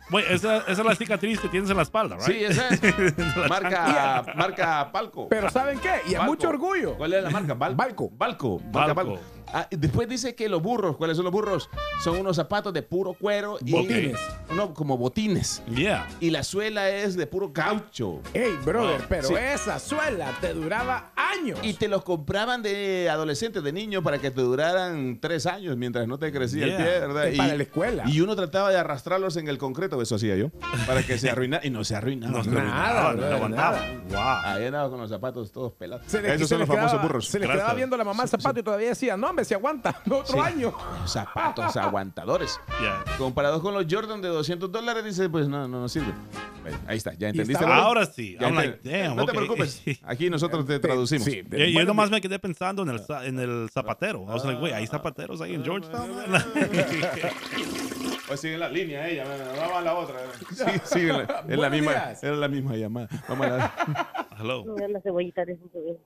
Bueno, 0.09 0.27
esa, 0.29 0.57
esa 0.59 0.71
es 0.71 0.77
la 0.85 0.95
cicatriz 0.95 1.39
que 1.39 1.47
tienes 1.49 1.69
en 1.69 1.77
la 1.77 1.83
espalda, 1.83 2.15
¿right? 2.17 2.25
Sí, 2.25 2.43
esa 2.43 2.69
es. 2.69 2.81
La 3.37 3.47
marca, 3.47 4.23
marca 4.35 4.91
Palco. 4.91 5.27
Pero 5.29 5.49
¿saben 5.49 5.79
qué? 5.79 6.01
Y 6.07 6.13
a 6.15 6.19
Balco. 6.19 6.31
mucho 6.33 6.49
orgullo. 6.49 6.95
¿Cuál 6.95 7.13
es 7.13 7.23
la 7.23 7.29
marca? 7.31 7.55
Bal- 7.55 7.75
Balco. 7.75 8.09
Balco. 8.11 8.59
marca 8.71 8.93
Balco. 8.93 9.11
Balco. 9.13 9.23
Ah, 9.53 9.67
después 9.71 10.07
dice 10.09 10.35
que 10.35 10.49
los 10.49 10.61
burros, 10.61 10.97
¿cuáles 10.97 11.15
son 11.17 11.23
los 11.23 11.31
burros? 11.33 11.69
Son 12.03 12.17
unos 12.17 12.35
zapatos 12.35 12.73
de 12.73 12.81
puro 12.81 13.13
cuero 13.13 13.57
y 13.63 13.71
Botines. 13.71 14.19
No, 14.53 14.73
como 14.73 14.97
botines. 14.97 15.61
Yeah. 15.73 16.07
Y 16.19 16.29
la 16.29 16.43
suela 16.43 16.89
es 16.89 17.15
de 17.15 17.25
puro 17.27 17.53
caucho. 17.53 18.21
Ey, 18.33 18.51
brother, 18.65 19.05
pero 19.07 19.27
Sí. 19.27 19.33
esa 19.35 19.79
suela 19.79 20.31
te 20.41 20.53
duraba 20.53 21.11
años. 21.15 21.59
Y 21.63 21.73
te 21.73 21.87
los 21.87 22.03
compraban 22.03 22.61
de 22.63 23.09
adolescente, 23.09 23.61
de 23.61 23.71
niño, 23.71 24.01
para 24.03 24.19
que 24.19 24.31
te 24.31 24.41
duraran 24.41 25.19
tres 25.21 25.45
años 25.45 25.77
mientras 25.77 26.07
no 26.07 26.17
te 26.17 26.31
crecía 26.31 26.65
Yeah. 26.67 26.75
el 26.77 26.83
pie, 26.83 26.99
¿verdad? 26.99 27.27
Y 27.31 27.37
para 27.37 27.55
la 27.55 27.63
escuela. 27.63 28.03
Y 28.07 28.21
uno 28.21 28.35
trataba 28.35 28.69
de 28.71 28.77
arrastrarlos 28.77 29.37
en 29.37 29.47
el 29.47 29.57
concreto, 29.57 30.01
eso 30.01 30.15
hacía 30.15 30.35
yo, 30.35 30.49
para 30.87 31.03
que 31.03 31.17
se 31.17 31.29
arruinara. 31.29 31.65
Y 31.65 31.69
no 31.69 31.83
se 31.83 31.95
arruinaba. 31.95 32.37
No 32.37 32.43
se 32.43 32.49
Nada, 32.51 33.11
no 33.11 33.17
brother, 33.17 33.33
aguantaba. 33.33 33.79
nada. 33.79 34.01
Wow. 34.43 34.51
Ahí 34.53 34.65
andaba 34.65 34.89
con 34.89 34.99
los 34.99 35.09
zapatos 35.09 35.51
todos 35.51 35.73
pelados. 35.73 36.05
Se 36.07 36.19
Esos 36.19 36.41
se 36.41 36.47
son 36.47 36.59
los 36.59 36.67
famosos 36.67 36.91
quedaba, 36.91 37.03
burros. 37.07 37.27
Se 37.27 37.39
les 37.39 37.49
quedaba 37.49 37.73
viendo 37.73 37.95
la 37.97 38.03
mamá 38.03 38.23
el 38.23 38.29
zapato 38.29 38.59
y 38.59 38.63
todavía 38.63 38.89
decía, 38.89 39.15
no, 39.17 39.33
hombre, 39.35 39.45
se 39.45 39.53
aguanta 39.55 40.01
otro 40.09 40.25
Sí. 40.25 40.39
año. 40.39 40.73
Zapatos 41.05 41.75
aguantadores. 41.77 42.59
Yeah. 42.81 43.03
Comparados 43.17 43.61
con 43.61 43.73
los 43.73 43.85
Jordan 43.89 44.21
de 44.21 44.27
200 44.27 44.69
dólares, 44.71 45.03
dice, 45.05 45.29
pues 45.29 45.47
no, 45.47 45.65
no, 45.67 45.79
no 45.81 45.87
sirve. 45.89 46.11
Bueno, 46.61 46.77
ahí 46.87 46.97
está, 46.97 47.13
ya 47.13 47.29
entendiste. 47.29 47.63
Ahora 47.63 48.05
sí. 48.05 48.35
Ya 48.39 48.47
I'm 48.47 48.55
like, 48.55 48.79
damn, 48.83 49.15
no 49.15 49.25
te 49.25 49.31
ok. 49.31 49.37
preocupes, 49.37 49.81
aquí 50.03 50.29
nosotros 50.29 50.65
te 50.65 50.77
traducimos. 50.79 51.23
Sí, 51.25 51.41
Yo, 51.49 51.57
yo 51.65 51.85
nomás 51.85 52.09
me 52.11 52.19
quedé 52.19 52.37
pensando 52.37 52.83
en 52.83 52.89
el, 52.89 53.01
en 53.23 53.39
el 53.39 53.69
zapatero. 53.71 54.23
I 54.23 54.31
was 54.31 54.43
like, 54.45 54.61
wait, 54.61 54.73
¿hay 54.73 54.87
zapateros 54.87 55.39
ahí 55.41 55.53
en 55.55 55.63
Georgetown? 55.63 56.09
Pues 58.27 58.39
sigue 58.41 58.57
la 58.57 58.67
línea 58.69 59.07
ella, 59.07 59.23
vamos 59.59 59.77
a 59.77 59.81
la 59.81 59.93
otra. 59.93 60.15
Sí, 60.51 60.63
sí, 60.83 60.99
en 61.01 61.09
la, 61.09 61.43
en 61.47 61.61
la 61.61 61.69
misma, 61.69 61.91
era 62.21 62.35
la 62.35 62.47
misma 62.47 62.75
llamada. 62.75 63.07
Vamos 63.29 63.45
a 63.45 63.49
la, 63.57 64.27
Hello. 64.39 64.65
la 64.89 64.99
cebollita 65.01 65.45
de 65.45 65.55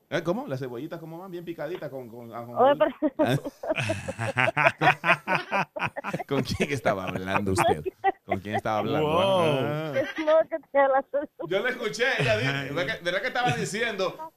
¿Eh, 0.09 0.21
¿Cómo? 0.21 0.45
Las 0.45 0.59
cebollitas, 0.59 0.99
¿cómo 0.99 1.17
van? 1.17 1.31
Bien 1.31 1.45
picaditas 1.45 1.89
con... 1.89 2.09
con, 2.09 2.29
con- 2.29 2.55
Oye, 2.57 2.75
pero- 2.77 3.13
¿Con 6.27 6.43
quién 6.43 6.71
estaba 6.71 7.05
hablando 7.05 7.51
usted? 7.53 7.83
¿Con 8.25 8.39
quién 8.39 8.55
estaba 8.55 8.79
hablando? 8.79 9.07
Wow. 9.07 9.59
Ah. 9.61 9.93
Yo 11.47 11.59
le 11.63 11.69
escuché, 11.69 12.05
ella 12.19 12.37
dijo, 12.37 12.51
¿verdad 12.75 12.97
que, 12.97 13.03
verdad 13.03 13.21
que 13.21 13.27
estaba 13.27 13.51
diciendo? 13.51 14.33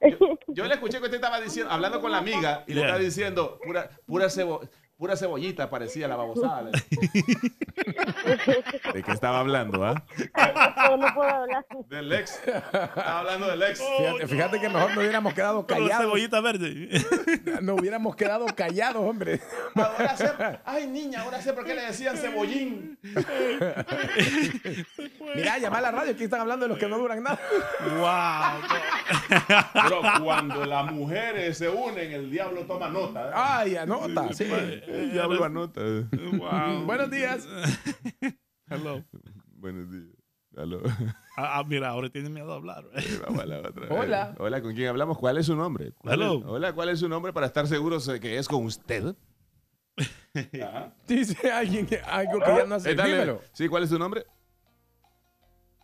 Yo, 0.02 0.16
yo 0.48 0.64
le 0.64 0.72
escuché 0.74 0.96
que 0.98 1.04
usted 1.04 1.16
estaba 1.16 1.38
diciendo, 1.42 1.70
hablando 1.70 2.00
con 2.00 2.10
la 2.10 2.16
amiga, 2.18 2.64
y 2.66 2.70
le 2.72 2.80
Yeah. 2.80 2.86
estaba 2.86 3.04
diciendo, 3.04 3.60
pura, 3.62 3.90
pura, 4.06 4.30
cebo- 4.30 4.66
pura 5.00 5.16
cebollita 5.16 5.68
parecía 5.70 6.06
la 6.06 6.14
babosada. 6.14 6.70
¿De 8.92 9.02
qué 9.02 9.12
estaba 9.12 9.40
hablando, 9.40 9.82
ah? 9.82 10.04
No, 10.76 10.98
no 10.98 11.14
puedo 11.14 11.30
hablar. 11.30 11.64
Del 11.88 12.12
ex. 12.12 12.38
Estaba 12.46 13.20
hablando 13.20 13.46
del 13.46 13.62
ex. 13.62 13.80
Fíjate, 13.80 14.28
fíjate 14.28 14.60
que 14.60 14.68
mejor 14.68 14.94
no 14.94 15.00
hubiéramos 15.00 15.32
quedado 15.32 15.66
callados. 15.66 16.02
cebollita 16.02 16.42
verde. 16.42 17.00
No 17.62 17.74
hubiéramos 17.74 18.14
quedado 18.16 18.46
callados, 18.54 19.02
hombre. 19.02 19.40
Ahora 19.74 20.16
sé, 20.16 20.30
ay 20.64 20.86
niña, 20.86 21.22
ahora 21.22 21.42
sé 21.42 21.52
por 21.52 21.64
qué 21.64 21.74
le 21.74 21.82
decían 21.82 22.16
cebollín. 22.16 22.98
Mira, 25.34 25.58
llama 25.58 25.78
a 25.78 25.82
la 25.82 25.90
radio, 25.90 26.12
aquí 26.12 26.22
están 26.24 26.40
hablando 26.40 26.64
de 26.64 26.70
los 26.70 26.78
que 26.78 26.88
no 26.88 26.96
duran 26.98 27.22
nada. 27.22 27.38
wow. 27.98 28.62
Pero 29.72 30.00
cuando 30.24 30.64
las 30.64 30.90
mujeres 30.92 31.58
se 31.58 31.68
unen, 31.68 32.12
el 32.12 32.30
diablo 32.30 32.62
toma 32.62 32.88
nota. 32.88 33.28
¿eh? 33.28 33.32
Ay, 33.34 33.76
anota, 33.76 34.32
sí. 34.32 34.48
El 34.90 35.12
diablo 35.12 35.44
anota. 35.44 35.80
Wow. 35.80 36.84
Buenos 36.86 37.10
días. 37.10 37.46
Hello. 38.68 39.04
Buenos 39.56 39.90
días. 39.90 40.14
Aló. 40.56 40.80
Ah, 41.36 41.58
ah, 41.60 41.64
mira, 41.64 41.88
ahora 41.90 42.10
tiene 42.10 42.28
miedo 42.28 42.52
a 42.52 42.56
hablar. 42.56 42.84
Vamos 43.24 43.42
a 43.42 43.46
la 43.46 43.58
otra. 43.60 43.86
Hola. 43.88 44.34
Hola, 44.38 44.60
¿con 44.60 44.74
quién 44.74 44.88
hablamos? 44.88 45.16
¿Cuál 45.16 45.38
es 45.38 45.46
su 45.46 45.54
nombre? 45.54 45.92
¿Cuál 45.92 46.14
Hello. 46.14 46.38
es- 46.40 46.44
hola, 46.44 46.72
¿cuál 46.72 46.88
es 46.88 46.98
su 46.98 47.08
nombre 47.08 47.32
para 47.32 47.46
estar 47.46 47.66
seguros 47.68 48.04
de 48.06 48.18
que 48.18 48.36
es 48.36 48.48
con 48.48 48.64
usted? 48.64 49.14
Dice 51.06 51.52
alguien 51.52 51.86
que 51.86 51.98
algo 52.00 52.40
que 52.40 52.46
ya 52.56 52.64
no 52.64 52.74
hace. 52.76 52.90
Eh, 52.90 52.94
dale. 52.94 53.12
Dímelo. 53.12 53.40
Sí, 53.52 53.68
¿cuál 53.68 53.84
es 53.84 53.90
su 53.90 53.98
nombre? 53.98 54.24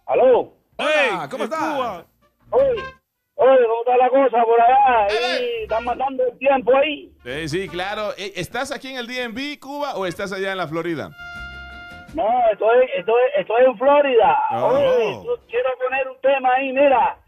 ¿Aló? 0.07 0.57
Hola, 0.77 1.29
¿cómo 1.31 1.45
estás? 1.45 2.05
Oye, 2.51 2.83
oye, 3.37 3.59
¿cómo 3.67 3.81
está 3.81 3.97
la 3.97 4.09
cosa 4.11 4.43
por 4.45 4.61
allá? 4.61 5.05
Ahí, 5.05 5.49
¿Están 5.63 5.85
matando 5.85 6.25
el 6.25 6.39
tiempo 6.39 6.77
ahí? 6.77 7.13
Eh, 7.25 7.49
sí, 7.49 7.69
claro. 7.69 8.11
Eh, 8.19 8.33
¿Estás 8.37 8.73
aquí 8.73 8.89
en 8.91 8.97
el 8.97 9.07
DMV, 9.07 9.59
Cuba, 9.61 9.95
o 9.97 10.05
estás 10.07 10.33
allá 10.33 10.53
en 10.53 10.59
la 10.59 10.67
Florida? 10.69 11.11
No, 12.15 12.25
estoy, 12.51 12.87
estoy, 12.97 13.23
estoy 13.39 13.65
en 13.65 13.79
Florida. 13.79 14.39
Oh. 14.53 14.67
Oye, 14.69 15.41
quiero 15.49 15.69
poner 15.83 16.09
un 16.09 16.21
tema 16.21 16.55
ahí, 16.55 16.73
mira. 16.73 17.19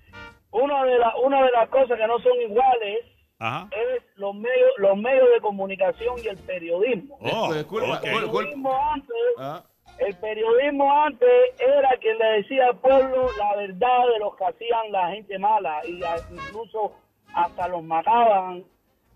Una 0.50 0.84
de, 0.84 0.98
la, 0.98 1.14
una 1.18 1.44
de 1.44 1.50
las 1.50 1.68
cosas 1.68 1.98
que 1.98 2.06
no 2.06 2.18
son 2.20 2.32
iguales 2.40 3.04
Ajá. 3.38 3.68
es 3.70 4.02
los 4.16 4.34
medios, 4.34 4.70
los 4.78 4.96
medios 4.96 5.28
de 5.34 5.40
comunicación 5.42 6.16
y 6.24 6.28
el 6.28 6.38
periodismo. 6.38 7.18
Oh, 7.20 7.52
Eh. 7.54 7.58
El 7.60 7.66
periodismo 8.00 8.74
antes, 8.94 9.14
Ah, 9.38 9.62
el 9.98 10.14
periodismo 10.16 10.92
antes 11.04 11.28
era 11.58 11.90
quien 12.00 12.18
le 12.18 12.24
decía 12.42 12.66
al 12.68 12.78
pueblo 12.78 13.26
la 13.38 13.56
verdad 13.56 14.06
de 14.12 14.18
los 14.20 14.36
que 14.36 14.44
hacían 14.44 14.92
la 14.92 15.08
gente 15.10 15.38
mala 15.38 15.80
y 15.86 16.00
incluso 16.32 16.92
hasta 17.34 17.68
los 17.68 17.82
mataban 17.82 18.64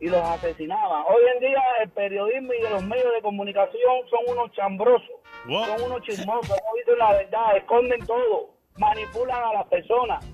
y 0.01 0.09
los 0.09 0.21
asesinaban. 0.23 1.05
Hoy 1.09 1.23
en 1.35 1.41
día 1.41 1.63
el 1.83 1.91
periodismo 1.91 2.53
y 2.53 2.63
los 2.63 2.83
medios 2.83 3.13
de 3.15 3.23
comunicación 3.23 4.09
son 4.11 4.21
unos 4.37 4.51
chambrosos, 4.53 5.09
Wow. 5.47 5.65
son 5.65 5.83
unos 5.91 6.03
chismosos, 6.03 6.49
no 6.51 6.75
dicen 6.77 6.99
la 6.99 7.13
verdad, 7.13 7.57
esconden 7.57 8.05
todo, 8.07 8.51
manipulan 8.79 9.43
a 9.43 9.53
las 9.55 9.67
personas. 9.67 10.25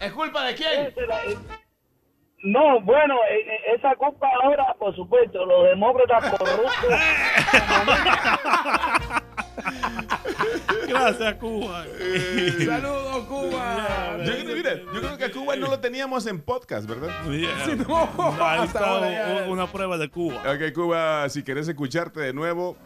¿Es 0.00 0.12
culpa 0.12 0.44
de 0.44 0.54
quién? 0.54 0.94
No, 2.44 2.80
bueno, 2.82 3.16
eh, 3.30 3.40
eh, 3.40 3.60
esa 3.76 3.96
culpa 3.96 4.28
ahora, 4.42 4.74
por 4.78 4.94
supuesto, 4.94 5.44
los 5.44 5.64
demócratas 5.64 6.30
corruptos. 6.30 6.70
Gracias, 10.88 11.34
Cuba. 11.36 11.84
Saludos, 12.64 13.24
Cuba. 13.26 14.16
yo, 14.24 14.32
creo, 14.32 14.56
mira, 14.56 14.76
yo 14.76 15.00
creo 15.00 15.18
que 15.18 15.24
a 15.24 15.30
Cuba 15.32 15.56
no 15.56 15.68
lo 15.68 15.80
teníamos 15.80 16.26
en 16.26 16.40
podcast, 16.40 16.88
¿verdad? 16.88 17.10
Yeah. 17.30 17.50
Sí, 17.64 17.72
no, 17.86 17.96
hasta 18.42 18.78
ahora 18.86 19.10
ya- 19.10 19.46
una 19.50 19.66
prueba 19.66 19.98
de 19.98 20.08
Cuba. 20.08 20.36
Ok, 20.42 20.72
Cuba, 20.74 21.28
si 21.28 21.42
querés 21.42 21.66
escucharte 21.68 22.20
de 22.20 22.32
nuevo, 22.32 22.76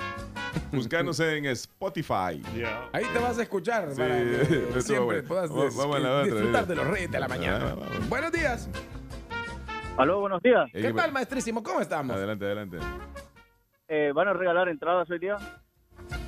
búscanos 0.72 1.20
en 1.20 1.46
Spotify. 1.46 2.42
Yeah. 2.54 2.88
Ahí 2.92 3.04
te 3.12 3.18
vas 3.18 3.38
a 3.38 3.42
escuchar 3.42 3.88
Sí, 3.90 3.96
para 4.00 4.14
que 4.16 4.40
estuvo 4.42 4.80
siempre 4.80 5.04
bueno. 5.22 5.28
puedas 5.28 5.50
Vamos- 5.50 5.96
a 5.96 5.98
la 5.98 6.10
otra, 6.20 6.24
disfrutar 6.24 6.64
eh. 6.64 6.66
de 6.66 6.74
los 6.76 6.86
reyes 6.86 7.10
de 7.10 7.20
la 7.20 7.28
mañana. 7.28 7.66
Ah, 7.70 7.74
vamos. 7.74 8.08
Buenos 8.08 8.32
días. 8.32 8.68
Aló, 9.96 10.20
buenos 10.20 10.40
días. 10.42 10.66
Eh, 10.72 10.80
¿Qué 10.82 10.92
tal, 10.94 11.12
maestrísimo? 11.12 11.62
¿Cómo 11.62 11.80
estamos? 11.80 12.16
Adelante, 12.16 12.44
adelante. 12.46 12.78
Eh, 13.88 14.12
¿Van 14.14 14.28
a 14.28 14.32
regalar 14.32 14.68
entradas 14.68 15.10
hoy 15.10 15.18
día? 15.18 15.36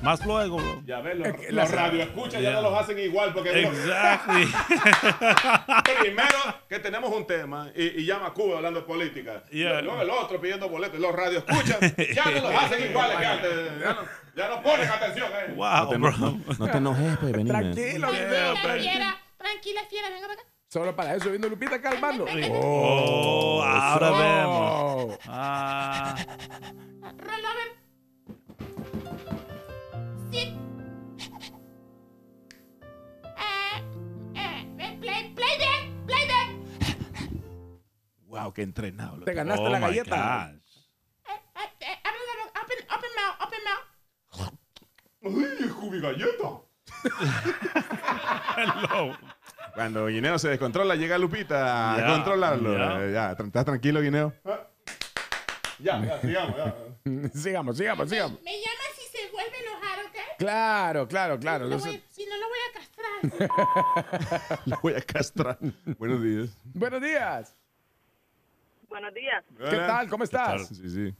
Más 0.03 0.25
luego, 0.25 0.57
bro. 0.57 0.81
Ya 0.85 0.99
ves, 1.01 1.17
los, 1.17 1.29
los 1.49 1.71
radioescuchas 1.71 2.41
ya 2.41 2.51
no 2.51 2.61
los 2.61 2.73
hacen 2.77 2.99
igual 2.99 3.33
porque 3.33 3.61
Exactly. 3.63 4.45
primero 6.01 6.37
que 6.67 6.79
tenemos 6.79 7.09
un 7.11 7.25
tema 7.25 7.69
y, 7.75 8.01
y 8.01 8.05
llama 8.05 8.27
a 8.27 8.33
Cuba 8.33 8.57
hablando 8.57 8.81
de 8.81 8.85
política. 8.85 9.43
Yeah. 9.51 9.81
Luego 9.81 10.01
el 10.01 10.09
otro 10.09 10.39
pidiendo 10.41 10.67
boletos. 10.69 10.99
Los 10.99 11.15
radioescuchas 11.15 11.79
ya 12.15 12.25
no 12.31 12.41
los 12.49 12.55
hacen 12.63 12.89
iguales 12.89 13.17
que 13.17 13.25
antes. 13.25 13.51
Ya 13.79 13.93
no, 13.93 14.01
ya 14.35 14.49
no 14.49 14.61
ponen 14.61 14.89
atención. 14.89 15.31
Eh. 15.31 15.53
Wow, 15.55 15.65
No 15.83 15.89
te, 15.89 15.97
bro. 15.97 16.11
no, 16.17 16.39
no 16.59 16.67
te 16.69 16.77
enojes, 16.77 17.17
pues, 17.19 17.31
vení. 17.31 17.51
man. 17.51 17.61
Tranquilo, 17.73 18.11
Yeah, 18.11 18.25
video, 18.25 18.53
man. 18.53 18.61
tranquilo. 18.63 18.91
Fiera, 18.91 19.17
tranquila, 19.37 19.81
fiera, 19.89 20.09
venga 20.09 20.27
para 20.27 20.33
acá. 20.41 20.49
Solo 20.67 20.95
para 20.95 21.15
eso 21.15 21.29
viendo 21.29 21.47
Lupita 21.49 21.79
calmando. 21.81 22.25
Oh, 22.51 23.63
ahora 23.63 24.07
eso. 24.07 24.17
vemos. 24.17 25.19
Ah. 25.27 26.15
Eh, 35.33 35.35
play, 35.35 35.57
play 35.57 35.57
bien, 35.57 36.05
play 36.05 36.27
bien. 36.27 37.43
Wow, 38.27 38.53
qué 38.53 38.61
entrenado. 38.63 39.23
Te 39.23 39.33
ganaste 39.33 39.63
oh 39.65 39.69
la 39.69 39.79
galleta. 39.79 40.49
gosh. 40.51 40.59
Eh, 41.29 41.41
eh, 41.81 41.99
mouth. 43.65 44.53
¡Ay, 45.25 45.67
Jubi 45.69 45.99
Galleta! 46.01 46.49
Hello. 48.57 49.17
Cuando 49.75 50.07
Guineo 50.07 50.37
se 50.37 50.49
descontrola, 50.49 50.95
llega 50.95 51.17
Lupita 51.17 51.93
a 51.93 51.97
Ya, 51.99 52.07
controlarlo. 52.07 52.77
ya. 52.77 53.03
Eh, 53.05 53.11
Ya, 53.13 53.35
tra- 53.37 53.47
¿estás 53.47 53.65
tranquilo, 53.65 54.01
Guineo? 54.01 54.33
Ya, 55.79 56.03
ya, 56.05 56.21
sigamos, 56.21 56.55
ya. 56.57 56.75
sigamos, 57.33 57.77
sigamos, 57.77 58.09
sigamos. 58.09 58.41
Me 58.43 58.51
llama 58.51 58.83
si 58.95 59.17
se 59.17 59.29
vuelve 59.31 59.57
a 59.57 59.59
enojar, 59.61 59.99
¿ok? 60.05 60.37
Claro, 60.37 61.07
claro, 61.07 61.39
claro. 61.39 61.67
No 61.67 61.79
no, 62.33 62.39
lo 62.39 62.47
voy 62.49 62.59
a 62.69 62.73
castrar. 62.73 64.59
Lo 64.65 64.79
voy 64.81 64.93
a 64.93 65.01
castrar. 65.01 65.57
Buenos 65.97 66.21
días. 66.23 66.57
Buenos 66.73 67.01
días. 67.01 67.55
Buenos 68.89 69.13
días. 69.13 69.43
¿Qué 69.57 69.77
tal? 69.77 70.07
¿Cómo 70.09 70.23
estás? 70.23 70.67
Sí, 70.67 70.89
sí. 70.89 71.15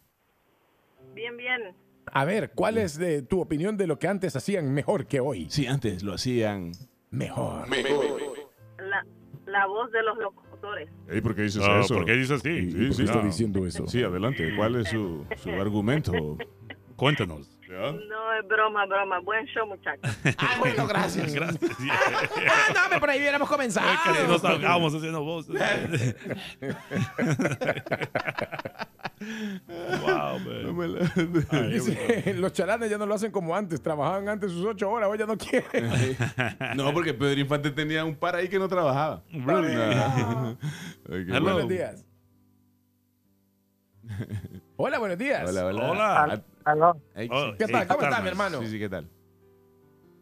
Bien, 1.13 1.35
bien. 1.37 1.75
A 2.11 2.25
ver, 2.25 2.51
¿cuál 2.53 2.77
es 2.77 2.97
de 2.97 3.21
tu 3.21 3.39
opinión 3.41 3.77
de 3.77 3.87
lo 3.87 3.97
que 3.97 4.07
antes 4.07 4.35
hacían 4.35 4.73
mejor 4.73 5.07
que 5.07 5.19
hoy? 5.19 5.47
Sí, 5.49 5.65
antes 5.67 6.03
lo 6.03 6.13
hacían. 6.13 6.71
Mejor. 7.09 7.67
La, 8.77 9.05
la 9.45 9.65
voz 9.67 9.91
de 9.91 10.03
los 10.03 10.17
locutores. 10.17 10.89
Ey, 11.09 11.21
¿Por 11.21 11.35
qué 11.35 11.43
dices 11.43 11.63
Ah, 11.65 11.81
eso? 11.83 11.95
¿Por 11.95 12.05
qué 12.05 12.13
dice 12.13 12.33
así? 12.35 12.71
Sí, 12.71 12.93
sí, 12.93 13.03
está 13.03 13.21
sí. 13.21 13.27
diciendo 13.27 13.65
eso? 13.65 13.87
Sí, 13.87 14.03
adelante. 14.03 14.53
¿Cuál 14.55 14.75
es 14.77 14.89
su, 14.89 15.25
su 15.37 15.49
argumento? 15.51 16.11
Cuéntanos. 16.95 17.49
No, 17.79 18.33
es 18.39 18.47
broma, 18.47 18.85
broma. 18.85 19.19
Buen 19.19 19.45
show, 19.47 19.65
muchachos. 19.67 20.09
Ah, 20.37 20.55
bueno, 20.59 20.87
gracias. 20.87 21.33
Gracias. 21.33 21.71
Ah, 21.89 22.69
no, 22.73 22.79
pero 22.89 22.99
por 22.99 23.09
ahí 23.09 23.19
hubiéramos 23.19 23.49
comenzado. 23.49 23.87
Casi 24.03 24.27
nos 24.27 24.43
ahogamos 24.43 24.93
haciendo 24.95 25.23
voces. 25.23 25.55
wow, 30.05 30.39
man. 30.39 31.69
Dice, 31.71 32.33
los 32.35 32.53
chalanes 32.53 32.89
ya 32.89 32.97
no 32.97 33.05
lo 33.05 33.15
hacen 33.15 33.31
como 33.31 33.55
antes. 33.55 33.81
Trabajaban 33.81 34.27
antes 34.27 34.51
sus 34.51 34.65
ocho 34.65 34.89
horas, 34.89 35.09
hoy 35.09 35.17
ya 35.17 35.25
no 35.25 35.37
quieren. 35.37 36.17
No, 36.75 36.93
porque 36.93 37.13
Pedro 37.13 37.39
Infante 37.39 37.71
tenía 37.71 38.03
un 38.05 38.15
par 38.15 38.35
ahí 38.35 38.47
que 38.49 38.59
no 38.59 38.67
trabajaba. 38.67 39.23
Really? 39.31 39.75
No. 39.75 40.51
Ok, 40.51 40.57
Hello. 41.09 41.25
bueno. 41.27 41.43
Buenos 41.53 41.69
días. 41.69 42.05
Hola, 44.77 44.99
buenos 44.99 45.17
días. 45.17 45.49
Hola, 45.49 45.65
hola. 45.65 45.89
Hola. 45.91 46.41
Aló, 46.65 46.97
Ey, 47.15 47.29
Oh, 47.31 47.51
¿Qué 47.57 47.65
hey, 47.65 47.71
tal? 47.73 47.87
¿Cómo 47.87 48.01
estás, 48.03 48.21
mi 48.23 48.29
hermano? 48.29 48.59
Sí, 48.61 48.67
sí, 48.67 48.79
¿qué 48.79 48.89
tal? 48.89 49.07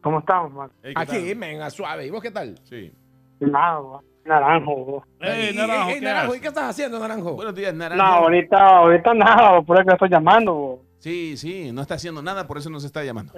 ¿cómo 0.02 0.20
estamos, 0.20 0.52
man? 0.52 0.72
Ey, 0.82 0.94
¿qué 0.96 1.02
Aquí, 1.02 1.34
venga, 1.36 1.70
suave. 1.70 2.08
¿Y 2.08 2.10
vos 2.10 2.22
qué 2.22 2.32
tal? 2.32 2.58
Sí. 2.64 2.92
Nada, 3.39 3.80
naranjo. 4.26 4.86
bro. 4.86 5.04
Hey, 5.20 5.52
Y- 5.54 5.58
Naranjo, 5.58 5.89
¿qué 5.94 6.02
Naranjo, 6.02 6.36
¿y 6.36 6.39
qué 6.39 6.48
estás 6.48 6.70
haciendo, 6.72 7.00
Naranjo? 7.00 7.34
Buenos 7.34 7.54
días, 7.56 7.74
No, 7.74 7.80
Naranja. 7.80 8.06
ahorita, 8.16 8.58
ahorita 8.78 9.14
nada, 9.14 9.62
por 9.62 9.78
eso 9.78 9.86
que 9.88 9.94
estoy 9.94 10.10
llamando. 10.10 10.54
bro. 10.54 10.86
Sí, 11.00 11.38
sí, 11.38 11.72
no 11.72 11.82
está 11.82 11.96
haciendo 11.96 12.22
nada, 12.22 12.48
por 12.48 12.58
eso 12.58 12.70
nos 12.70 12.84
está 12.84 13.04
llamando. 13.04 13.34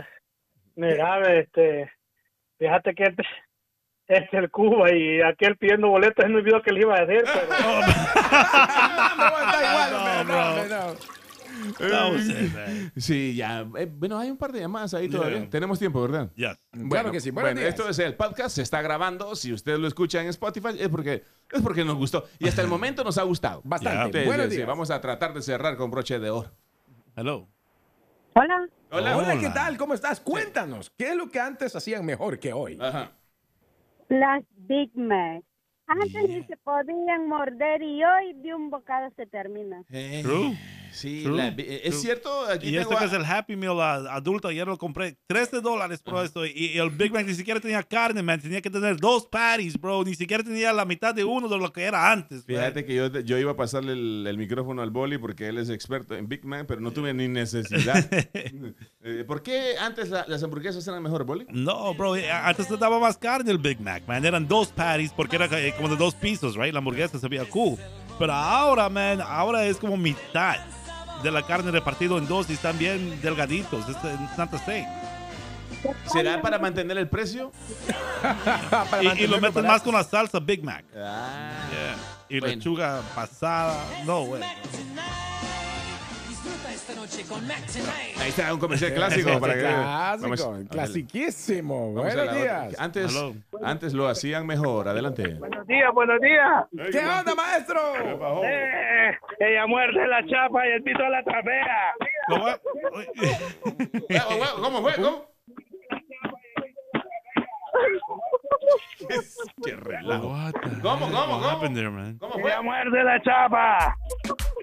Mira, 0.76 1.22
este, 1.40 1.92
fíjate 2.58 2.94
que 2.96 3.04
este 4.08 4.38
el 4.38 4.50
Cuba 4.52 4.94
y 4.94 5.22
aquel 5.22 5.58
pidiendo 5.58 5.88
boletos, 5.88 6.26
no 6.30 6.38
olvidó 6.38 6.62
que 6.62 6.72
le 6.72 6.82
iba 6.82 6.96
a 6.96 7.06
decir, 7.06 7.24
pero 7.26 7.48
no, 7.62 7.80
man. 7.82 8.08
Sí, 12.98 13.36
ya. 13.36 13.66
eh, 13.78 13.90
bueno, 13.92 14.18
hay 14.18 14.30
un 14.30 14.38
par 14.38 14.52
de 14.52 14.60
llamadas 14.60 14.94
ahí 14.94 15.08
todavía. 15.08 15.40
Yeah. 15.40 15.50
Tenemos 15.50 15.80
tiempo, 15.80 16.02
¿verdad? 16.02 16.30
Yes. 16.36 16.60
Claro 16.90 17.12
que 17.12 17.20
sí. 17.20 17.32
Bueno, 17.32 17.62
esto 17.62 17.88
es 17.90 18.00
el 18.00 18.16
podcast, 18.16 18.56
se 18.56 18.62
está 18.62 18.82
grabando. 18.82 19.36
Si 19.36 19.54
usted 19.54 19.78
lo 19.78 19.88
escucha 19.88 20.22
en 20.22 20.28
Spotify, 20.28 20.76
es 20.80 20.90
porque, 20.90 21.24
es 21.52 21.62
porque 21.62 21.86
nos 21.86 21.96
gustó. 21.96 22.26
Y 22.40 22.48
hasta 22.48 22.62
el 22.62 22.68
momento 22.68 23.04
nos 23.04 23.18
ha 23.18 23.24
gustado. 23.24 23.62
Bastante. 23.64 24.22
Sí, 24.22 24.26
Buenos 24.26 24.50
días. 24.50 24.68
Vamos 24.68 24.92
a 24.92 25.00
tratar 25.00 25.34
de 25.34 25.42
cerrar 25.42 25.78
con 25.78 25.92
broche 25.92 26.20
de 26.20 26.30
oro. 26.30 26.52
Hello. 27.16 27.48
Hola. 28.34 28.68
Hola. 28.92 29.18
Hola, 29.18 29.40
¿qué 29.40 29.50
tal? 29.50 29.78
¿Cómo 29.78 29.94
estás? 29.94 30.20
Cuéntanos, 30.20 30.92
¿qué 30.98 31.10
es 31.10 31.16
lo 31.16 31.30
que 31.30 31.40
antes 31.40 31.76
hacían 31.76 32.06
mejor 32.06 32.40
que 32.40 32.54
hoy? 32.54 32.78
Ajá. 32.82 33.12
Las 34.20 34.44
Big 34.68 34.92
Mac. 34.96 35.44
Antes 35.88 36.30
ni 36.30 36.44
se 36.44 36.56
podían 36.58 37.28
morder 37.28 37.82
y 37.82 38.04
hoy 38.04 38.34
de 38.34 38.54
un 38.54 38.70
bocado 38.70 39.10
se 39.16 39.26
termina. 39.26 39.84
Eh, 39.92 40.22
True. 40.22 40.56
Sí, 40.94 41.24
la- 41.26 41.48
eh, 41.50 41.82
es 41.86 42.02
cierto. 42.02 42.46
Aquí 42.46 42.70
Y 42.70 42.78
este 42.78 42.96
que 42.96 43.06
es 43.06 43.14
el 43.14 43.26
Happy 43.26 43.56
Meal 43.56 43.80
adulto, 43.82 44.48
ayer 44.48 44.68
lo 44.68 44.78
compré 44.78 45.18
13 45.28 45.60
dólares 45.62 46.02
por 46.02 46.24
esto. 46.24 46.46
Y, 46.46 46.52
y 46.74 46.78
el 46.78 46.90
Big 46.92 47.12
Mac 47.12 47.26
ni 47.26 47.34
siquiera 47.34 47.60
tenía 47.60 47.82
carne, 47.84 48.22
man. 48.22 48.40
Tenía 48.40 48.62
que 48.62 48.70
tener 48.70 48.98
dos 48.98 49.26
patties, 49.28 49.80
bro. 49.80 50.04
Ni 50.04 50.14
siquiera 50.16 50.44
tenía 50.44 50.72
la 50.72 50.86
mitad 50.86 51.14
de 51.16 51.24
uno 51.24 51.48
de 51.50 51.58
lo 51.58 51.74
que 51.74 51.84
era 51.84 52.12
antes. 52.12 52.38
man. 52.40 52.46
Fíjate 52.46 52.86
que 52.86 52.96
yo, 52.96 53.08
yo 53.22 53.38
iba 53.38 53.52
a 53.52 53.56
pasarle 53.56 53.94
el, 53.94 54.26
el 54.28 54.38
micrófono 54.38 54.82
al 54.82 54.92
boli 54.92 55.18
porque 55.18 55.48
él 55.48 55.58
es 55.58 55.70
experto 55.70 56.16
en 56.16 56.28
Big 56.30 56.46
Mac, 56.46 56.66
pero 56.68 56.80
no 56.80 56.92
tuve 56.92 57.14
ni 57.14 57.28
necesidad. 57.28 57.96
Eh, 59.06 59.26
¿Por 59.28 59.44
qué 59.44 59.76
antes 59.80 60.10
la- 60.10 60.26
las 60.30 60.42
hamburguesas 60.44 60.88
eran 60.88 61.04
mejor, 61.04 61.26
boli? 61.26 61.46
No, 61.50 61.94
bro, 61.94 62.16
eh, 62.16 62.32
antes 62.32 62.68
te 62.70 62.78
daba 62.78 63.00
más 63.00 63.18
carne 63.18 63.52
el 63.52 63.58
Big 63.58 63.82
Mac, 63.82 64.04
man. 64.08 64.24
Eran 64.26 64.48
dos 64.48 64.70
patties 64.70 65.12
porque 65.12 65.36
era 65.36 65.50
como 65.76 65.90
de 65.90 65.98
dos 65.98 66.16
pisos, 66.16 66.56
right? 66.56 66.72
La 66.72 66.80
hamburguesa 66.80 67.20
se 67.20 67.28
veía 67.28 67.44
cool. 67.50 67.78
Pero 68.18 68.32
ahora, 68.32 68.88
man, 68.90 69.20
ahora 69.22 69.66
es 69.66 69.76
como 69.78 69.98
mitad 69.98 70.56
de 71.24 71.32
la 71.32 71.42
carne 71.44 71.72
repartido 71.72 72.18
en 72.18 72.28
dos 72.28 72.50
y 72.50 72.54
están 72.54 72.78
bien 72.78 73.20
delgaditos. 73.22 73.88
Es 73.90 73.96
it's 73.98 74.38
not 74.38 74.52
the 74.52 74.60
same. 74.60 74.88
¿Será 76.06 76.42
para 76.42 76.60
mantener 76.60 76.98
el 76.98 77.08
precio? 77.08 77.52
Y, 79.02 79.24
y 79.24 79.28
lo 79.28 79.42
meten 79.42 79.66
más 79.68 79.82
con 79.82 79.94
la 79.94 80.04
salsa 80.04 80.40
Big 80.40 80.64
Mac. 80.64 80.86
Ah. 80.96 81.50
Yeah. 81.72 81.96
Y 82.30 82.40
Bueno. 82.40 82.56
lechuga 82.56 83.02
pasada. 83.14 83.76
No, 84.06 84.22
güey. 84.24 84.42
Ahí 88.20 88.30
está 88.30 88.54
un 88.54 88.60
comercial 88.60 88.94
clásico. 88.96 89.30
Este 89.30 89.40
para 89.42 89.54
que, 89.54 89.60
clásico, 89.62 90.50
vamos- 90.50 90.66
a- 90.66 90.70
clasiquísimo. 90.70 91.94
vamos 91.94 92.12
a 92.14 92.16
Buenos 92.16 92.36
días. 92.36 92.80
Antes, 92.80 93.12
Hello. 93.16 93.34
antes 93.64 93.94
lo 93.94 94.08
hacían 94.08 94.46
mejor. 94.46 94.88
Adelante. 94.88 95.36
buenos 95.36 95.66
días, 95.68 95.92
buenos 95.94 96.20
días. 96.22 96.66
¿Qué 96.92 97.00
onda, 97.00 97.36
maestro? 97.36 97.80
Eh, 98.46 99.18
ella 99.40 99.68
muerde 99.68 100.08
la 100.08 100.26
chapa 100.26 100.68
y 100.68 100.72
el 100.72 100.84
pito 100.84 101.04
la 101.10 101.24
trapea. 101.24 101.94
¿Cómo? 102.28 102.46
¿Cómo 104.62 104.82
fue? 104.82 104.96
¿Cómo? 104.96 105.26
Qué 109.66 109.76
relajo. 109.76 110.36
¿Cómo, 110.82 111.06
cómo, 111.12 111.42
cómo? 111.42 111.60
¿Cómo 112.20 112.34
fue? 112.40 112.52
Ella 112.52 112.62
muerde 112.62 113.04
la 113.04 113.22
chapa. 113.22 113.96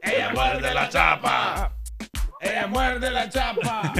Ella 0.03 0.31
muerde 0.35 0.75
la 0.75 0.89
chapa. 0.89 1.73
Ella 2.41 2.67
muerde 2.67 3.11
la 3.11 3.29
chapa. 3.29 3.93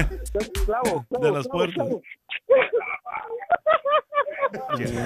Clavo, 0.65 1.05
De 1.09 1.31
las 1.31 1.47
puertas. 1.47 1.87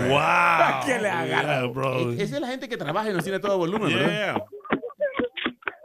Wow. 0.10 0.18
¿A 0.18 0.82
quién 0.86 1.02
le 1.02 1.10
agarra? 1.10 1.60
Yeah, 1.62 1.66
bro. 1.68 2.12
Es 2.12 2.32
de 2.32 2.40
la 2.40 2.48
gente 2.48 2.68
que 2.70 2.78
trabaja 2.78 3.10
y 3.10 3.14
nos 3.14 3.24
tiene 3.24 3.40
todo 3.40 3.58
volumen, 3.58 3.94
¿verdad? 3.94 4.10
Yeah. 4.10 4.46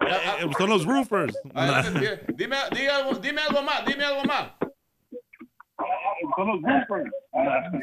Eh, 0.09 0.17
eh, 0.45 0.51
Son 0.57 0.71
los 0.71 0.85
roofers. 0.85 1.37
Adelante, 1.55 2.21
dime, 2.35 2.57
dime, 2.73 2.89
algo, 2.89 3.15
dime 3.15 3.43
algo 3.43 3.63
más, 3.63 3.85
dime 3.85 4.05
algo 4.05 4.25
más. 4.25 4.53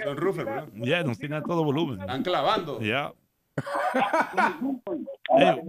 Son 0.03 0.17
roofers, 0.17 0.45
¿verdad? 0.45 0.67
Yeah, 0.73 1.03
nos 1.03 1.17
tiene 1.19 1.37
a 1.37 1.41
todo 1.41 1.63
volumen. 1.63 1.99
Están 2.01 2.23
clavando. 2.23 2.79
Yeah. 2.79 3.13
Hey, 5.37 5.59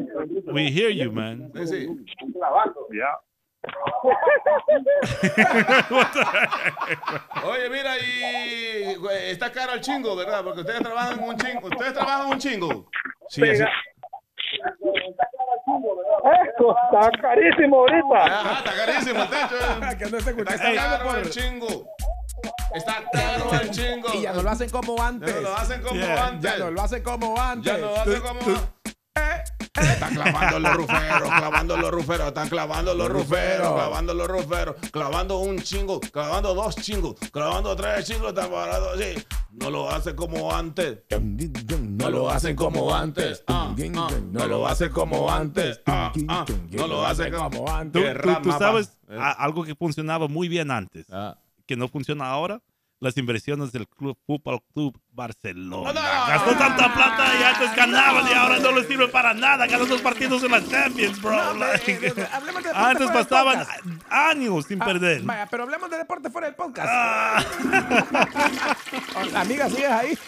we 0.52 0.70
hear 0.70 0.90
you, 0.90 1.10
man. 1.10 1.50
Sí, 1.54 1.66
sí. 1.66 1.88
Oye, 7.44 7.68
mira, 7.70 7.98
y 7.98 8.96
está 9.30 9.50
caro 9.52 9.74
el 9.74 9.80
chingo, 9.80 10.14
¿verdad? 10.16 10.42
Porque 10.44 10.60
ustedes 10.60 10.80
trabajan 10.80 11.18
en 11.18 11.24
un 11.28 11.36
chingo. 11.36 11.68
Ustedes 11.68 11.92
trabajan 11.94 12.26
en 12.26 12.32
un 12.32 12.38
chingo. 12.38 12.86
Sí, 13.28 13.42
así- 13.48 13.64
Esto 16.46 16.76
está 16.84 17.10
carísimo 17.20 17.80
ahorita. 17.80 18.24
Ajá, 18.24 18.58
está 18.58 18.72
carísimo 18.86 19.22
el 19.22 19.28
techo. 19.28 19.56
Que 19.98 20.04
no 20.10 20.20
se 20.20 20.30
escucha. 20.30 20.54
Está 20.54 20.74
caro 20.74 21.16
el 21.18 21.30
chingo. 21.30 21.86
Está 22.74 22.94
caro 23.12 23.50
el 23.62 23.67
ya 24.28 24.32
no 24.34 24.42
lo 24.42 24.50
hacen 24.50 24.70
como 24.70 25.02
antes. 25.02 25.28
Ya 25.34 25.40
no 25.40 25.48
lo 25.48 25.56
hacen 25.56 25.82
como 25.82 26.00
Yeah. 26.00 26.26
antes. 26.28 26.50
Ya 26.52 26.58
no 26.58 26.70
lo 26.70 26.82
hacen 26.82 27.02
como 27.02 27.40
antes. 27.40 27.72
Ya 27.72 27.78
no 27.78 27.86
lo 27.86 28.00
hacen 28.00 28.20
como 28.20 28.40
Están 29.78 30.14
clavando 30.14 30.58
los 30.58 30.74
ruferos, 30.76 31.28
clavando 31.28 31.76
los 31.76 31.90
ruferos, 31.90 32.28
están 32.28 32.48
clavando 32.48 32.94
los 32.94 33.08
ruferos, 33.08 33.72
clavando 33.74 34.14
los 34.14 34.28
ruferos, 34.28 34.76
clavando 34.90 35.38
un 35.38 35.58
chingo, 35.60 36.00
clavando 36.00 36.54
dos 36.54 36.74
chingos, 36.76 37.14
clavando 37.32 37.74
tres 37.76 38.04
chingos, 38.06 38.28
están 38.30 38.50
parados 38.50 38.98
así. 38.98 39.14
No 39.52 39.70
lo 39.70 39.88
hacen 39.90 40.14
como 40.16 40.52
antes. 40.54 40.98
No 41.10 42.10
lo 42.10 42.28
hacen 42.30 42.56
como 42.56 42.94
antes. 42.94 43.42
Ah, 43.46 43.72
ah, 43.88 44.04
no 44.32 44.46
lo 44.46 44.66
hacen 44.66 44.90
como 44.92 45.30
antes. 45.30 45.80
Ah, 45.86 46.12
ah, 46.28 46.44
no 46.70 46.86
lo 46.86 47.06
hacen 47.06 47.32
como 47.32 47.68
antes. 47.70 48.02
Qué 48.20 48.36
tú- 48.42 48.52
sabes 48.58 48.98
Eh. 49.08 49.18
algo 49.38 49.64
que 49.64 49.74
funcionaba 49.74 50.26
muy 50.28 50.48
bien 50.48 50.70
antes, 50.70 51.06
que 51.66 51.76
no 51.76 51.88
funciona 51.88 52.28
ahora. 52.30 52.60
Las 53.00 53.16
inversiones 53.16 53.70
del 53.70 53.86
Club 53.86 54.18
Fútbol 54.26 54.60
Club 54.74 55.00
Barcelona. 55.12 55.92
Gastó 55.92 56.50
tanta 56.56 56.92
plata 56.92 57.26
y 57.38 57.42
antes 57.44 57.76
ganaban 57.76 58.26
y 58.28 58.32
ahora 58.34 58.58
no 58.58 58.72
les 58.72 58.88
sirve 58.88 59.06
para 59.06 59.32
nada. 59.34 59.66
Ganan 59.68 59.88
dos 59.88 60.02
partidos 60.02 60.42
en 60.42 60.50
la 60.50 60.66
Champions, 60.66 61.22
bro. 61.22 61.54
Like, 61.54 62.26
hablemos 62.32 62.62
de 62.64 62.68
deporte 62.70 62.90
antes 62.90 63.10
pasaban 63.10 63.64
años 64.10 64.64
sin 64.66 64.82
Ah, 64.82 64.86
perder. 64.86 65.22
Vaya, 65.22 65.46
pero 65.48 65.62
hablemos 65.62 65.88
de 65.90 65.98
deporte 65.98 66.28
fuera 66.28 66.48
del 66.48 66.56
podcast. 66.56 66.88
Ah. 66.90 67.44
Amiga, 69.36 69.68
¿sigues 69.70 69.90
ahí? 69.90 70.18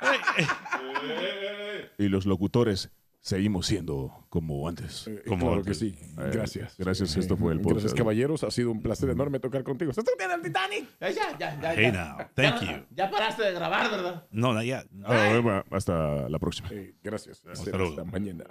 Y 1.98 2.08
los 2.08 2.26
locutores 2.26 2.90
seguimos 3.26 3.66
siendo 3.66 4.24
como 4.28 4.68
antes. 4.68 5.10
Como 5.26 5.46
claro 5.48 5.64
que 5.64 5.74
sí. 5.74 5.98
Gracias. 6.16 6.76
Gracias, 6.78 7.16
esto 7.16 7.36
fue 7.36 7.52
el 7.52 7.58
podcast. 7.60 7.80
Gracias, 7.80 7.94
caballeros. 7.94 8.44
Ha 8.44 8.52
sido 8.52 8.70
un 8.70 8.80
placer 8.82 9.10
enorme 9.10 9.40
tocar 9.40 9.64
contigo. 9.64 9.90
¿Estás 9.90 10.04
viendo 10.16 10.36
el 10.36 10.42
Titanic? 10.42 10.84
Eh, 11.00 11.12
Ya, 11.12 11.36
ya, 11.36 11.60
ya. 11.60 11.74
Hey 11.74 11.90
ya. 11.92 11.92
now, 11.92 12.16
thank 12.34 12.60
Ya- 12.62 12.76
you. 12.78 12.84
Ya 12.94 13.10
paraste 13.10 13.42
de 13.42 13.52
grabar, 13.52 13.90
¿verdad? 13.90 14.24
No, 14.30 14.52
no, 14.52 14.62
ya. 14.62 14.84
Ah, 15.04 15.40
bueno, 15.42 15.64
hasta 15.72 16.28
la 16.28 16.38
próxima. 16.38 16.68
gracias. 17.02 17.42
Hasta 17.50 17.70
luego. 17.76 17.90
Hasta 17.90 18.04
mañana. 18.04 18.44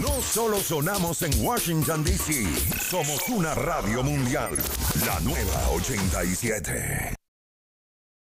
No 0.00 0.08
solo 0.20 0.56
sonamos 0.58 1.22
en 1.22 1.46
Washington, 1.46 2.02
D.C., 2.02 2.44
somos 2.80 3.28
una 3.28 3.54
radio 3.54 4.02
mundial. 4.02 4.50
La 5.06 5.20
nueva 5.20 5.68
87. 5.76 7.21